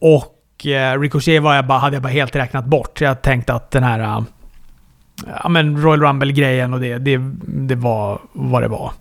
Och 0.00 0.66
eh, 0.66 1.00
Ricochet 1.00 1.42
var 1.42 1.54
jag 1.54 1.66
bara, 1.66 1.78
hade 1.78 1.96
jag 1.96 2.02
bara 2.02 2.12
helt 2.12 2.36
räknat 2.36 2.64
bort. 2.64 3.00
Jag 3.00 3.22
tänkte 3.22 3.54
att 3.54 3.70
den 3.70 3.82
här... 3.82 4.00
Uh, 4.00 4.24
ja 5.42 5.48
men 5.48 5.82
Royal 5.82 6.00
Rumble-grejen 6.00 6.74
och 6.74 6.80
det, 6.80 6.98
det, 6.98 7.20
det 7.46 7.74
var 7.74 8.20
vad 8.32 8.62
det 8.62 8.68
var. 8.68 8.92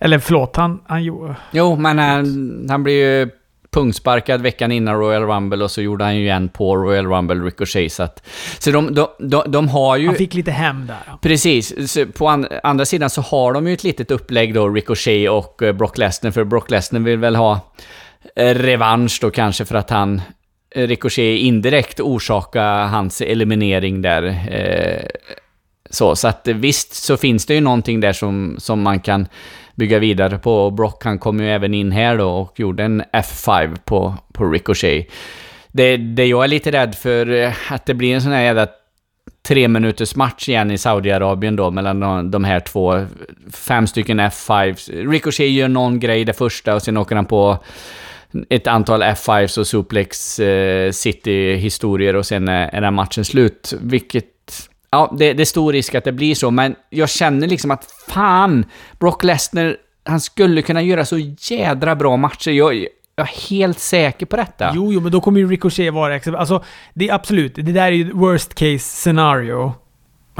Eller 0.00 0.18
förlåt, 0.18 0.56
han... 0.56 0.80
han 0.86 1.04
jo, 1.52 1.76
men 1.76 1.98
han, 1.98 2.66
han 2.70 2.82
blir 2.82 2.94
ju 2.94 3.30
pungsparkad 3.70 4.42
veckan 4.42 4.72
innan 4.72 4.98
Royal 4.98 5.22
Rumble 5.22 5.64
och 5.64 5.70
så 5.70 5.82
gjorde 5.82 6.04
han 6.04 6.16
ju 6.16 6.22
igen 6.22 6.48
på 6.48 6.76
Royal 6.76 7.06
Rumble 7.06 7.36
Ricochet. 7.36 7.92
Så, 7.92 8.02
att, 8.02 8.26
så 8.58 8.70
de, 8.70 8.94
de, 8.94 9.08
de, 9.18 9.42
de 9.46 9.68
har 9.68 9.96
ju... 9.96 10.06
Han 10.06 10.16
fick 10.16 10.34
lite 10.34 10.50
hem 10.50 10.86
där. 10.86 11.18
Precis. 11.22 11.92
Så 11.92 12.06
på 12.06 12.28
an, 12.28 12.46
andra 12.62 12.84
sidan 12.84 13.10
så 13.10 13.20
har 13.20 13.52
de 13.52 13.66
ju 13.66 13.74
ett 13.74 13.84
litet 13.84 14.10
upplägg 14.10 14.54
då, 14.54 14.68
Ricochet 14.68 15.30
och 15.30 15.62
eh, 15.62 15.72
Brock 15.72 15.98
Lesnar. 15.98 16.30
För 16.30 16.44
Brock 16.44 16.70
Lesnar 16.70 17.00
vill 17.00 17.18
väl 17.18 17.36
ha 17.36 17.72
eh, 18.36 18.54
revansch 18.54 19.18
då 19.22 19.30
kanske 19.30 19.64
för 19.64 19.74
att 19.74 19.90
han 19.90 20.22
eh, 20.70 20.86
Ricochet 20.86 21.40
indirekt 21.40 22.00
orsaka 22.00 22.62
hans 22.64 23.20
eliminering 23.20 24.02
där. 24.02 24.38
så, 25.90 26.16
så 26.16 26.28
att 26.28 26.48
visst 26.48 26.94
så 26.94 27.16
finns 27.16 27.46
det 27.46 27.54
ju 27.54 27.60
någonting 27.60 28.00
där 28.00 28.12
som, 28.12 28.56
som 28.58 28.82
man 28.82 29.00
kan 29.00 29.26
bygga 29.78 29.98
vidare 29.98 30.38
på. 30.38 30.70
Brock 30.70 31.04
han 31.04 31.18
kom 31.18 31.40
ju 31.40 31.50
även 31.50 31.74
in 31.74 31.92
här 31.92 32.18
då 32.18 32.30
och 32.30 32.60
gjorde 32.60 32.84
en 32.84 33.02
F5 33.02 33.78
på, 33.84 34.14
på 34.32 34.44
Ricochet. 34.50 35.06
Det, 35.68 35.96
det 35.96 36.26
jag 36.26 36.44
är 36.44 36.48
lite 36.48 36.70
rädd 36.70 36.94
för 36.94 37.30
eh, 37.30 37.72
att 37.72 37.86
det 37.86 37.94
blir 37.94 38.14
en 38.14 38.22
sån 38.22 38.32
här 38.32 38.42
jävla 38.42 38.66
tre 39.48 39.68
minuters 39.68 40.16
match 40.16 40.48
igen 40.48 40.70
i 40.70 40.78
Saudiarabien 40.78 41.56
då 41.56 41.70
mellan 41.70 42.00
de, 42.00 42.30
de 42.30 42.44
här 42.44 42.60
två. 42.60 43.06
Fem 43.52 43.86
stycken 43.86 44.20
F5. 44.20 44.92
Ricochet 45.10 45.50
gör 45.50 45.68
någon 45.68 46.00
grej 46.00 46.24
det 46.24 46.32
första 46.32 46.74
och 46.74 46.82
sen 46.82 46.96
åker 46.96 47.16
han 47.16 47.26
på 47.26 47.58
ett 48.48 48.66
antal 48.66 49.02
F5s 49.02 49.58
och 49.58 49.66
Suplex 49.66 50.38
eh, 50.38 50.90
City-historier 50.90 52.16
och 52.16 52.26
sen 52.26 52.48
är, 52.48 52.68
är 52.68 52.80
den 52.80 52.94
matchen 52.94 53.24
slut. 53.24 53.74
Vilket 53.80 54.24
Ja, 54.90 55.14
det, 55.18 55.32
det 55.32 55.42
är 55.42 55.44
stor 55.44 55.72
risk 55.72 55.94
att 55.94 56.04
det 56.04 56.12
blir 56.12 56.34
så, 56.34 56.50
men 56.50 56.74
jag 56.90 57.08
känner 57.08 57.46
liksom 57.46 57.70
att 57.70 57.84
fan, 58.08 58.64
Brock 58.98 59.24
Lesnar, 59.24 59.76
han 60.04 60.20
skulle 60.20 60.62
kunna 60.62 60.82
göra 60.82 61.04
så 61.04 61.18
jädra 61.40 61.96
bra 61.96 62.16
matcher. 62.16 62.50
Jag, 62.50 62.74
jag 62.74 63.28
är 63.28 63.48
helt 63.50 63.78
säker 63.78 64.26
på 64.26 64.36
detta. 64.36 64.72
Jo, 64.74 64.92
jo, 64.92 65.00
men 65.00 65.12
då 65.12 65.20
kommer 65.20 65.40
ju 65.40 65.48
Ricochet 65.48 65.94
vara... 65.94 66.38
Alltså, 66.38 66.64
det 66.94 67.08
är 67.08 67.14
absolut, 67.14 67.54
det 67.54 67.62
där 67.62 67.86
är 67.86 67.90
ju 67.90 68.12
worst 68.12 68.54
case 68.54 68.78
scenario. 68.78 69.74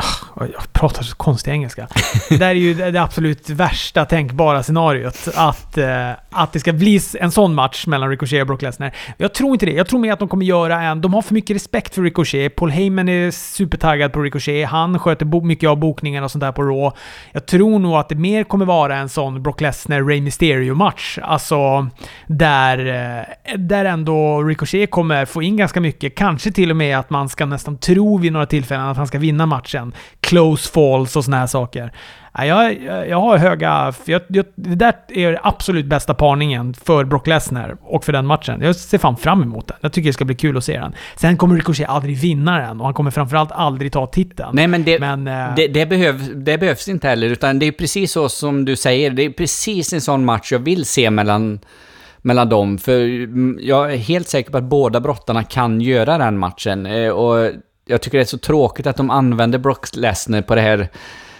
Ah, 0.01 0.45
jag 0.53 0.73
pratar 0.73 1.03
så 1.03 1.17
konstig 1.17 1.51
engelska. 1.51 1.89
Det 2.29 2.37
där 2.37 2.49
är 2.49 2.55
ju 2.55 2.75
det 2.75 3.03
absolut 3.03 3.51
värsta 3.51 4.05
tänkbara 4.05 4.63
scenariot. 4.63 5.29
Att, 5.35 5.79
eh, 5.79 6.11
att 6.31 6.53
det 6.53 6.61
ska 6.61 6.73
bli 6.73 7.01
en 7.21 7.31
sån 7.31 7.55
match 7.55 7.87
mellan 7.87 8.11
Ricochet 8.11 8.41
och 8.41 8.47
Brock 8.47 8.63
Lesnar. 8.63 8.95
Jag 9.17 9.35
tror 9.35 9.53
inte 9.53 9.67
det. 9.67 9.73
Jag 9.73 9.89
tror 9.89 10.01
mer 10.01 10.13
att 10.13 10.19
de 10.19 10.29
kommer 10.29 10.47
göra 10.47 10.83
en... 10.83 11.01
De 11.01 11.15
har 11.15 11.23
för 11.23 11.35
mycket 11.35 11.57
respekt 11.57 11.95
för 11.95 12.03
Ricochet. 12.03 12.57
Paul 12.57 12.71
Heyman 12.71 13.09
är 13.09 13.31
supertaggad 13.31 14.13
på 14.13 14.21
Ricochet. 14.21 14.69
Han 14.69 14.99
sköter 14.99 15.41
mycket 15.41 15.69
av 15.69 15.77
bokningen 15.77 16.25
och 16.25 16.31
sånt 16.31 16.41
där 16.41 16.53
på 16.53 16.63
Raw. 16.63 16.99
Jag 17.33 17.47
tror 17.47 17.79
nog 17.79 17.95
att 17.95 18.09
det 18.09 18.15
mer 18.15 18.45
kommer 18.45 18.65
vara 18.65 18.97
en 18.97 19.09
sån 19.09 19.43
Brock 19.43 19.61
Lesnar-Ray 19.61 20.21
Mysterio-match. 20.21 21.19
Alltså, 21.23 21.89
där, 22.27 22.87
eh, 22.87 23.59
där 23.59 23.85
ändå 23.85 24.43
Ricochet 24.43 24.91
kommer 24.91 25.25
få 25.25 25.43
in 25.43 25.57
ganska 25.57 25.81
mycket. 25.81 26.15
Kanske 26.15 26.53
till 26.53 26.71
och 26.71 26.77
med 26.77 26.99
att 26.99 27.11
man 27.11 27.29
ska 27.29 27.47
nästan 27.47 27.79
tro 27.79 28.19
vid 28.19 28.33
några 28.33 28.47
tillfällen 28.47 28.87
att 28.87 28.97
han 28.97 29.07
ska 29.07 29.19
vinna 29.19 29.47
matchen 29.47 29.88
matchen. 29.89 30.03
Close 30.21 30.73
falls 30.73 31.17
och 31.17 31.25
såna 31.25 31.39
här 31.39 31.47
saker. 31.47 31.93
Jag, 32.33 32.83
jag, 32.83 33.09
jag 33.09 33.21
har 33.21 33.39
höga... 33.39 33.93
Jag, 34.05 34.23
jag, 34.29 34.45
det 34.55 34.75
där 34.75 34.95
är 35.09 35.39
absolut 35.43 35.87
bästa 35.87 36.15
parningen 36.15 36.75
för 36.75 37.05
Brock 37.05 37.27
Lesnar 37.27 37.77
och 37.83 38.05
för 38.05 38.13
den 38.13 38.27
matchen. 38.27 38.61
Jag 38.63 38.77
ser 38.77 38.99
fan 38.99 39.17
fram 39.17 39.43
emot 39.43 39.69
den. 39.69 39.77
Jag 39.81 39.93
tycker 39.93 40.09
det 40.09 40.13
ska 40.13 40.25
bli 40.25 40.35
kul 40.35 40.57
att 40.57 40.65
se 40.65 40.79
den. 40.79 40.93
Sen 41.17 41.37
kommer 41.37 41.57
Ricochet 41.57 41.89
aldrig 41.89 42.19
vinna 42.19 42.59
den 42.59 42.81
och 42.81 42.85
han 42.87 42.95
kommer 42.95 43.11
framförallt 43.11 43.53
aldrig 43.53 43.93
ta 43.93 44.07
titeln. 44.07 44.51
Nej, 44.53 44.67
men 44.67 44.85
det, 44.85 45.01
men, 45.01 45.27
äh, 45.27 45.55
det, 45.57 45.69
det, 45.69 45.87
behöv, 45.87 46.45
det 46.45 46.59
behövs 46.59 46.89
inte 46.89 47.09
heller, 47.09 47.27
utan 47.27 47.59
det 47.59 47.67
är 47.67 47.73
precis 47.73 48.13
så 48.13 48.29
som 48.29 48.65
du 48.65 48.77
säger. 48.77 49.11
Det 49.11 49.23
är 49.23 49.31
precis 49.31 49.93
en 49.93 50.01
sån 50.01 50.25
match 50.25 50.53
jag 50.53 50.59
vill 50.59 50.85
se 50.85 51.11
mellan 51.11 51.61
mellan 52.23 52.49
dem. 52.49 52.79
För 52.79 52.93
jag 53.61 53.93
är 53.93 53.97
helt 53.97 54.29
säker 54.29 54.51
på 54.51 54.59
att 54.59 54.65
båda 54.65 55.01
brottarna 55.01 55.45
kan 55.45 55.81
göra 55.81 56.19
den 56.19 56.39
matchen. 56.39 56.87
Eh, 56.87 57.11
och 57.11 57.51
jag 57.89 58.01
tycker 58.01 58.19
det 58.19 58.25
är 58.25 58.27
så 58.27 58.39
tråkigt 58.39 58.87
att 58.87 58.97
de 58.97 59.11
använder 59.11 59.59
Brock 59.59 59.97
Lesnar 59.97 60.43
på 60.43 60.55
det 60.55 60.61
här 60.61 60.89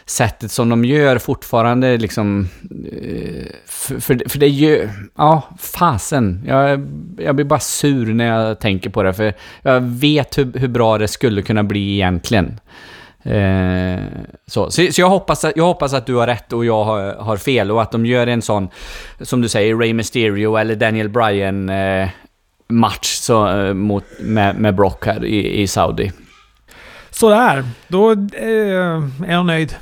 sättet 0.07 0.51
som 0.51 0.69
de 0.69 0.85
gör 0.85 1.19
fortfarande 1.19 1.97
liksom... 1.97 2.49
Eh, 2.93 3.47
för, 3.67 4.01
för, 4.01 4.29
för 4.29 4.39
det 4.39 4.49
gör... 4.49 4.91
Ja, 5.17 5.43
fasen. 5.59 6.45
Jag, 6.47 6.89
jag 7.19 7.35
blir 7.35 7.45
bara 7.45 7.61
sur 7.61 8.15
när 8.15 8.27
jag 8.27 8.61
tänker 8.61 8.91
på 8.91 9.03
det, 9.03 9.13
för 9.13 9.35
jag 9.63 9.81
vet 9.81 10.39
hur, 10.39 10.59
hur 10.59 10.69
bra 10.69 10.99
det 10.99 11.09
skulle 11.09 11.43
kunna 11.43 11.63
bli 11.63 11.95
egentligen. 11.95 12.61
Eh, 13.23 14.03
så 14.47 14.71
så, 14.71 14.93
så 14.93 15.01
jag, 15.01 15.09
hoppas 15.09 15.45
att, 15.45 15.57
jag 15.57 15.65
hoppas 15.65 15.95
att 15.95 16.07
du 16.07 16.15
har 16.15 16.27
rätt 16.27 16.53
och 16.53 16.65
jag 16.65 16.85
har, 16.85 17.15
har, 17.15 17.37
fel 17.37 17.71
och 17.71 17.83
att 17.83 17.93
de 17.93 18.07
gör 18.07 18.27
en 18.27 18.43
sån, 18.43 18.69
som 19.21 19.41
du 19.41 19.49
säger, 19.49 19.75
Ray 19.75 19.95
Mysterio 19.95 20.57
eller 20.57 20.77
Daniel 20.77 21.09
Bryan 21.09 21.69
eh, 21.69 22.09
match 22.69 23.07
så, 23.07 23.49
eh, 23.49 23.75
mot, 23.75 24.05
med, 24.21 24.57
med 24.57 24.75
Brock 24.75 25.07
här 25.07 25.25
i, 25.25 25.63
i 25.63 25.67
Saudi. 25.67 26.13
Sådär, 27.11 27.65
då 27.89 28.13
eh, 28.13 29.27
är 29.27 29.33
jag 29.33 29.47
nöjd. 29.47 29.77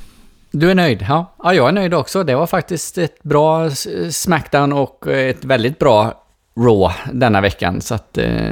Du 0.51 0.71
är 0.71 0.75
nöjd? 0.75 1.05
Ja. 1.09 1.35
ja, 1.43 1.53
jag 1.53 1.67
är 1.67 1.71
nöjd 1.71 1.93
också. 1.93 2.23
Det 2.23 2.35
var 2.35 2.47
faktiskt 2.47 2.97
ett 2.97 3.23
bra 3.23 3.69
Smackdown 4.11 4.73
och 4.73 5.07
ett 5.07 5.45
väldigt 5.45 5.79
bra 5.79 6.23
Raw 6.57 6.95
denna 7.11 7.41
veckan. 7.41 7.81
Så 7.81 7.95
att... 7.95 8.17
Eh, 8.17 8.51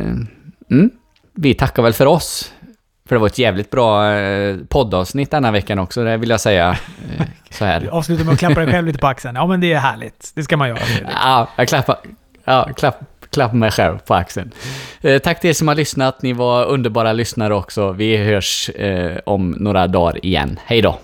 mm, 0.71 0.91
vi 1.33 1.53
tackar 1.53 1.83
väl 1.83 1.93
för 1.93 2.05
oss. 2.05 2.51
För 3.07 3.15
det 3.15 3.19
var 3.19 3.27
ett 3.27 3.37
jävligt 3.37 3.71
bra 3.71 4.11
eh, 4.11 4.57
poddavsnitt 4.67 5.31
denna 5.31 5.51
veckan 5.51 5.79
också, 5.79 6.03
det 6.03 6.17
vill 6.17 6.29
jag 6.29 6.41
säga. 6.41 6.77
Eh, 7.17 7.25
så 7.49 7.65
här. 7.65 7.79
Du 7.79 7.89
avslutar 7.89 8.23
med 8.23 8.33
att 8.33 8.39
klappa 8.39 8.59
dig 8.59 8.71
själv 8.71 8.87
lite 8.87 8.99
på 8.99 9.07
axeln. 9.07 9.35
Ja, 9.35 9.47
men 9.47 9.61
det 9.61 9.73
är 9.73 9.79
härligt. 9.79 10.31
Det 10.35 10.43
ska 10.43 10.57
man 10.57 10.69
göra. 10.69 10.79
Ja, 11.23 11.47
jag 11.55 11.67
klappar... 11.67 11.97
Ja, 12.43 12.69
klapp, 12.75 12.99
klappa 13.35 13.55
mig 13.55 13.71
själv 13.71 13.97
på 13.97 14.13
axeln. 14.13 14.51
Eh, 15.01 15.19
tack 15.19 15.41
till 15.41 15.49
er 15.49 15.53
som 15.53 15.67
har 15.67 15.75
lyssnat. 15.75 16.21
Ni 16.21 16.33
var 16.33 16.65
underbara 16.65 17.13
lyssnare 17.13 17.55
också. 17.55 17.91
Vi 17.91 18.17
hörs 18.17 18.69
eh, 18.69 19.17
om 19.25 19.51
några 19.51 19.87
dagar 19.87 20.25
igen. 20.25 20.59
Hej 20.65 20.81
då! 20.81 20.99